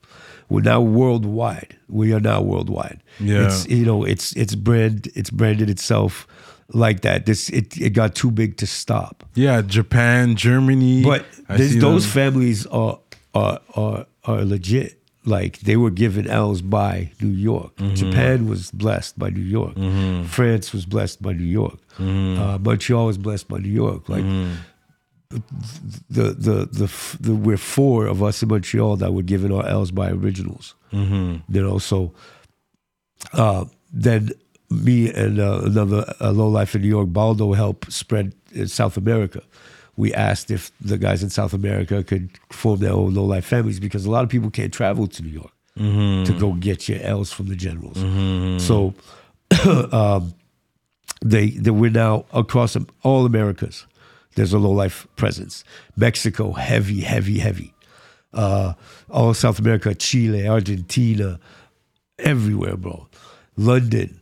[0.49, 1.77] We're now worldwide.
[1.89, 3.03] We are now worldwide.
[3.21, 3.47] Yeah.
[3.47, 6.27] It's you know, it's it's brand it's branded itself
[6.73, 7.27] like that.
[7.27, 9.25] This it, it got too big to stop.
[9.35, 11.03] Yeah, Japan, Germany.
[11.03, 12.13] But this, those them.
[12.13, 12.99] families are
[13.35, 15.01] are are are legit.
[15.27, 17.75] Like they were given L's by New York.
[17.77, 17.95] Mm-hmm.
[17.95, 19.75] Japan was blessed by New York.
[20.29, 21.79] France was blessed by New York.
[21.99, 22.43] Mm-hmm.
[22.43, 24.09] Uh, Montreal was blessed by New York.
[24.09, 24.25] Like
[25.31, 25.41] the
[26.11, 29.91] the the, f- the we're four of us in Montreal that were given our L's
[29.91, 30.75] by originals.
[30.93, 31.53] Mm-hmm.
[31.55, 32.13] You know, so
[33.33, 34.31] uh, then
[34.71, 38.97] me and uh, another uh, low life in New York, Baldo, helped spread in South
[38.97, 39.43] America.
[39.97, 43.79] We asked if the guys in South America could form their own low life families
[43.81, 47.33] because a lot of people can't travel to New York to go get your L's
[47.33, 47.99] from the generals.
[48.65, 48.95] So
[49.93, 50.35] um,
[51.25, 53.87] they, they we're now across all Americas.
[54.37, 55.65] There's a low life presence.
[55.97, 57.73] Mexico, heavy, heavy, heavy.
[58.33, 58.75] Uh,
[59.11, 61.39] all South America, Chile, Argentina,
[62.19, 63.07] everywhere, bro.
[63.57, 64.21] London,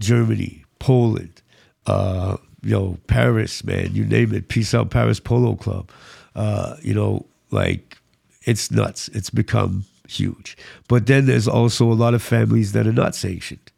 [0.00, 1.42] Germany, Poland,
[1.86, 5.90] uh, you know, Paris, man, you name it, Peace Out Paris Polo Club.
[6.34, 7.98] Uh, you know, like
[8.44, 9.08] it's nuts.
[9.08, 10.56] It's become huge.
[10.88, 13.71] But then there's also a lot of families that are not sanctioned.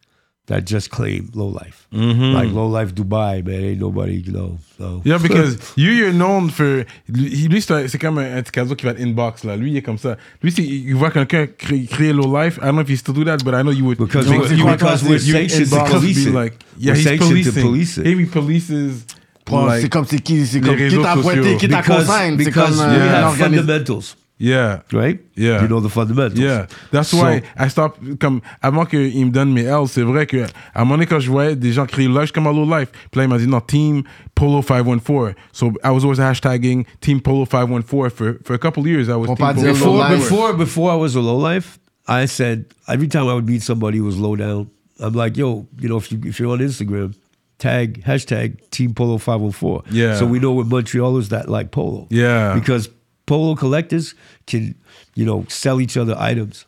[0.47, 2.35] That just claim low life, mm-hmm.
[2.35, 3.65] like low life Dubai, man.
[3.65, 4.59] Ain't nobody, you know.
[4.77, 5.01] So.
[5.03, 6.85] Yeah, because you, you're known for.
[7.09, 9.57] Lui, lui, c'est un- c'est comme un, un petit cadeau qui va être inbox, là.
[9.57, 10.19] Lui, il est comme ça.
[10.43, 12.59] Lui, c'est- il voit quelqu'un créer, créer low life.
[12.63, 13.97] I don't know if he still do that, but I know you would.
[13.97, 16.35] Because you, we're- you would- because we're you- sanctioned to police be it.
[16.35, 17.63] Like, yeah, We're he's sanctioned to policing.
[17.63, 18.07] police it.
[18.07, 19.07] He polices.
[19.47, 22.37] Bon, like- c'est comme c'est qui, c'est comme qui t'a pointé, qui t'a because consigne.
[22.39, 23.57] C'est because comme euh, we have organisme.
[23.67, 24.81] fundamentals, Yeah.
[24.93, 25.21] right?
[25.37, 25.63] Yeah.
[25.63, 26.39] You know the fundamentals.
[26.41, 27.99] Yeah, that's So- why I stop.
[28.21, 31.21] Comme avant qu'il me donne mes L, c'est vrai que à un moment donné quand
[31.21, 32.91] je voyais des gens créer live, je comme Low Life.
[33.11, 34.03] Puis là il m'a dit non Team
[34.35, 35.35] Polo 514.
[35.53, 39.09] So I was always hashtagging Team Polo 514 for for a couple of years.
[39.09, 41.79] I was Faut Team Polo dire before, before before I was a low life,
[42.09, 44.69] I said every time I would meet somebody who was low down,
[45.01, 47.15] I'm like, yo, you know, if you if you're on Instagram,
[47.59, 49.85] tag hashtag Team Polo five one four.
[49.91, 50.17] Yeah.
[50.19, 52.09] So we know we're Montrealers that like polo.
[52.11, 52.55] Yeah.
[52.55, 52.89] Because
[53.27, 54.15] polo collectors
[54.47, 54.75] can,
[55.15, 56.67] you know, sell each other items.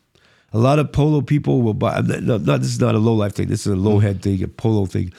[0.52, 1.96] A lot of polo people will buy.
[1.96, 3.48] I'm not, no, not this is not a low life thing.
[3.48, 5.12] This is a low head thing, a polo thing.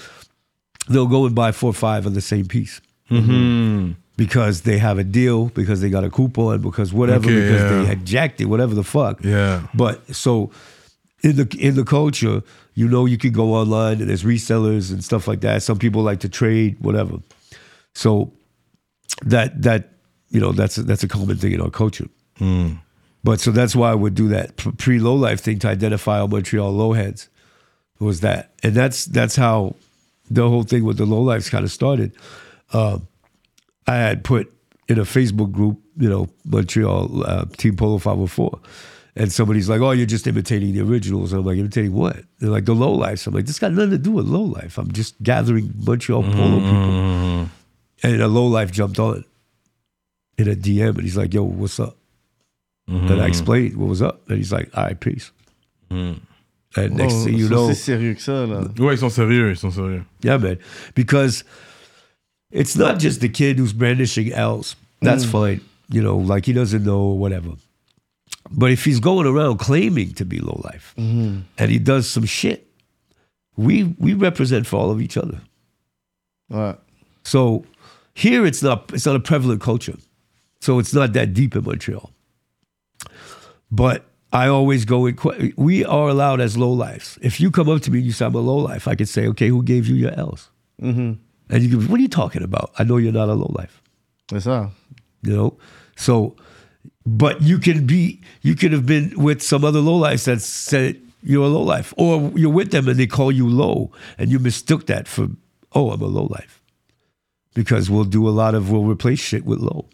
[0.90, 2.82] They'll go and buy four or five of the same piece
[3.12, 3.92] mm-hmm.
[4.16, 7.78] because they have a deal, because they got a coupon, because whatever, Okay, because yeah.
[7.80, 9.24] they had jacked it, whatever the fuck.
[9.24, 9.68] Yeah.
[9.74, 10.50] But so
[11.24, 12.42] in the in the culture,
[12.74, 15.62] you know, you can go online and there's resellers and stuff like that.
[15.62, 17.18] Some people like to trade, whatever.
[17.94, 18.32] So
[19.24, 19.97] that that
[20.30, 22.08] you know that's a, that's a common thing in our culture.
[23.24, 26.28] But so that's why I would do that pre low life thing to identify all
[26.28, 27.30] Montreal low heads
[28.00, 29.76] was that, and that's that's how
[30.30, 32.14] the whole thing with the low lives kind of started.
[32.74, 33.08] Um,
[33.88, 34.54] I had put
[34.88, 38.60] in a Facebook group, you know, Montreal uh, Team Polo 504.
[39.16, 41.34] And somebody's like, oh, you're just imitating the originals.
[41.34, 42.18] I'm like, imitating what?
[42.40, 43.26] They're like, the low life.
[43.26, 44.78] I'm like, this got nothing to do with low life.
[44.78, 47.50] I'm just gathering Montreal Polo people.
[48.04, 49.26] And a low life jumped on
[50.38, 51.98] in a DM and he's like, yo, what's up?
[52.88, 53.22] And I mm-hmm.
[53.26, 54.22] explained what was up.
[54.30, 55.32] And he's like, all right, peace.
[55.92, 56.24] Mm-hmm.
[56.80, 58.68] And next Oh, thing you ça, know, C'est sérieux que ça, là.
[58.78, 60.06] Ouais, ils sont sérieux, ils sont sérieux.
[60.22, 60.58] Yeah, man.
[60.96, 61.44] Because
[62.52, 64.76] it's not just the kid who's brandishing L's.
[65.02, 65.32] That's mm.
[65.32, 65.62] fine.
[65.90, 67.52] You know, like he doesn't know or whatever.
[68.52, 71.42] But if he's going around claiming to be low life mm-hmm.
[71.58, 72.68] and he does some shit,
[73.58, 75.42] we we represent for all of each other.
[76.50, 76.78] Ouais.
[77.24, 77.66] So
[78.14, 79.98] here it's not it's not a prevalent culture.
[80.60, 82.12] So it's not that deep in Montreal.
[83.72, 85.18] But I always go in
[85.56, 87.18] we are allowed as low lives.
[87.22, 89.10] If you come up to me and you say I'm a low life, I could
[89.10, 90.50] say, okay, who gave you your L's?
[90.82, 91.14] Mm-hmm.
[91.50, 92.72] And you go, what are you talking about?
[92.78, 93.82] I know you're not a low life.
[94.30, 94.72] C'est ça.
[95.24, 95.58] You know?
[95.96, 96.36] So
[97.06, 101.02] but you can be you could have been with some other low lives that said
[101.24, 101.94] you're a low life.
[101.98, 105.30] Or you're with them and they call you low and you mistook that for,
[105.74, 106.62] oh, I'm a low life.
[107.54, 109.88] Because we'll do a lot of we'll replace shit with low.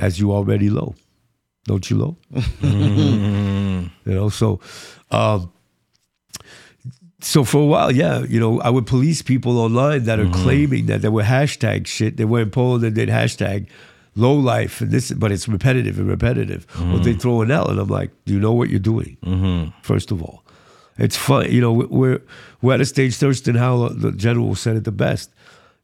[0.00, 0.94] As you already low.
[1.64, 2.16] Don't you low?
[2.32, 3.86] Mm-hmm.
[4.10, 4.60] you know, so
[5.10, 5.52] um
[7.20, 10.42] so for a while, yeah, you know, I would police people online that are mm-hmm.
[10.42, 12.16] claiming that they were hashtag shit.
[12.16, 13.68] They were in Poland and did hashtag
[14.14, 16.66] low life and this, but it's repetitive and repetitive.
[16.74, 17.02] Or mm-hmm.
[17.02, 19.16] they throw an L, and I'm like, do you know what you're doing?
[19.82, 20.42] First of all,
[20.98, 21.50] it's fun.
[21.50, 22.20] You know, we're
[22.60, 23.14] we're at a stage.
[23.14, 25.30] Thirstin Howl, the general, said it the best.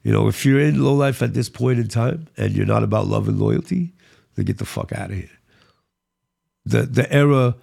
[0.03, 2.83] You know, if you're in low life at this point in time and you're not
[2.83, 3.95] about love and loyalty,
[4.39, 5.29] then get the fuck out of here.
[6.67, 7.55] The the era,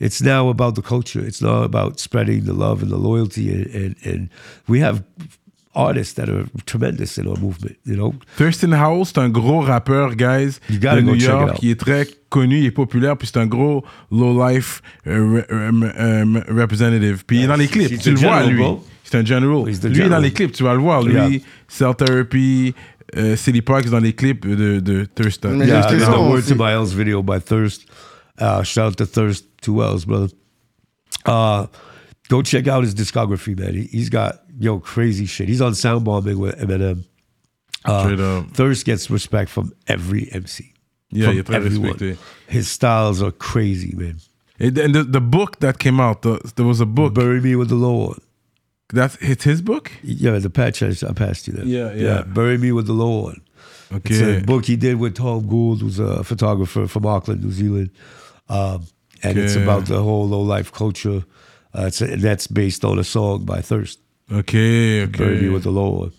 [0.00, 1.20] it's now about the culture.
[1.26, 4.28] It's now about spreading the love and the loyalty, and and, and
[4.68, 5.02] we have
[5.76, 7.76] artists that are tremendous in our movement.
[7.84, 11.50] You know, Thirstin Howl, c'est un gros rappeur, guys, You gotta de go New York,
[11.50, 11.56] out.
[11.58, 16.42] qui est très connu, est populaire, puis c'est un gros low-life euh, re- euh, euh,
[16.48, 17.24] representative.
[17.26, 18.64] Puis il est dans les clips, He's tu the le vois, general, lui.
[19.02, 19.68] C'est un general.
[19.68, 20.22] He's the lui est dans general.
[20.22, 21.02] les clips, tu vas le voir.
[21.02, 21.28] Lui, Yeah.
[21.68, 22.72] Cell Therapy,
[23.16, 25.50] euh, City Park, dans les clips de, de Thirstin.
[25.56, 27.86] Mais yeah, just I his got word to my L's video by Thirst.
[28.38, 30.28] Uh, shout out to Thirst, two L's, brother.
[31.24, 31.66] Uh,
[32.28, 33.74] go check out his discography, man.
[33.74, 35.48] He, he's got yo crazy shit.
[35.48, 37.04] He's on Soundbombing with Eminem.
[37.84, 38.50] Uh, Straight up.
[38.52, 40.72] Thirst gets respect from every MC.
[41.10, 41.92] Yeah, from il est très everyone.
[41.92, 42.16] respecté.
[42.48, 44.18] His styles are crazy, man.
[44.58, 47.14] And the, and the, the book that came out, the, there was a book.
[47.14, 48.20] Bury me with the Lo On.
[48.92, 49.90] That's it's his book?
[50.02, 51.64] Yeah, the patch I, I passed you there.
[51.64, 52.22] Yeah, yeah.
[52.22, 53.40] Bury me with the Lo On.
[53.92, 54.14] Okay.
[54.14, 54.38] It's Okay.
[54.38, 57.90] a book he did with Tom Gould, who's a photographer from Auckland, New Zealand,
[58.48, 58.84] um,
[59.22, 61.24] and it's about the whole low life culture.
[61.76, 63.98] Uh, it's and that's based on a song by Thirst,
[64.30, 65.18] Okay, Okay.
[65.18, 66.12] "Bury Me with the Lo On."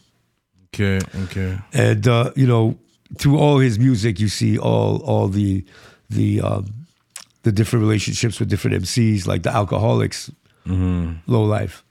[0.73, 1.57] Okay, okay.
[1.73, 2.77] And uh, you know,
[3.17, 5.63] through all his music, you see all all the
[6.09, 6.65] the um,
[7.43, 10.31] the different relationships with different MCs, like the Alkaholiks,
[10.65, 11.31] Mm-hmm.
[11.31, 11.83] Low Life,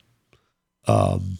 [0.86, 1.38] um,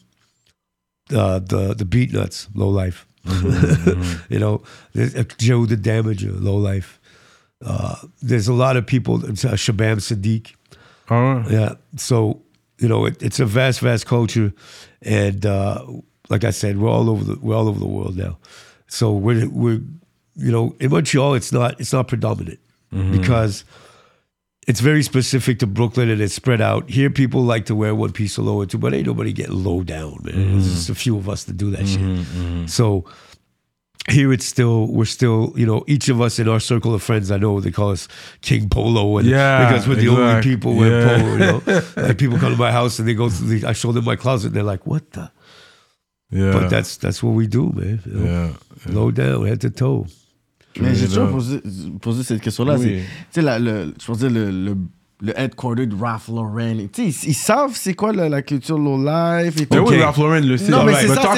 [1.11, 3.07] uh, the the Beatnuts, low life.
[4.28, 4.62] you know,
[4.99, 7.01] uh, Joe the Damager, low life.
[7.64, 9.16] Uh, there's a lot of people.
[9.16, 10.55] Uh, Shabaam Sahdeeq.
[11.09, 11.51] Ah ouais.
[11.51, 11.74] Yeah.
[11.97, 12.42] So,
[12.78, 14.53] you know, it, it's a vast, vast culture,
[15.03, 15.84] and uh,
[16.28, 18.38] like I said, we're all over the we're all over the world now.
[18.86, 19.80] So we're we're
[20.36, 22.59] you know in Montreal, it's not it's not predominant
[23.11, 23.64] because
[24.66, 26.88] it's very specific to Brooklyn and it's spread out.
[26.88, 29.82] Here, people like to wear one piece of lower too, but ain't nobody get low
[29.82, 30.34] down, man.
[30.34, 30.74] There's mm-hmm.
[30.74, 32.26] just a few of us that do that mm-hmm, shit.
[32.26, 32.66] Mm-hmm.
[32.66, 33.04] So
[34.10, 37.30] here it's still we're still you know each of us in our circle of friends
[37.30, 38.06] I know they call us
[38.42, 41.16] King Polo and Yeah, because we're the only people wear Yeah.
[41.16, 43.72] polo you know like people come to my house and they go through the I
[43.72, 45.30] show them my closet and they're like what the
[46.30, 46.52] Yeah.
[46.52, 48.56] but that's that's what we do man you know?
[48.86, 48.92] Yeah.
[48.92, 50.06] low down head to toe
[50.81, 51.61] Mais j'ai toujours posé,
[52.01, 52.77] posé cette question-là.
[52.79, 53.01] Oui.
[53.33, 54.77] Tu sais, je veux dire, le, le,
[55.22, 56.77] le headquarter de Ralph Lauren.
[56.93, 59.75] Tu sais, ils, ils savent c'est quoi la, la culture low life et tout.
[59.75, 60.70] Mais oui, Ralph Lauren le sait.
[60.72, 61.33] Non, mais c'est ça.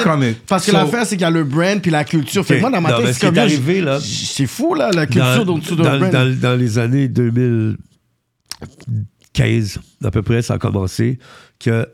[0.47, 2.43] Parce que So- l'affaire, c'est qu'il y a le brand puis la culture.
[2.45, 2.71] Fait que Ok.
[2.71, 5.75] moi, dans ma tête, c'est comme arrivé, là, C'est fou, là, la culture dans, de
[5.75, 6.11] dans, brand.
[6.11, 11.19] dans- dans les années 2015 à peu près ça a commencé
[11.59, 11.85] qu'ils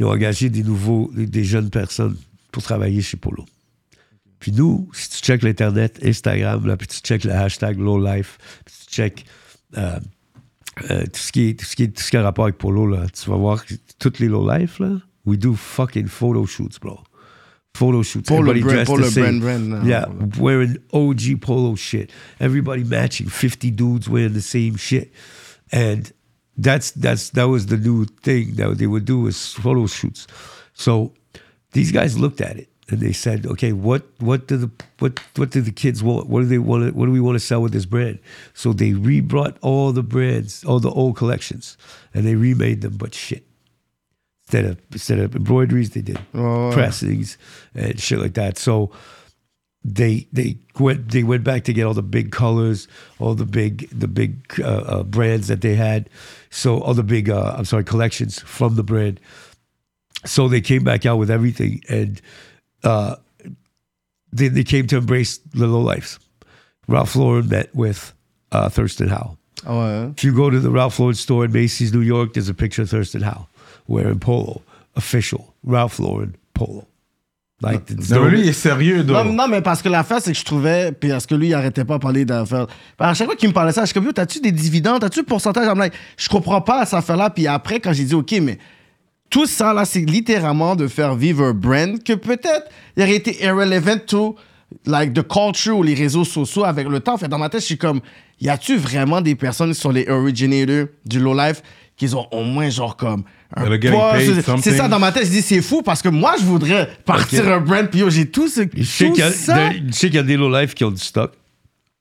[0.00, 2.16] ont engagé des nouveaux des jeunes personnes
[2.52, 3.46] pour travailler chez Polo
[4.40, 8.38] puis nous si tu checkes l'internet Instagram là, puis tu checkes le hashtag low life
[8.64, 9.24] puis tu checkes
[9.78, 10.00] euh,
[10.90, 12.58] euh, tout ce qui est tout ce qui est tout ce qui a rapport avec
[12.58, 16.46] Polo là tu vas voir que toutes les low life là we do fucking photo
[16.46, 16.98] shoots bro
[17.76, 19.40] photo shoots Pour le everybody brand- dressed pour the same.
[19.40, 22.10] brand, brand, yeah uh, wearing OG polo shit.
[22.40, 25.12] Everybody matching, 50 dudes wearing the same shit.
[25.70, 26.10] And
[26.58, 30.26] that's that's that was the new thing that they would do is photo shoots.
[30.74, 31.12] So
[31.72, 35.60] these guys looked at it they said, okay, what what do the what what do
[35.60, 36.28] the kids want?
[36.28, 38.18] What do they want what do we want to sell with this brand?
[38.54, 41.76] So they re-brought all the brands, all the old collections,
[42.14, 43.44] and they remade them, but shit.
[44.46, 47.38] Instead of instead of embroideries, they did Oh, pressings
[47.74, 48.58] and shit like that.
[48.58, 48.90] So
[49.84, 52.88] they they went they went back to get all the big colors,
[53.20, 56.10] all the big the big uh, uh, brands that they had.
[56.50, 59.20] So all the big uh, I'm sorry collections from the brand.
[60.26, 62.20] So they came back out with everything, and
[62.84, 63.14] uh,
[64.32, 66.18] they they came to embrace the low lives.
[66.88, 68.12] Ralph Lauren met with
[68.52, 69.36] uh, Thurston Howell.
[69.66, 70.14] Ah ouais, hein?
[70.16, 72.82] If you go to the Ralph Lauren store in Macy's, New York, there's a picture
[72.82, 73.48] of Thurston Howell
[73.88, 74.62] wearing polo,
[74.96, 76.86] official Ralph Lauren polo.
[77.62, 79.34] Like Non, no- mais lui, il est sérieux, Non, donc.
[79.34, 81.84] non, mais parce que l'affaire, c'est que je trouvais, puis parce que lui, il arrêtait
[81.84, 82.66] pas de parler d'affaires?
[82.98, 85.26] À chaque fois qu'il me parlait ça, je suis comme, t'as-tu des dividendes, t'as-tu le
[85.26, 85.66] pourcentage?
[85.66, 87.28] I'm like, je comprends pas cette affaire-là.
[87.28, 88.56] Puis après, quand j'ai dit, OK, mais
[89.30, 93.42] tout ça, là, c'est littéralement de faire vivre un brand que peut-être il aurait été
[93.42, 94.36] irrelevant to,
[94.86, 97.16] like, the culture ou les réseaux sociaux avec le temps.
[97.16, 98.00] Fait dans ma tête, je suis comme,
[98.40, 101.62] y a-tu vraiment des personnes qui sont les originators du low life
[101.96, 103.24] qui ont au moins, genre, comme,
[103.56, 106.88] un C'est ça, dans ma tête, je dis, c'est fou parce que moi, je voudrais
[107.04, 108.62] partir un brand, puis j'ai tout ce.
[108.82, 111.32] Sais qu'il y je sais qu'il y a des low life qui ont du stock.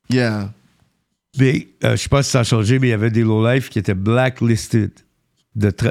[0.09, 0.51] Yeah.
[1.37, 3.45] Mais euh, je sais pas si ça a changé, mais il y avait des low
[3.47, 4.91] life qui étaient blacklisted.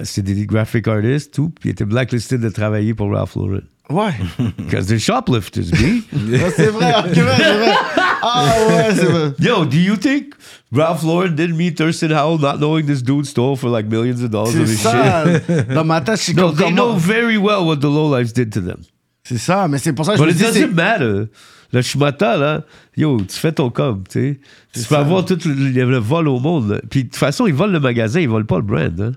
[0.05, 3.61] C'est des graphic artists, tout, puis ils étaient blacklisted de travailler pour Ralph Lauren.
[3.91, 4.13] Ouais.
[4.59, 6.03] Because they're shoplifters, B.
[6.57, 7.73] C'est vrai, c'est vrai.
[8.21, 9.33] Ah ouais, c'est vrai.
[9.41, 10.35] Yo, do you think
[10.73, 14.31] Ralph Lauren didn't meet Thurston Howell not knowing this dude stole for like millions of
[14.31, 15.25] dollars of his ça.
[15.25, 15.69] shit?
[15.73, 18.33] Dans ma tête, je suis No, comme they know comment- very well what the lowlifes
[18.35, 18.79] did to them.
[19.25, 20.67] C'est ça, mais c'est pour ça que je But me it dis, c'est...
[20.67, 21.31] doesn't matter.
[21.73, 22.65] Le schmata, là,
[22.97, 24.41] yo, tu fais ton com, tu sais.
[24.75, 25.01] Tu peux ça.
[25.01, 26.81] avoir tout le, le- vol au monde.
[26.91, 29.01] Puis de toute façon, ils volent le magasin, ils volent pas le brand.
[29.01, 29.13] hein.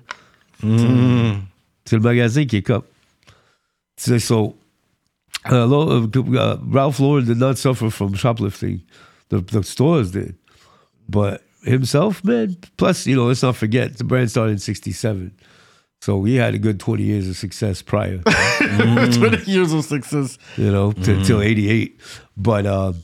[0.62, 2.86] C'est le magasin qui est cop.
[3.97, 4.55] Tu sais, so,
[5.51, 8.82] uh, uh, Ralph Lauren did not suffer from shoplifting.
[9.30, 10.36] The, the stores did.
[11.09, 15.32] But himself, man, plus, you know, let's not forget, the brand started in 67.
[16.01, 18.20] So he had a good 20 years of success prior.
[18.59, 20.38] 20 years of success.
[20.58, 22.00] you know, t- till '88.
[22.36, 22.96] But um,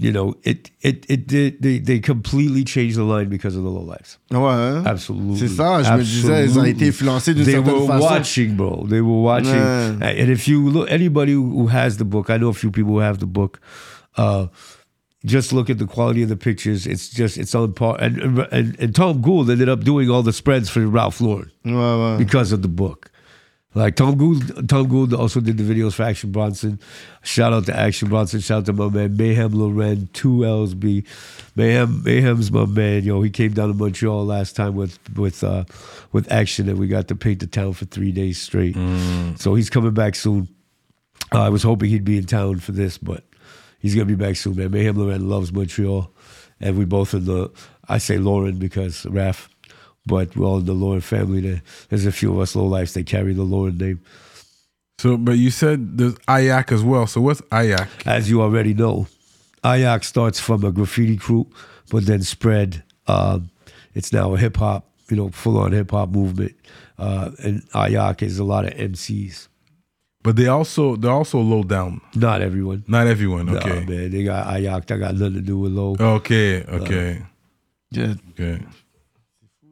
[0.00, 3.68] you know, it it it did they they completely changed the line because of the
[3.70, 4.18] low lives.
[4.30, 4.82] Ouais, hein?
[4.86, 5.38] Absolutely.
[5.38, 8.86] C'est ça, je me disais, ils ont été influencés d'une They certaine were watching, bro.
[8.88, 9.54] They were watching.
[9.54, 9.98] Yeah.
[10.00, 12.92] And if you look, anybody who who has the book, I know a few people
[12.92, 13.60] who have the book.
[14.16, 14.46] Uh,
[15.26, 16.86] just look at the quality of the pictures.
[16.86, 17.96] It's just it's on par.
[18.00, 21.72] And and, and Tom Gould ended up doing all the spreads for Ralph Lauren Ouais,
[21.74, 22.16] ouais.
[22.18, 23.10] because of the book.
[23.72, 26.80] Like Tom Gould, Tom Gould also did the videos for Action Bronson.
[27.22, 28.40] Shout out to Action Bronson.
[28.40, 31.04] Shout out to my man Mayhem Lauren, two L's B.
[31.54, 33.04] Mayhem, Mayhem's my man.
[33.04, 35.64] Yo, he came down to Montreal last time with with uh,
[36.10, 38.74] with Action, and we got to paint the town for three days straight.
[39.38, 40.48] So he's coming back soon.
[41.32, 43.22] Uh, I was hoping he'd be in town for this, but
[43.78, 44.72] he's gonna be back soon, man.
[44.72, 46.12] Mayhem Lauren loves Montreal,
[46.60, 47.52] and we both in the.
[47.88, 49.48] I say Lauren because Raph,
[50.06, 51.40] but we're all in the Lauren family.
[51.40, 54.00] There, there's a few of us low lives that carry the Lauren name.
[54.98, 57.06] So, but you said there's Ayak as well.
[57.06, 57.88] So what's Ayak?
[58.06, 59.06] As you already know,
[59.64, 61.46] Ayak starts from a graffiti crew,
[61.90, 62.82] but then spread.
[63.06, 63.50] Um,
[63.94, 66.54] it's now a hip hop, you know, full on hip hop movement.
[66.98, 69.48] Uh, and Ayak is a lot of MCs.
[70.22, 72.02] But they also they're also low down.
[72.14, 72.84] Not everyone.
[72.86, 73.46] Not everyone.
[73.46, 73.84] Nah, Okay.
[73.86, 74.10] man.
[74.10, 74.84] They got Ayak.
[74.86, 75.96] That got nothing to do with low.
[75.98, 76.62] okay.
[76.64, 77.22] Okay.
[77.90, 78.62] Yeah, Okay.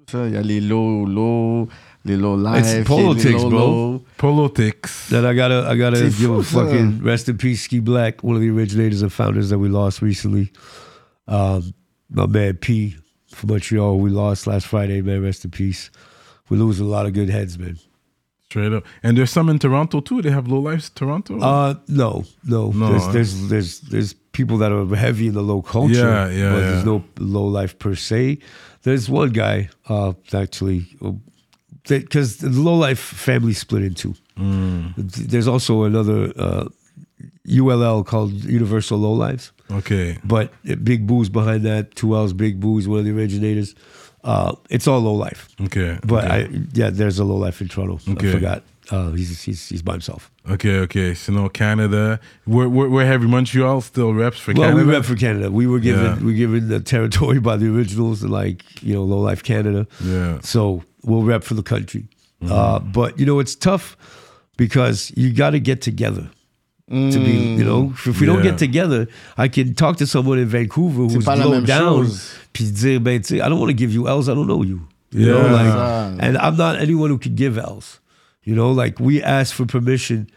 [0.09, 1.69] Ça, il y a les low, low,
[2.05, 2.65] les low life.
[2.67, 3.59] It's politics, low, bro.
[3.59, 4.05] low.
[4.17, 5.09] Politics.
[5.11, 8.35] That I gotta, I gotta C'est give a fucking rest in peace, Ski Black, one
[8.35, 10.51] of the originators and founders that we lost recently.
[11.27, 11.75] Um,
[12.11, 12.97] my man P
[13.31, 15.23] from Montreal, we lost last Friday, man.
[15.23, 15.91] Rest in peace.
[16.49, 17.79] We lose a lot of good heads, man.
[18.45, 18.85] Straight up.
[19.03, 20.23] And there's some in Toronto too.
[20.23, 21.39] They have low lives in Toronto.
[21.39, 22.71] Uh, no, no.
[22.71, 25.95] No, there's, there's, there's, there's people that are heavy in the low culture.
[25.95, 26.71] Yeah, yeah, But yeah.
[26.71, 28.39] there's no low life per se.
[28.89, 30.87] There's one guy, uh, actually,
[31.87, 34.15] because the low life family split in two.
[34.39, 34.95] Mm.
[34.97, 36.69] There's also another uh,
[37.49, 39.53] ULL called Universal Low Lives.
[39.71, 40.19] okay.
[40.25, 40.53] But
[40.85, 41.95] Big Boo's behind that.
[41.95, 43.75] Two L's Big Boo's one of the originators.
[44.25, 45.49] Uh, it's all low life.
[45.61, 45.99] Okay.
[46.05, 46.35] But okay.
[46.35, 47.99] I yeah, there's a low life in Toronto.
[48.13, 48.29] Okay.
[48.31, 48.63] I forgot.
[48.91, 50.31] Uh, he's, he's he's by himself.
[50.51, 51.13] Okay, okay.
[51.15, 52.19] So no Canada.
[52.47, 54.87] We're, we're, we're heavy Montreal still reps for Well, Canada.
[54.87, 55.51] we rep for Canada.
[55.51, 56.25] We were given Yeah.
[56.25, 59.87] we given the territory by the originals, like you know, low life Canada.
[60.03, 60.41] Yeah.
[60.43, 62.09] So we'll rep for the country.
[62.43, 62.53] Mm-hmm.
[62.53, 63.97] Uh, but you know, it's tough
[64.57, 66.31] because you got to get together.
[66.89, 68.45] To be, you know, if we don't Mm.
[68.45, 72.07] Get together, I can talk to someone in Vancouver who's low down,
[72.55, 74.89] puis dire, ben, tu I don't want to give you L's, I don't know you.
[75.11, 78.01] You know, like, and I'm not anyone who can give L's.
[78.43, 80.31] You know, like we asked for permission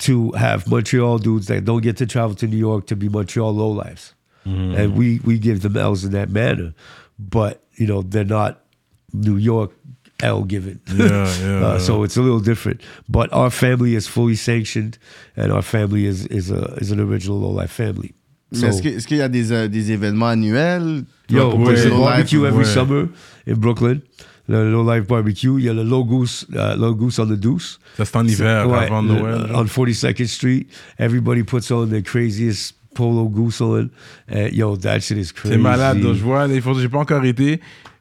[0.00, 3.52] to have Montreal dudes that don't get to travel to New York to be Montreal
[3.52, 4.12] lowlifes.
[4.46, 4.74] Mm-hmm.
[4.76, 6.72] And we we give them L's in that manner.
[7.18, 8.60] But, you know, they're not
[9.12, 9.72] New York
[10.24, 10.78] L given.
[10.96, 12.80] Yeah, yeah, Uh, so it's a little different.
[13.08, 14.98] But our family is fully sanctioned
[15.36, 18.14] and our family is is a is an original lowlife family.
[18.52, 21.04] Mais So, est-ce que- est-ce qu'il y a des, euh, des événements annuels?
[21.28, 22.64] Yo, Ouais, there's a Low Life, barbecue every ouais.
[22.64, 23.08] summer
[23.48, 24.00] in Brooklyn.
[24.46, 25.58] Le Low Life Barbecue.
[25.58, 27.78] Il y a le Low Goose, uh, Low Goose on the Deuce.
[27.96, 29.46] Ça c'est en hiver Ouais, avant le- Noël.
[29.54, 30.66] On 42nd Street.
[30.98, 33.88] Everybody puts on the craziest polo goose on.
[34.30, 35.54] And, yo, that shit is crazy.
[35.54, 36.00] C'est malade.
[36.00, 36.46] donc, je vois.
[36.48, 37.58] J'ai pas encore été,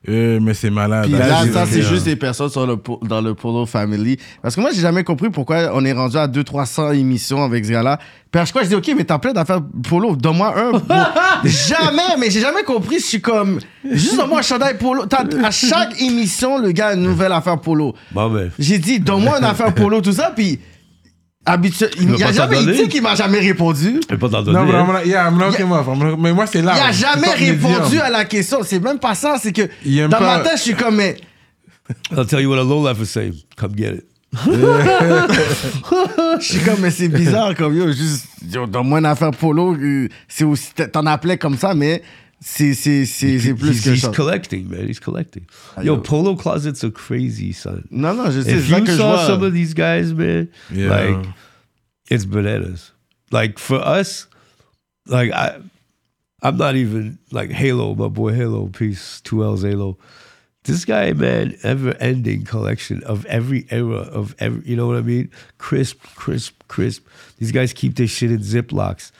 [0.10, 1.04] euh, mais c'est malade.
[1.06, 4.18] Puis là, ça, c'est juste des personnes sur le, po- dans le Polo Family.
[4.42, 7.72] Parce que moi, j'ai jamais compris pourquoi on est rendu à 200-300 émissions avec ce
[7.72, 7.98] gars-là.
[8.32, 10.72] Puis à chaque fois, je dis, OK, mais t'as plein d'affaires Polo, donne-moi un.
[10.72, 10.82] Bon,
[11.46, 13.00] jamais, mais j'ai jamais compris.
[13.00, 13.60] Je suis comme,
[13.92, 15.04] juste donne-moi un chandail Polo.
[15.44, 17.94] À chaque émission, le gars a une nouvelle affaire Polo.
[18.16, 18.52] My man.
[18.60, 20.32] J'ai dit, donne-moi une affaire Polo, tout ça.
[20.36, 20.60] Puis,
[21.46, 24.00] habitu- il, il a jamais, il dit qu'il m'a jamais répondu.
[24.08, 24.72] Peux pas t'en Non, donner.
[24.72, 24.86] mais hein.
[24.88, 25.88] I'm not- yeah, I'm not him off.
[26.20, 26.74] Mais moi, c'est là.
[26.76, 28.60] Il a jamais répondu à la question.
[28.64, 29.36] C'est même pas ça.
[29.42, 31.18] C'est que Il dans pas- ma tête, je suis comme, mais.
[32.16, 33.34] I'll tell you what a low life is saying.
[33.58, 34.06] Come get it.
[36.40, 40.08] Je suis comme, mais c'est bizarre, comme yo, juste, yo, donne-moi une affaire polo, euh,
[40.28, 42.02] c'est aussi, t'en appelais comme ça, mais
[42.44, 44.12] c'est, c'est, c'est, c'est plus he's, que he's ça.
[44.12, 44.88] collecting, man.
[44.88, 45.46] He's collecting.
[45.78, 46.02] Ah, Yo, yo.
[46.02, 47.84] polo closets are crazy, son.
[47.90, 49.26] Non, non, je sais, if you que je saw vois.
[49.28, 50.90] some of these guys, man, Yeah.
[50.90, 51.28] like
[52.10, 52.92] it's bananas.
[53.32, 54.28] Like for us,
[55.08, 55.58] like I,
[56.42, 59.98] I'm not even like Halo, my boy Halo, peace, two L's Halo.
[60.66, 65.30] This guy, man, ever-ending collection of every era of every, you know what I mean?
[65.58, 67.06] Crisp, crisp, crisp.
[67.38, 69.12] These guys keep their shit in Ziplocs,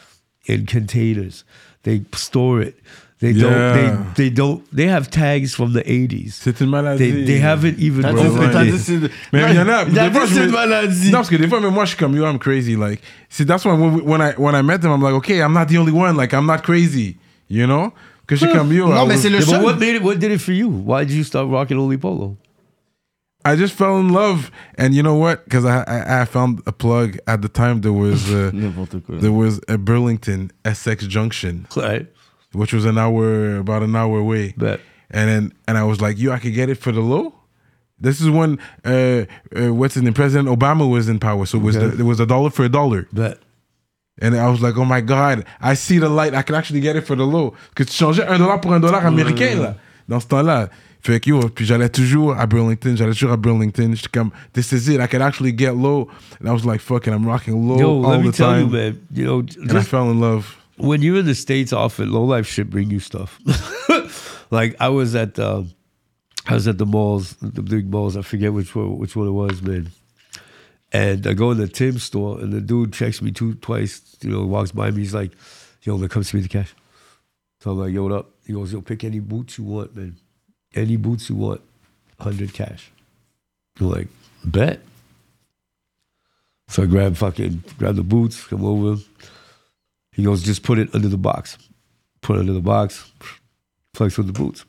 [0.46, 1.44] in containers.
[1.84, 2.78] They store it.
[3.24, 3.50] They Yeah.
[3.50, 4.14] don't.
[4.16, 4.62] They they don't.
[4.76, 6.40] They have tags from the 80s.
[6.42, 6.98] C'est une maladie.
[7.00, 9.12] They, they haven't even T'as dit, opened t'as it.
[9.32, 9.84] Mais il y en a.
[9.88, 11.06] Il a des fois, dit c'est me- une maladie.
[11.10, 12.76] Non, parce que des fois, mais moi, je suis comme, yo, I'm crazy.
[12.76, 15.40] Like, see, that's why when, we- when, I, when I met them, I'm like, okay,
[15.42, 16.18] I'm not the only one.
[16.18, 17.16] Like, I'm not crazy.
[17.48, 17.94] You know?
[18.28, 18.88] Que je suis comme, yo.
[18.90, 19.64] Non, I mais was- c'est le Yeah, but seul.
[19.64, 20.02] what made it?
[20.04, 20.68] What did it for you?
[20.68, 22.36] Why did you start rocking only polo?
[23.46, 24.52] I just fell in love.
[24.78, 25.44] And you know what?
[25.44, 27.82] Because I, I, I found a plug at the time.
[27.82, 29.18] There was uh, N'importe quoi.
[29.20, 32.08] there was a Burlington Essex Junction, Right.
[32.54, 34.54] Which was an hour, about an hour away.
[34.58, 34.80] Bet.
[35.12, 37.34] And then and I was like, yo, I could get it for the low.
[38.00, 39.26] This is when uh,
[39.56, 40.14] uh what's his name?
[40.14, 41.88] President Obama was in power, so it was Okay.
[41.96, 43.08] the, it was a dollar for a dollar.
[43.14, 43.38] Bet.
[44.22, 46.34] And I was like, oh my God, I see the light.
[46.36, 47.54] I can actually get it for the low.
[47.76, 49.76] Que tu changeais un dollar pour un dollar américain, là,
[50.08, 50.70] dans ce temps-là.
[51.02, 53.94] Fait que yo, puis j'allais toujours à Burlington, j'allais toujours à Burlington.
[53.94, 56.08] J'étais comme, this is it, I can actually get low.
[56.40, 58.68] And I was like, fucking, I'm rocking low Yo, all let me the tell time.
[58.68, 59.00] you, man.
[59.12, 60.58] You know, and I fell in love.
[60.84, 63.40] When you're in the states, often low life shit bring you stuff.
[64.52, 65.72] like I was at, um,
[66.46, 68.18] I was at the malls, the big malls.
[68.18, 69.92] I forget which one, which one it was, man.
[70.92, 74.18] And I go in the Tim store, and the dude checks me two twice.
[74.22, 75.00] You know, walks by me.
[75.00, 75.32] He's like,
[75.82, 76.76] "Yo, man, come see me the cash."
[77.62, 80.18] So I'm like, "Yo, what up?" He goes, "Yo, pick any boots you want, man.
[80.76, 81.62] Any boots you want,
[82.20, 82.92] hundred cash."
[83.80, 84.08] I'm like,
[84.46, 84.82] bet.
[86.68, 89.02] So I grab fucking grab the boots, come over.
[90.14, 91.58] He goes, just put it under the box.
[92.22, 93.12] Put it under the box,
[93.94, 94.66] flex with the boots.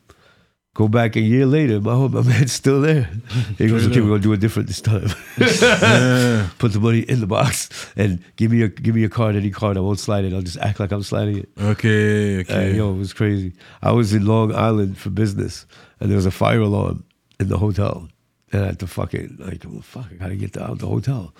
[0.75, 3.09] Go back a year later, my my man's still there.
[3.57, 5.07] He goes, okay, we're gonna do it different this time.
[6.57, 9.51] Put the money in the box and give me a give me a card, any
[9.51, 9.77] card.
[9.77, 10.33] I won't slide it.
[10.33, 11.49] I'll just act like I'm sliding it.
[11.57, 12.53] Ok, ok.
[12.53, 13.53] Uh, yo, it was crazy.
[13.81, 15.65] I was in Long Island for business,
[16.01, 17.05] and there was a fire alarm
[17.39, 18.09] in the hotel,
[18.51, 21.33] and I had to fucking like, well, fuck, I gotta get out of the hotel.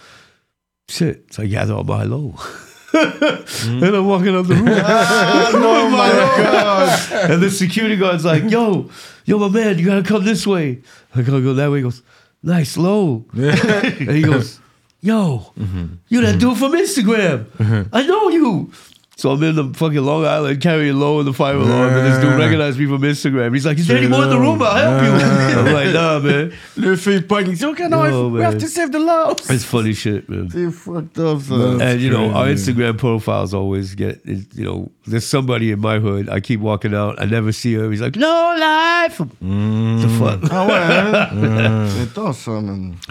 [0.88, 2.36] Shit, so I gather all my low.
[2.95, 3.84] Mm-hmm.
[3.84, 4.81] and I'm walking up the roof.
[4.84, 6.09] Ah, oh my
[6.43, 7.31] god!
[7.31, 8.89] And the security guard's like, "Yo,
[9.26, 10.81] yo, my man, you gotta come this way."
[11.13, 11.80] I gotta go that way.
[11.80, 12.01] He goes,
[12.41, 14.59] "Nice, low." and he goes,
[15.01, 15.85] "Yo, mm-hmm.
[16.07, 16.39] you that mm-hmm.
[16.39, 17.89] dude from Instagram?
[17.91, 18.72] I know you."
[19.17, 22.17] So I'm in the fucking Long Island carrying low in the fire alarm, and this
[22.21, 23.53] dude recognized me from Instagram.
[23.53, 24.61] He's like, "Is there anyone in the room?
[24.61, 25.11] I'll help you."
[25.59, 26.51] I'm like, "Nah, man.
[26.75, 27.47] Le fait pogne.
[27.51, 29.49] Il dit, OK, no, Oh, we have to save the lives.
[29.49, 31.77] It's funny shit, man." C'est fucked up, ça.
[31.81, 32.47] and you know our.
[32.55, 37.15] Instagram profiles always get you know there's somebody in my hood I keep walking out
[37.21, 41.87] I never see her he's like no life the fuck Ah ouais, hein?
[41.89, 42.47] C'est intense,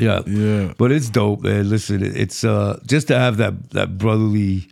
[0.01, 0.73] yeah Yeah.
[0.79, 4.69] but it's dope man listen it's uh just to have that that brotherly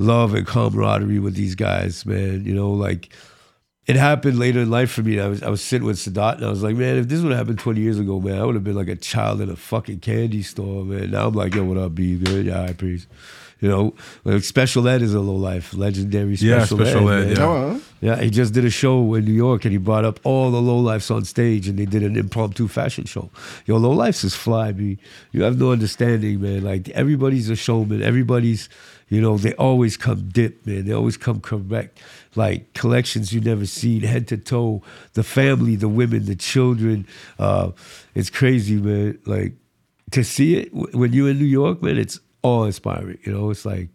[0.00, 2.44] love and camaraderie with these guys man.
[2.44, 3.10] You know like
[3.86, 5.20] it happened later in life for me.
[5.20, 7.32] I was I was sitting with Sadat and I was like man if this would
[7.32, 9.56] have happened 20 years ago man I would have been like a child in a
[9.56, 11.10] fucking candy store man.
[11.10, 12.04] Now I'm like yo what up B?
[12.04, 12.46] You good?
[12.46, 13.06] Yeah I peace
[13.60, 17.38] you know like special ed is a low life legendary Yeah, special, Special ed, Ed,
[17.38, 17.44] yeah.
[17.44, 17.80] Ah ouais.
[18.02, 20.60] Yeah, he just did a show in New York and he brought up all the
[20.60, 23.28] low lifes on stage and they did an impromptu fashion show.
[23.66, 24.96] Yo, low lifes is fly, B.
[25.32, 26.64] You have no understanding, man.
[26.64, 28.00] Like everybody's a showman.
[28.02, 28.70] Everybody's,
[29.10, 30.86] you know, they always come dip, man.
[30.86, 32.00] They always come correct.
[32.36, 34.80] Like collections you never seen, head to toe.
[35.12, 37.06] The family, the women, the children.
[37.38, 37.72] Uh,
[38.14, 39.18] it's crazy, man.
[39.26, 39.52] Like
[40.12, 43.18] to see it when you're in New York, man, it's awe inspiring.
[43.24, 43.88] You know, it's like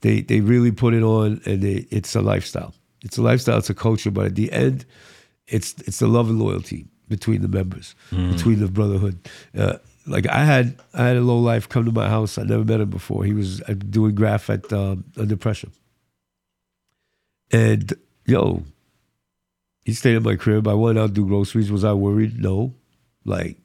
[0.00, 2.74] they they really put it on and they, it's a lifestyle.
[3.02, 4.84] It's a lifestyle it's a culture but at the end
[5.46, 9.16] it's it's the love and loyalty between the members between the brotherhood.
[9.56, 9.74] Uh,
[10.08, 12.36] like i had i had a low life come to my house.
[12.38, 13.24] I never met him before.
[13.24, 15.68] He was uh, doing graph at um, under pressure.
[17.52, 17.92] And
[18.26, 18.62] yo
[19.84, 20.66] he stayed at my crib.
[20.66, 21.70] I went out to do groceries.
[21.70, 22.40] Was i worried?
[22.40, 22.74] No.
[23.24, 23.56] Like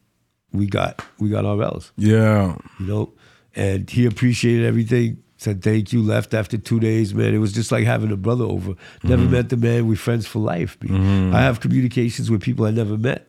[0.54, 2.58] we got we got our bells Yeah.
[2.80, 3.14] you know.
[3.56, 5.23] And he appreciated everything.
[5.38, 6.02] Said thank you.
[6.02, 7.34] Left after two days, man.
[7.34, 8.76] It was just like having a brother over.
[9.03, 9.32] Never mm-hmm.
[9.32, 9.88] met the man.
[9.88, 10.78] We friends for life.
[10.80, 11.36] Mm-hmm.
[11.36, 13.28] I have communications with people I never met.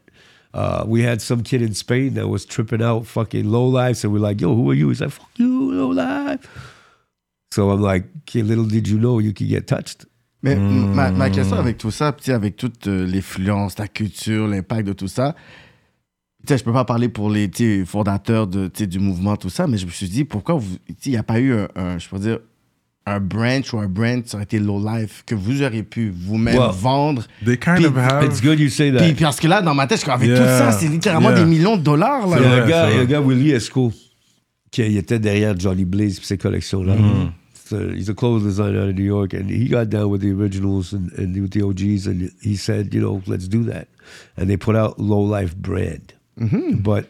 [0.55, 3.97] Uh, we had some kid in Spain that was tripping out, fucking low life.
[3.97, 4.91] So we're like, yo, who are you?
[4.91, 6.47] He's like, fuck you, low life.
[7.51, 10.07] So I'm like, okay, little did you know you could get touched.
[10.43, 11.61] Mais ma, ma question mm.
[11.61, 15.35] avec tout ça, puis tu avec toute euh, l'influence, la culture, l'impact de tout ça,
[15.35, 15.39] tu
[16.49, 17.51] sais, je peux pas parler pour les
[17.87, 20.61] fondateurs de, tu sais, du mouvement, tout ça, mais je me suis dit, pourquoi
[21.05, 22.39] il n'y a pas eu un, un, je peux dire,
[23.05, 26.57] un branch ou un brand, ça aurait été low life, que vous auriez pu vous-même
[26.57, 27.25] Well, vendre?
[27.45, 28.25] They kind Puis- of have.
[28.25, 28.99] It's good you say that.
[29.03, 30.39] Puis parce que là, dans ma tête, je avec Yeah.
[30.39, 31.41] tout ça, c'est littéralement Yeah.
[31.41, 32.29] des millions de dollars.
[32.29, 32.37] Là.
[32.39, 33.93] Il y a un gars, il y a un gars Willie Esco
[34.71, 36.95] qui il était derrière Johnny Blaze et ses collections-là.
[37.69, 40.31] So he's a clothes designer out of New York, and he got down with the
[40.33, 43.89] originals and, and with the OGs, and he said, you know, let's do that.
[44.37, 45.57] And they put out Low Life
[46.37, 46.83] brand.
[46.83, 47.07] But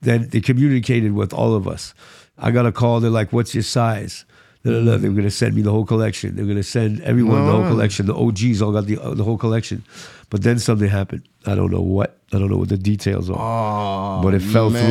[0.00, 1.94] then they communicated with all of us.
[2.38, 3.00] I got a call.
[3.00, 4.24] They're like, "What's your size?"
[4.64, 4.96] No, no, no.
[4.98, 6.36] They were going to send me the whole collection.
[6.36, 8.06] They're going to send everyone the whole collection.
[8.06, 9.82] The OGs all got the uh, the whole collection.
[10.30, 11.28] But then something happened.
[11.46, 12.18] I don't know what.
[12.32, 14.82] I don't know what the details are Oh, but it fell man.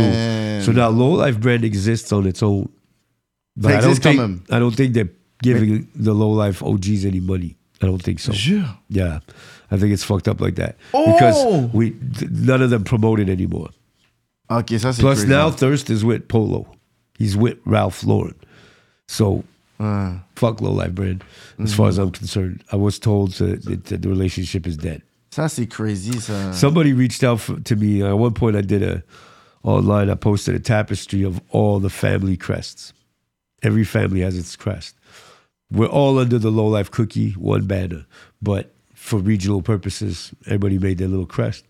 [0.63, 0.65] through.
[0.65, 2.69] So now Low Life brand exists on its own.
[3.57, 4.41] But I don't think même.
[4.51, 5.09] I don't think they're
[5.41, 7.55] giving the Low Life OGs any money.
[7.81, 8.31] I don't think so.
[8.31, 8.77] Jure.
[8.89, 9.19] Yeah,
[9.71, 11.05] I think it's fucked up like that Oh!
[11.13, 11.95] because we
[12.29, 13.69] none of them promote it anymore.
[14.49, 15.27] Ok, ça, c'est Plus crazy.
[15.29, 16.67] now Thirst is with Polo.
[17.17, 18.35] He's with Ralph Lauren.
[19.07, 19.43] So
[19.79, 20.19] Ouais.
[20.35, 21.23] fuck Low Life brand.
[21.57, 25.01] As far as I'm concerned, I was told to, that, that the relationship is dead.
[25.31, 26.53] Ça, c'est crazy, ça.
[26.53, 28.03] Somebody reached out for, to me.
[28.03, 29.01] At one point, I did a
[29.63, 30.09] online.
[30.09, 32.93] I posted a tapestry of all the family crests.
[33.63, 34.95] Every family has its crest.
[35.71, 38.05] We're all under the low life cookie, one banner,
[38.41, 41.65] but for regional purposes, everybody made their little crest.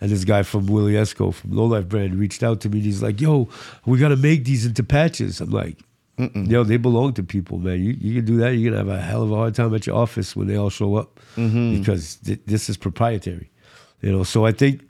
[0.00, 2.78] And this guy from Willie Esco from Low Life brand reached out to me.
[2.78, 3.48] and He's like, "Yo,
[3.86, 5.76] we gotta make these into patches." I'm like,
[6.34, 7.78] "Yo, they belong to people, man.
[7.82, 8.50] You you can do that.
[8.54, 10.70] You're gonna have a hell of a hard time at your office when they all
[10.70, 11.18] show up
[11.80, 13.50] because th- this is proprietary."
[14.02, 14.82] You know, so I think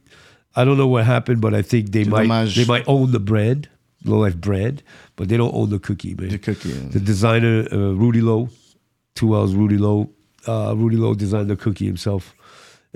[0.55, 2.57] I don't know what happened, but I think they might dommage.
[2.57, 3.69] they might own the brand,
[4.05, 4.83] Low Life brand,
[5.17, 6.29] but they don't own the cookie, man.
[6.31, 6.89] The cookie, yeah.
[6.91, 8.49] The designer uh, Rudy Lowe,
[9.15, 10.11] two L's Rudy Lowe.
[10.47, 12.35] Uh, Rudy Lowe designed the cookie himself,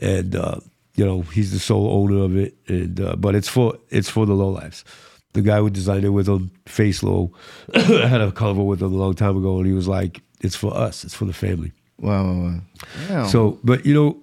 [0.00, 0.60] and uh,
[0.94, 2.54] you know he's the sole owner of it.
[2.68, 4.84] And uh, but it's for it's for the low lives.
[5.32, 7.32] the guy who designed it with him, Face Low,
[7.74, 10.56] I had a convo with him a long time ago, and he was like, "It's
[10.56, 11.04] for us.
[11.04, 11.72] It's for the family."
[12.02, 12.60] Ouais, ouais.
[13.08, 13.26] Yeah.
[13.26, 14.22] So, but you know,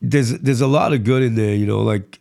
[0.00, 1.54] there's there's a lot of good in there.
[1.54, 2.20] You know, like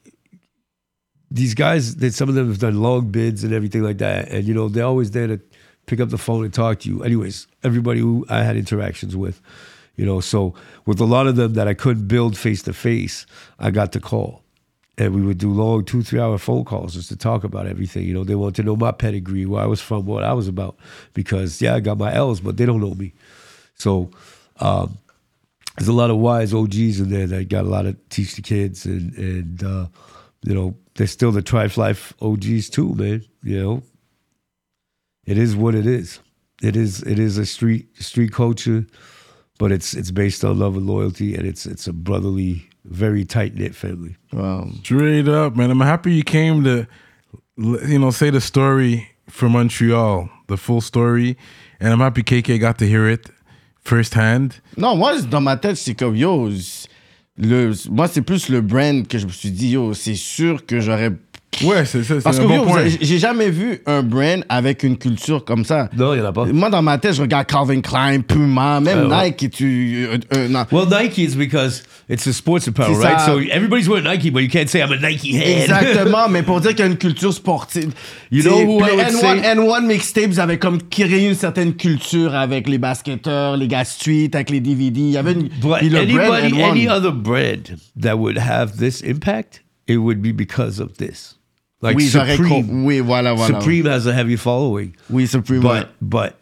[1.31, 4.45] these guys that some of them have done long bids and everything like that, and
[4.45, 5.39] you know they're always there to
[5.85, 7.03] pick up the phone and talk to you.
[7.03, 9.41] Anyways, everybody who I had interactions with,
[9.95, 10.53] you know, so
[10.85, 13.25] with a lot of them that I couldn't build face to face,
[13.59, 14.43] I got to call.
[14.97, 18.05] And we would do long two, three hour phone calls just to talk about everything.
[18.05, 20.47] You know, they want to know my pedigree, where I was from, what I was
[20.47, 20.77] about.
[21.13, 23.13] Because yeah, I got my L's, but they don't know me.
[23.73, 24.09] So
[24.61, 24.97] um,
[25.77, 28.41] there's a lot of wise OGs in there that got a lot of teach the
[28.41, 29.87] kids and and uh,
[30.43, 33.25] you know they're still the Trife Life OGs too, man.
[33.43, 33.83] You know,
[35.25, 36.19] it is what it is.
[36.63, 38.85] It is it is a street street culture,
[39.57, 43.55] but it's it's based on love and loyalty, and it's it's a brotherly, very tight
[43.55, 44.15] knit family.
[44.33, 44.69] Wow.
[44.83, 45.71] Straight up, man.
[45.71, 46.87] I'm happy you came to,
[47.57, 51.37] you know, say the story for Montreal, the full story.
[51.79, 53.29] And I'm happy KeKe got to hear it
[53.81, 54.61] firsthand.
[54.77, 56.49] Non, moi, dans ma tête, c'est comme, yo,
[57.37, 60.79] le, moi, c'est plus le brand que je me suis dit, yo, c'est sûr que
[60.79, 61.11] j'aurais.
[61.63, 64.97] Ouais, c'est ça, Parce un que, bon yo, j'ai jamais vu un brand avec une
[64.97, 65.89] culture comme ça.
[65.95, 66.45] Non, il y en a pas.
[66.45, 69.25] Moi, dans ma tête, je regarde Calvin Klein, Puma, même ouais.
[69.29, 70.07] Nike, et tu.
[70.09, 70.65] euh, euh, non.
[70.71, 73.19] Well, Nike is because it's a sports apparel, C'est right?
[73.19, 73.25] ça.
[73.27, 75.61] So everybody's wearing Nike, but you can't say I'm a Nike head.
[75.69, 77.91] Exactement, mais pour dire qu'il y a une culture sportive.
[78.31, 81.35] You know C'est- who puis I would N1, say- N1 Mixtapes avez comme créé une
[81.35, 84.99] certaine culture avec les basketteurs, les gars street, avec les DVD.
[84.99, 85.43] Il y avait une.
[85.47, 86.71] But brand anybody, N1.
[86.71, 91.34] any other brand that would have this impact, it would be because of this.
[91.85, 92.83] Like oui, Supreme.
[92.85, 93.59] Oui, voilà, voilà.
[93.59, 95.61] Supreme has a heavy following, Oui, Supreme.
[95.61, 96.33] but but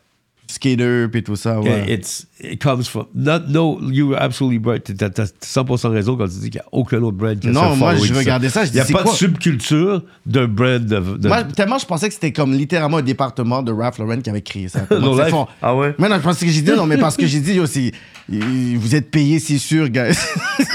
[0.46, 1.86] Skater, puis tout ça, ouais.
[1.92, 3.80] it's it comes from not no.
[3.90, 4.84] You were absolutely right.
[4.84, 7.52] T'as t'as 100% raison quand tu dis qu'il n'y a aucun autre brand qui a
[7.52, 9.14] Non, moi, je regardais ça, je Il n'y a pas quoi?
[9.14, 11.18] de subculture d'un brand de.
[11.18, 14.30] de- Moi, tellement je pensais que c'était comme littéralement un département de Ralph Lauren qui
[14.30, 14.82] avait créé ça.
[14.82, 15.36] Tellement No c'est Life?
[15.62, 15.96] Ah ouais?
[15.98, 17.92] Mais non, je pensais que j'ai dit non, mais parce que j'ai dit aussi,
[18.30, 20.14] vous êtes payé, c'est sûr, guys.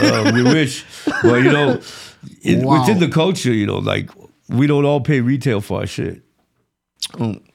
[0.01, 0.85] Uh, we wish.
[1.23, 1.77] Well, you know,
[2.45, 2.81] in, Wow.
[2.81, 4.09] within the culture, you know, like
[4.49, 6.23] we don't all pay retail for our shit.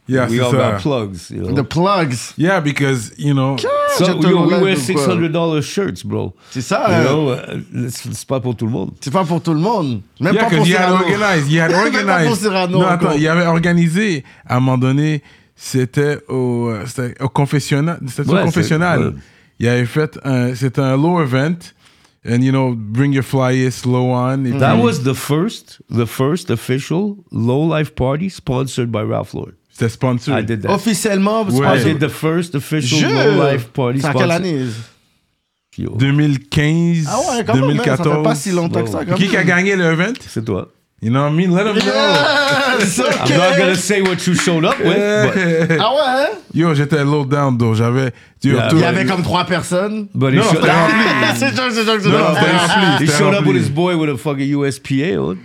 [0.07, 1.29] Yeah, we all got plugs.
[1.31, 2.33] You know, The plugs.
[2.37, 3.55] Yeah, because, you know,
[3.95, 6.33] so J'ai yo, we wear le six hundred dollars shirts, bro.
[6.51, 7.33] C'est ça, You euh, know,
[7.85, 8.91] uh, c'est c'est pas pour tout le monde.
[8.99, 10.01] c'est pas pour tout le monde.
[10.19, 11.05] Même yeah, pas pour because you had Cyrano.
[11.05, 12.41] organized, you had Même pas pour organized.
[12.41, 15.21] Cyrano non, attends, il avait organisé, à un moment donné,
[15.55, 19.07] c'était au, euh, au confessionnal, c'était Ouais, au confessionnal.
[19.07, 19.13] ouais.
[19.59, 21.55] Il avait fait un, c'était un low event,
[22.25, 24.43] and you know, bring your flyers, low on.
[24.59, 29.53] That was the first, the first official low life party sponsored by Ralph Lauren.
[29.71, 30.31] C'était sponsor.
[30.37, 30.69] I did that.
[30.71, 31.65] Officiellement, Ouais.
[31.79, 33.07] I did the first official Je...
[33.07, 34.21] low life party C'est sponsored.
[34.21, 34.65] quelle année?
[35.77, 38.23] Yo, 2015, Ah ouais, quand même, hein, ça fait 2014.
[38.23, 39.03] pas si longtemps que ça.
[39.05, 40.13] quand Qui qui a gagné le event?
[40.27, 40.69] C'est toi.
[41.03, 41.51] You know what I mean?
[41.51, 41.83] Let them know.
[42.79, 44.87] Yes, I'm not gonna say what you showed up with.
[44.87, 46.29] but- Ah ouais, hein?
[46.53, 47.73] Yo, j'étais low down, though.
[47.75, 48.13] J'avais.
[48.41, 48.69] Yeah.
[48.71, 50.07] Il y avait comme trois personnes.
[50.15, 50.95] But he Non, showed, c'était rempli.
[51.35, 53.05] c'est genre, c'est genre, c'est Non, c'était rempli.
[53.05, 55.37] he showed up with his boy with a fucking USPA on.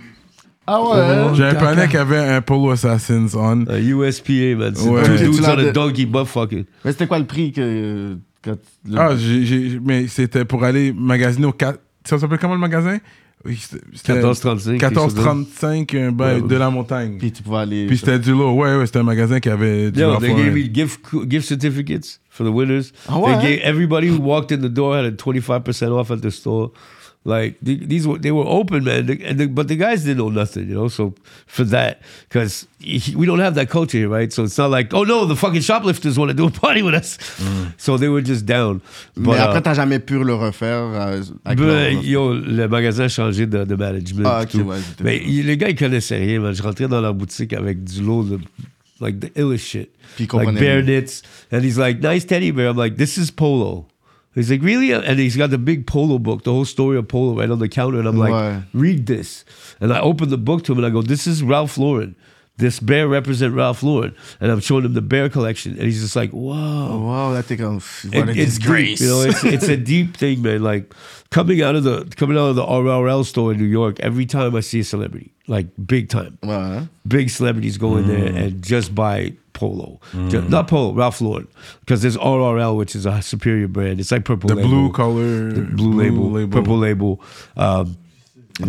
[0.65, 1.35] Ah ouais.
[1.35, 3.65] J'avais un panneau qui avait un Polo Assassins on.
[3.67, 4.73] A USPA, man.
[4.75, 5.03] C'est Ouais.
[5.03, 6.65] Two dudes on a donkey butt fucking.
[6.85, 8.15] Mais c'était quoi le prix que.
[8.43, 8.55] quand
[8.89, 11.79] le- Ah, j'ai- j'ai- mais c'était pour aller magasiner au 4.
[12.05, 12.97] Ça s'appelle comment le magasin?
[13.45, 14.71] Oui, c'était- c'était 1435.
[14.81, 17.17] 1435 un bail de la montagne.
[17.17, 17.87] Puis tu pouvais aller.
[17.87, 18.51] Puis c'était du lot.
[18.53, 20.99] Ouais, ouais, c'était un magasin qui avait du Yo, lot they gave me gift
[21.29, 22.91] gift certificates for the winners.
[23.07, 23.37] Ah ouais?
[23.39, 26.17] They gave everybody who walked in the door had a twenty five percent off at
[26.17, 26.71] the store.
[27.25, 29.09] Like these were they were open, man.
[29.25, 30.87] And the, but the guys didn't know nothing, you know.
[30.87, 31.13] So
[31.47, 32.65] for that, because
[33.13, 34.31] we don't have that culture here, right?
[34.31, 36.95] So it's not like, oh no, the fucking shoplifters want to do a party with
[36.95, 37.17] us.
[37.77, 38.79] So they were just down.
[39.17, 40.79] Mais But, après, uh, t'as jamais pu le refaire.
[40.93, 44.25] euh, avec ben, leur- yo, le magasin a changé de, de management.
[44.25, 44.61] Ah, et ok, tout.
[44.61, 46.55] ouais, c'était- Mais il- les gars, ils connaissaient rien, man.
[46.55, 48.39] Je rentrais dans leur boutique avec du lot de,
[49.01, 49.89] like, the illest shit.
[50.15, 51.01] Puis like comprenaient bear rien.
[51.01, 51.21] knits.
[51.51, 52.69] And he's like, nice teddy bear.
[52.71, 53.85] I'm like, this is polo.
[54.39, 54.91] He's like, really?
[54.91, 57.67] And he's got the big polo book, the whole story of polo right on the
[57.69, 57.99] counter.
[57.99, 58.63] And I'm like, Ouais.
[58.73, 59.43] read this.
[59.81, 62.15] And I open the book to him and I go, this is Ralph Lauren.
[62.57, 64.13] This bear represent Ralph Lauren.
[64.41, 65.73] And I'm showing him the bear collection.
[65.73, 66.97] And he's just like, "Whoa, wow.
[66.99, 67.79] Wow, là, t'es comme.
[67.79, 68.99] What It- a it's disgrace.
[68.99, 70.61] deep, you know, it's it's a deep thing, man.
[70.61, 70.93] Like
[71.31, 74.55] coming out of the coming out of the RRL store in New York, every time
[74.55, 76.89] I see a celebrity, like big time, hein?
[77.07, 78.35] big celebrities go in there mm.
[78.35, 79.99] and just buy polo,
[80.29, 81.47] Ju- not polo, Ralph Lauren,
[81.81, 83.99] because there's RRL, which is a superior brand.
[83.99, 85.51] It's like purple The label, blue color.
[85.51, 87.21] the blue, label, purple label.
[87.57, 87.97] Um,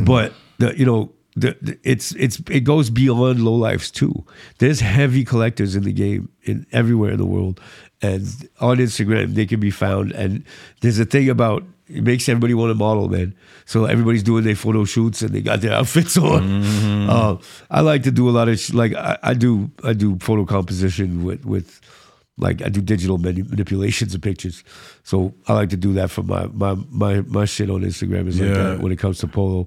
[0.04, 4.12] but the you know the, the- it's it's it goes beyond low lifes too.
[4.58, 7.60] There's heavy collectors in the game in everywhere in the world,
[8.02, 8.22] and
[8.60, 10.12] on Instagram they can be found.
[10.12, 10.44] And
[10.80, 13.34] there's a thing about it makes everybody want to model, man.
[13.66, 16.62] So everybody's doing their photo shoots and they got their outfits on.
[17.10, 17.38] Uh,
[17.70, 20.44] I like to do a lot of sh- like I, I do I do photo
[20.44, 21.80] composition with with
[22.38, 24.64] like I do digital mani- manipulations of pictures.
[25.02, 28.40] So I like to do that for my my my my shit on Instagram is
[28.40, 28.54] like Yeah.
[28.74, 29.66] that when it comes to polo.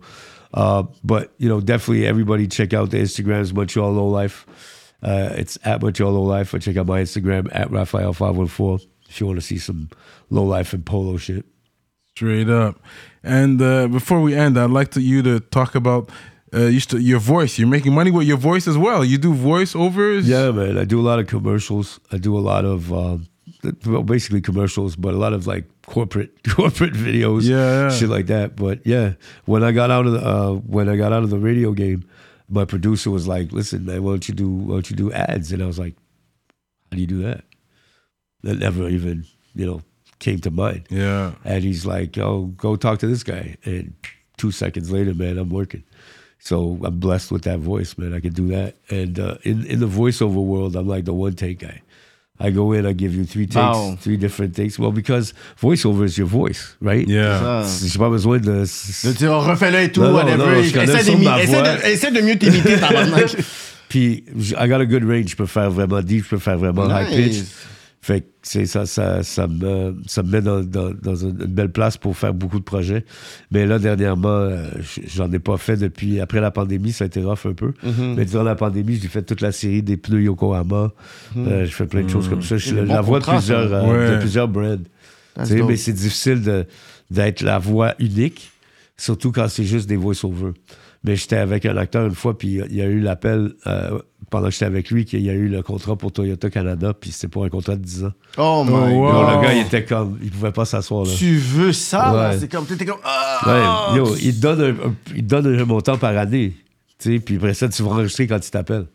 [0.54, 4.46] Uh, but you know, definitely everybody check out the Instagrams Montreal Low Life.
[5.02, 6.54] Uh, it's at Montreal Low Life.
[6.54, 8.80] Or check out my Instagram at Raphael five one four
[9.10, 9.90] if you want to see some
[10.30, 11.46] low life and polo shit.
[12.16, 12.80] Straight up.
[13.24, 16.10] And uh, before we end, I'd like to, you to talk about
[16.54, 17.58] uh, you st- your voice.
[17.58, 19.04] You're making money with your voice as well.
[19.04, 20.24] You do voiceovers.
[20.26, 20.78] Yeah, man.
[20.78, 22.00] I do a lot of commercials.
[22.12, 23.28] I do a lot of um,
[23.86, 27.90] well, basically commercials, but a lot of like corporate corporate videos, Yeah, yeah.
[27.90, 28.56] shit like that.
[28.56, 29.14] But yeah,
[29.46, 32.08] when I got out of the uh, when I got out of the radio game,
[32.48, 35.52] my producer was like, "Listen, man, why don't you do why don't you do ads?"
[35.52, 35.96] And I was like,
[36.92, 37.46] "How do you do that?"
[38.44, 39.26] That never even
[39.56, 39.82] you know
[40.24, 40.84] came to mind.
[40.90, 41.32] Yeah.
[41.44, 43.94] And he's like, "Oh, go talk to this guy." And
[44.38, 45.84] two seconds later, man, I'm working.
[46.40, 48.14] So I'm blessed with that voice, man.
[48.14, 48.76] I can do that.
[48.90, 51.82] And uh, in in the voiceover world, I'm like the one take guy.
[52.40, 53.96] I go in, I give you three takes, Wow.
[54.02, 54.78] three different takes.
[54.80, 57.08] Well, because voiceover is your voice, right?
[57.08, 57.40] Yeah.
[57.64, 57.88] Ça.
[57.88, 58.66] J'ai pas besoin de.
[58.66, 60.38] De dire, refais-le et tout, Non, non, whatever.
[60.38, 63.36] non, je connais essaie, ça de, de essaie, de, essaie de mieux t'imiter, tabarnak.
[63.88, 65.30] Puis, j- I got a good range.
[65.30, 67.44] Je peux faire vraiment deep, je peux faire vraiment high pitch.
[68.06, 71.72] Fait que c'est ça, ça, ça, me, ça me met dans, dans, dans une belle
[71.72, 73.06] place pour faire beaucoup de projets.
[73.50, 74.68] Mais là, dernièrement, euh,
[75.08, 76.20] j'en ai pas fait depuis.
[76.20, 77.72] Après la pandémie, ça a été rough un peu.
[77.82, 78.16] Mm-hmm.
[78.18, 80.92] Mais durant la pandémie, j'ai fait toute la série des pneus Yokohama.
[81.38, 82.58] Euh, j'ai fait plein de choses comme ça.
[82.58, 82.88] Je suis Mm-hmm.
[82.88, 83.76] La, voix de plusieurs, ça.
[83.86, 84.76] euh, de plusieurs brands.
[85.38, 86.66] Mais c'est difficile de-
[87.10, 88.52] d'être la voix unique,
[88.98, 90.52] surtout quand c'est juste des voice-over.
[91.06, 94.00] Mais j'étais avec un acteur une fois, puis il y a eu l'appel euh,
[94.30, 97.12] pendant que j'étais avec lui qu'il y a eu le contrat pour Toyota Canada, puis
[97.12, 98.12] c'était pour un contrat de 10 ans.
[98.38, 99.12] Oh my Oh, wow.
[99.12, 99.36] god.
[99.36, 101.12] Le gars, il était comme, il pouvait pas s'asseoir là.
[101.18, 102.30] Tu veux ça?
[102.32, 102.38] Ouais.
[102.40, 103.92] C'est comme, t'étais comme, ah!
[103.94, 106.54] Ouais, yo, il te donne un, un- il te donne un montant par année,
[107.00, 108.86] tu sais, puis après ça, tu vas enregistrer quand il t'appelle.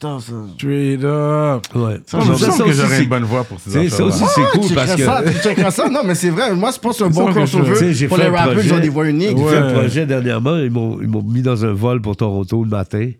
[0.00, 0.32] Putain, ça.
[0.56, 1.62] Straight up.
[1.74, 2.00] Ouais.
[2.06, 4.40] Ça, me Ça, que j'aurais c'est- une bonne voix pour ces sais, ça aussi, c'est
[4.42, 5.28] Ah, cool tu parce checkerais ça, que.
[5.28, 5.88] tu checkerais ça?
[5.90, 6.54] Non, mais c'est vrai.
[6.54, 7.64] Moi, je pense que c'est un bon que crossover
[8.08, 8.80] pour fait les un rappers, ils ont projet.
[8.80, 9.36] des voix uniques.
[9.36, 12.64] J'ai fait un projet dernièrement, ils m'ont, ils m'ont mis dans un vol pour Toronto
[12.64, 13.10] le matin.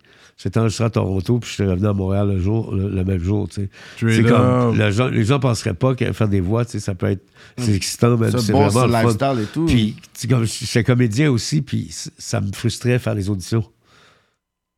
[0.43, 3.47] J'étais enregistré à Toronto, puis j'étais revenu à Montréal le, jour, le, le même jour.
[3.47, 3.69] tu sais.
[3.99, 4.75] C'est comme, up.
[4.75, 7.21] les gens, les gens penseraient pas que faire des voix, tu sais, ça peut être,
[7.59, 9.03] c'est excitant, mais C'est c'est bon, vraiment c'est le fun.
[9.35, 9.67] lifestyle et tout.
[9.67, 13.65] Puis, tu sais, comme j'étais comédien aussi, puis ça me frustrait faire les auditions.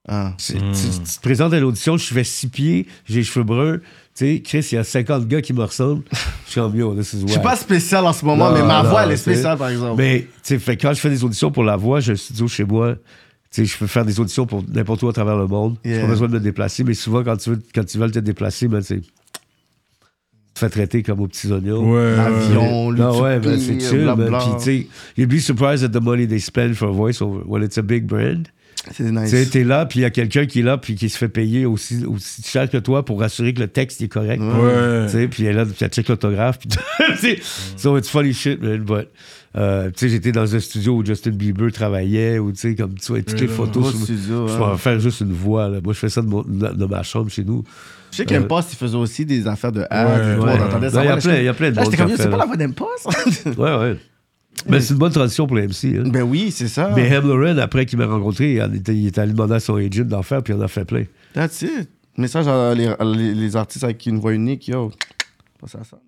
[0.09, 0.35] Ah.
[0.39, 0.61] C'est- Tu,
[1.05, 3.79] tu te présentes à l'audition, je fais six pieds, j'ai les cheveux bruns.
[3.79, 6.03] Tu sais, Chris, il y a 50 gars qui me ressemblent.
[6.47, 8.83] Je suis en this is Je suis pas spécial en ce moment, Non, mais ma
[8.83, 9.97] non, voix, elle est spéciale, par exemple.
[10.03, 12.65] Mais, tu sais, quand je fais des auditions pour la voix, j'ai un studio chez
[12.65, 12.95] moi.
[12.95, 13.01] Tu
[13.51, 15.77] sais, je peux faire des auditions pour n'importe où à travers le monde.
[15.85, 18.19] J'ai pas besoin de me déplacer, mais souvent, quand tu veux, quand tu veux te
[18.19, 21.91] déplacer, ben, tu te fais traiter comme aux petits oignons.
[21.93, 22.17] Ouais.
[22.17, 24.39] L'avion, le Non, ouais, ben, c'est chill, blabla.
[24.41, 27.63] Puis, tu sais, you'd be surprised at the money they spend for a voiceover when
[27.63, 28.49] it's a big brand.
[28.91, 29.51] C'est Tu sais, nice.
[29.51, 31.67] t'es là, puis il y a quelqu'un qui est là, puis qui se fait payer
[31.67, 34.43] aussi, aussi cher que toi pour assurer que le texte est correct.
[34.43, 35.07] Ouais.
[35.07, 36.59] Tu sais, puis elle est là, puis elle check l'autographe.
[36.59, 36.69] Puis,
[37.11, 37.39] tu sais,
[37.77, 38.79] so it's funny shit, man.
[38.83, 39.09] But,
[39.57, 42.95] euh, tu sais, j'étais dans un studio où Justin Bieber travaillait, où, tu sais, comme
[42.95, 43.95] tu vois, toutes les photos.
[44.09, 44.47] je hein.
[44.57, 45.79] peux en faire juste une voix, là.
[45.83, 47.63] Moi, je fais ça de, mon- de- de ma chambre chez nous.
[48.11, 50.37] Je sais qu'Impost, ils faisaient aussi des affaires de ads.
[50.39, 50.53] Ouais, ouais.
[50.59, 51.03] on entendait Non, ça.
[51.05, 52.31] il y a plein- j'étais- il y a plein de Là, monde j'étais comme, c'est
[52.31, 53.09] pas la voix d'Impost?
[53.57, 53.97] Ouais, ouais.
[54.69, 55.97] Mais c'est une bonne transition pour les MC.
[55.99, 56.05] Hein.
[56.07, 56.93] ben oui, c'est ça.
[56.95, 59.77] Mais Ham Lauren, après qu'il m'a rencontré, il était, il était allé demander à son
[59.77, 61.05] agent d'en faire, puis il en a fait plein.
[61.35, 61.89] That's it.
[62.17, 64.93] Message à les, à les- les artistes avec une voix unique, yo.
[65.61, 65.99] Pas ça, ça.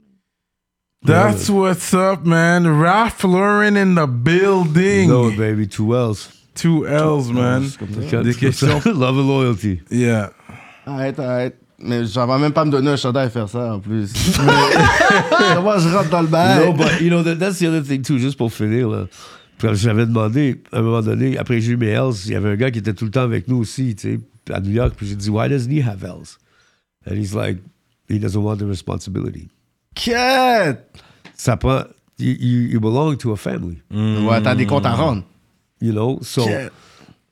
[1.07, 2.66] That's what's up, man.
[2.66, 5.09] Ralph Lauren in the building.
[5.09, 6.31] No, baby, two L's.
[6.55, 7.65] Two L's, man.
[8.23, 8.81] Des questions.
[8.87, 9.81] Love and loyalty.
[9.91, 10.31] Yeah.
[10.87, 11.57] Arrête, arrête.
[11.86, 14.11] Mais j'avais même pas me donner un chandail à faire ça en plus.
[15.62, 16.66] Moi, je rentre dans le bail.
[16.66, 18.19] No, but you know that, that's the other thing too.
[18.19, 19.06] Juste pour finir là.
[19.73, 22.56] J'avais demandé à un moment donné, après j'ai eu mes L's, il y avait un
[22.56, 24.94] gars qui était tout le temps avec nous aussi, tu sais, à New York.
[24.97, 26.39] Puis j'ai dit, why doesn't he have L's?
[27.09, 27.59] And he's like,
[28.09, 29.48] he doesn't want the responsibility.
[29.94, 30.90] Quête!
[31.36, 31.85] Ça prend,
[32.19, 35.23] you, you, you belong to a family, Ouais, t'as des comptes à rendre.
[35.81, 36.19] you know.
[36.23, 36.47] So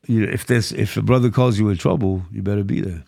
[0.08, 3.02] you know, if there's if a brother calls you in trouble, you better be there,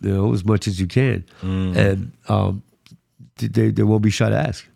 [0.00, 2.62] you know, as much as you can, and um,
[3.36, 4.66] they they won't be shy to ask.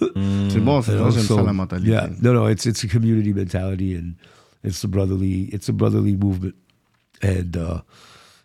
[0.00, 1.80] C'est bon, c'est You bon, know, so, ça.
[1.84, 4.14] Yeah, no, no, it's it's a community mentality and
[4.62, 6.54] it's a brotherly it's a brotherly movement,
[7.20, 7.82] and uh,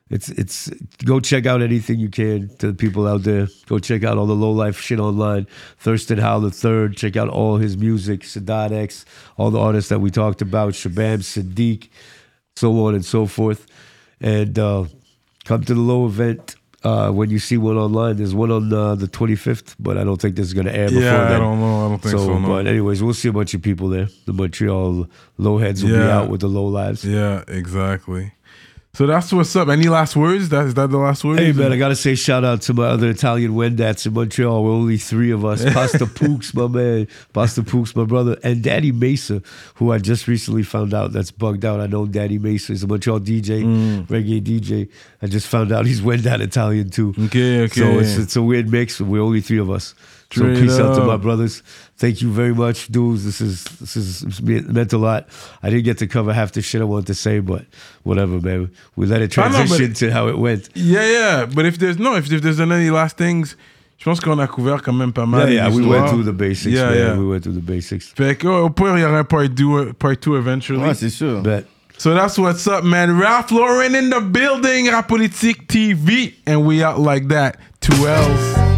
[0.09, 0.69] it's it's
[1.05, 3.47] go check out anything you can to the people out there.
[3.67, 5.47] Go check out all the low life shit online.
[5.81, 6.97] Thirstin Howl the third.
[6.97, 8.21] Check out all his music.
[8.21, 9.05] Sadat X,
[9.37, 10.73] all the artists that we talked about.
[10.73, 11.89] Shabaam Sahdeeq.
[12.55, 13.65] so on and so forth.
[14.19, 14.85] And uh,
[15.45, 16.55] come to the low event.
[16.81, 20.15] Uh, when you see one online, there's one on uh, the 25th, but I don't
[20.21, 21.85] think this is going to air before Yeah, I don't know.
[21.85, 22.47] I don't think so, no.
[22.47, 24.07] But anyways, we'll see a bunch of people there.
[24.25, 27.03] The Montreal low heads will be out with the low lives.
[27.03, 28.31] Yeah, exactly.
[28.95, 29.69] So that's what's up.
[29.69, 30.49] Any last words?
[30.49, 31.39] That is that the last words?
[31.39, 34.63] Hey man, I gotta say shout out to my other Italian Wendats in Montreal.
[34.63, 35.63] We're only three of us.
[35.73, 37.07] Pasta Pooks, my man.
[37.31, 39.41] Pasta Pooks, my brother, and Daddy Mesa,
[39.75, 41.79] who I just recently found out that's bugged out.
[41.79, 44.07] I know Daddy Mesa is a Montreal DJ, Mm.
[44.07, 44.89] reggae DJ.
[45.21, 47.13] I just found out he's Wendat Italian too.
[47.25, 47.79] Okay, okay.
[47.81, 48.99] So it's it's a weird mix.
[48.99, 49.93] We're only three of us.
[50.31, 51.63] So Straight peace out to my brothers.
[51.97, 53.25] Thank you very much, dudes.
[53.25, 55.27] This is this is it's me- it meant a lot.
[55.63, 57.65] I didn't get to cover half the shit I wanted to say, but
[58.03, 58.69] whatever, man.
[58.95, 60.69] We let it I know, but- transition to how it went.
[60.75, 61.45] Yeah, yeah.
[61.47, 63.55] But if there's no, if, if there's any last things,
[63.97, 65.49] je pense qu'on a couvert quand même pas mal.
[65.49, 66.97] Yeah, yeah, we went through the basics, Yeah, man.
[66.97, 67.17] yeah.
[67.17, 68.13] We went through the basics.
[68.15, 70.79] Fait que, au pire, il y aura un part 2 part two eventually.
[70.79, 71.41] Ouais, c'est sûr.
[71.41, 71.65] Bet.
[71.97, 73.19] So that's what's up, man.
[73.19, 76.35] Raph Lauren in the building, Rapolitik TV.
[76.45, 77.57] And we out like that.
[77.81, 78.68] Two L's.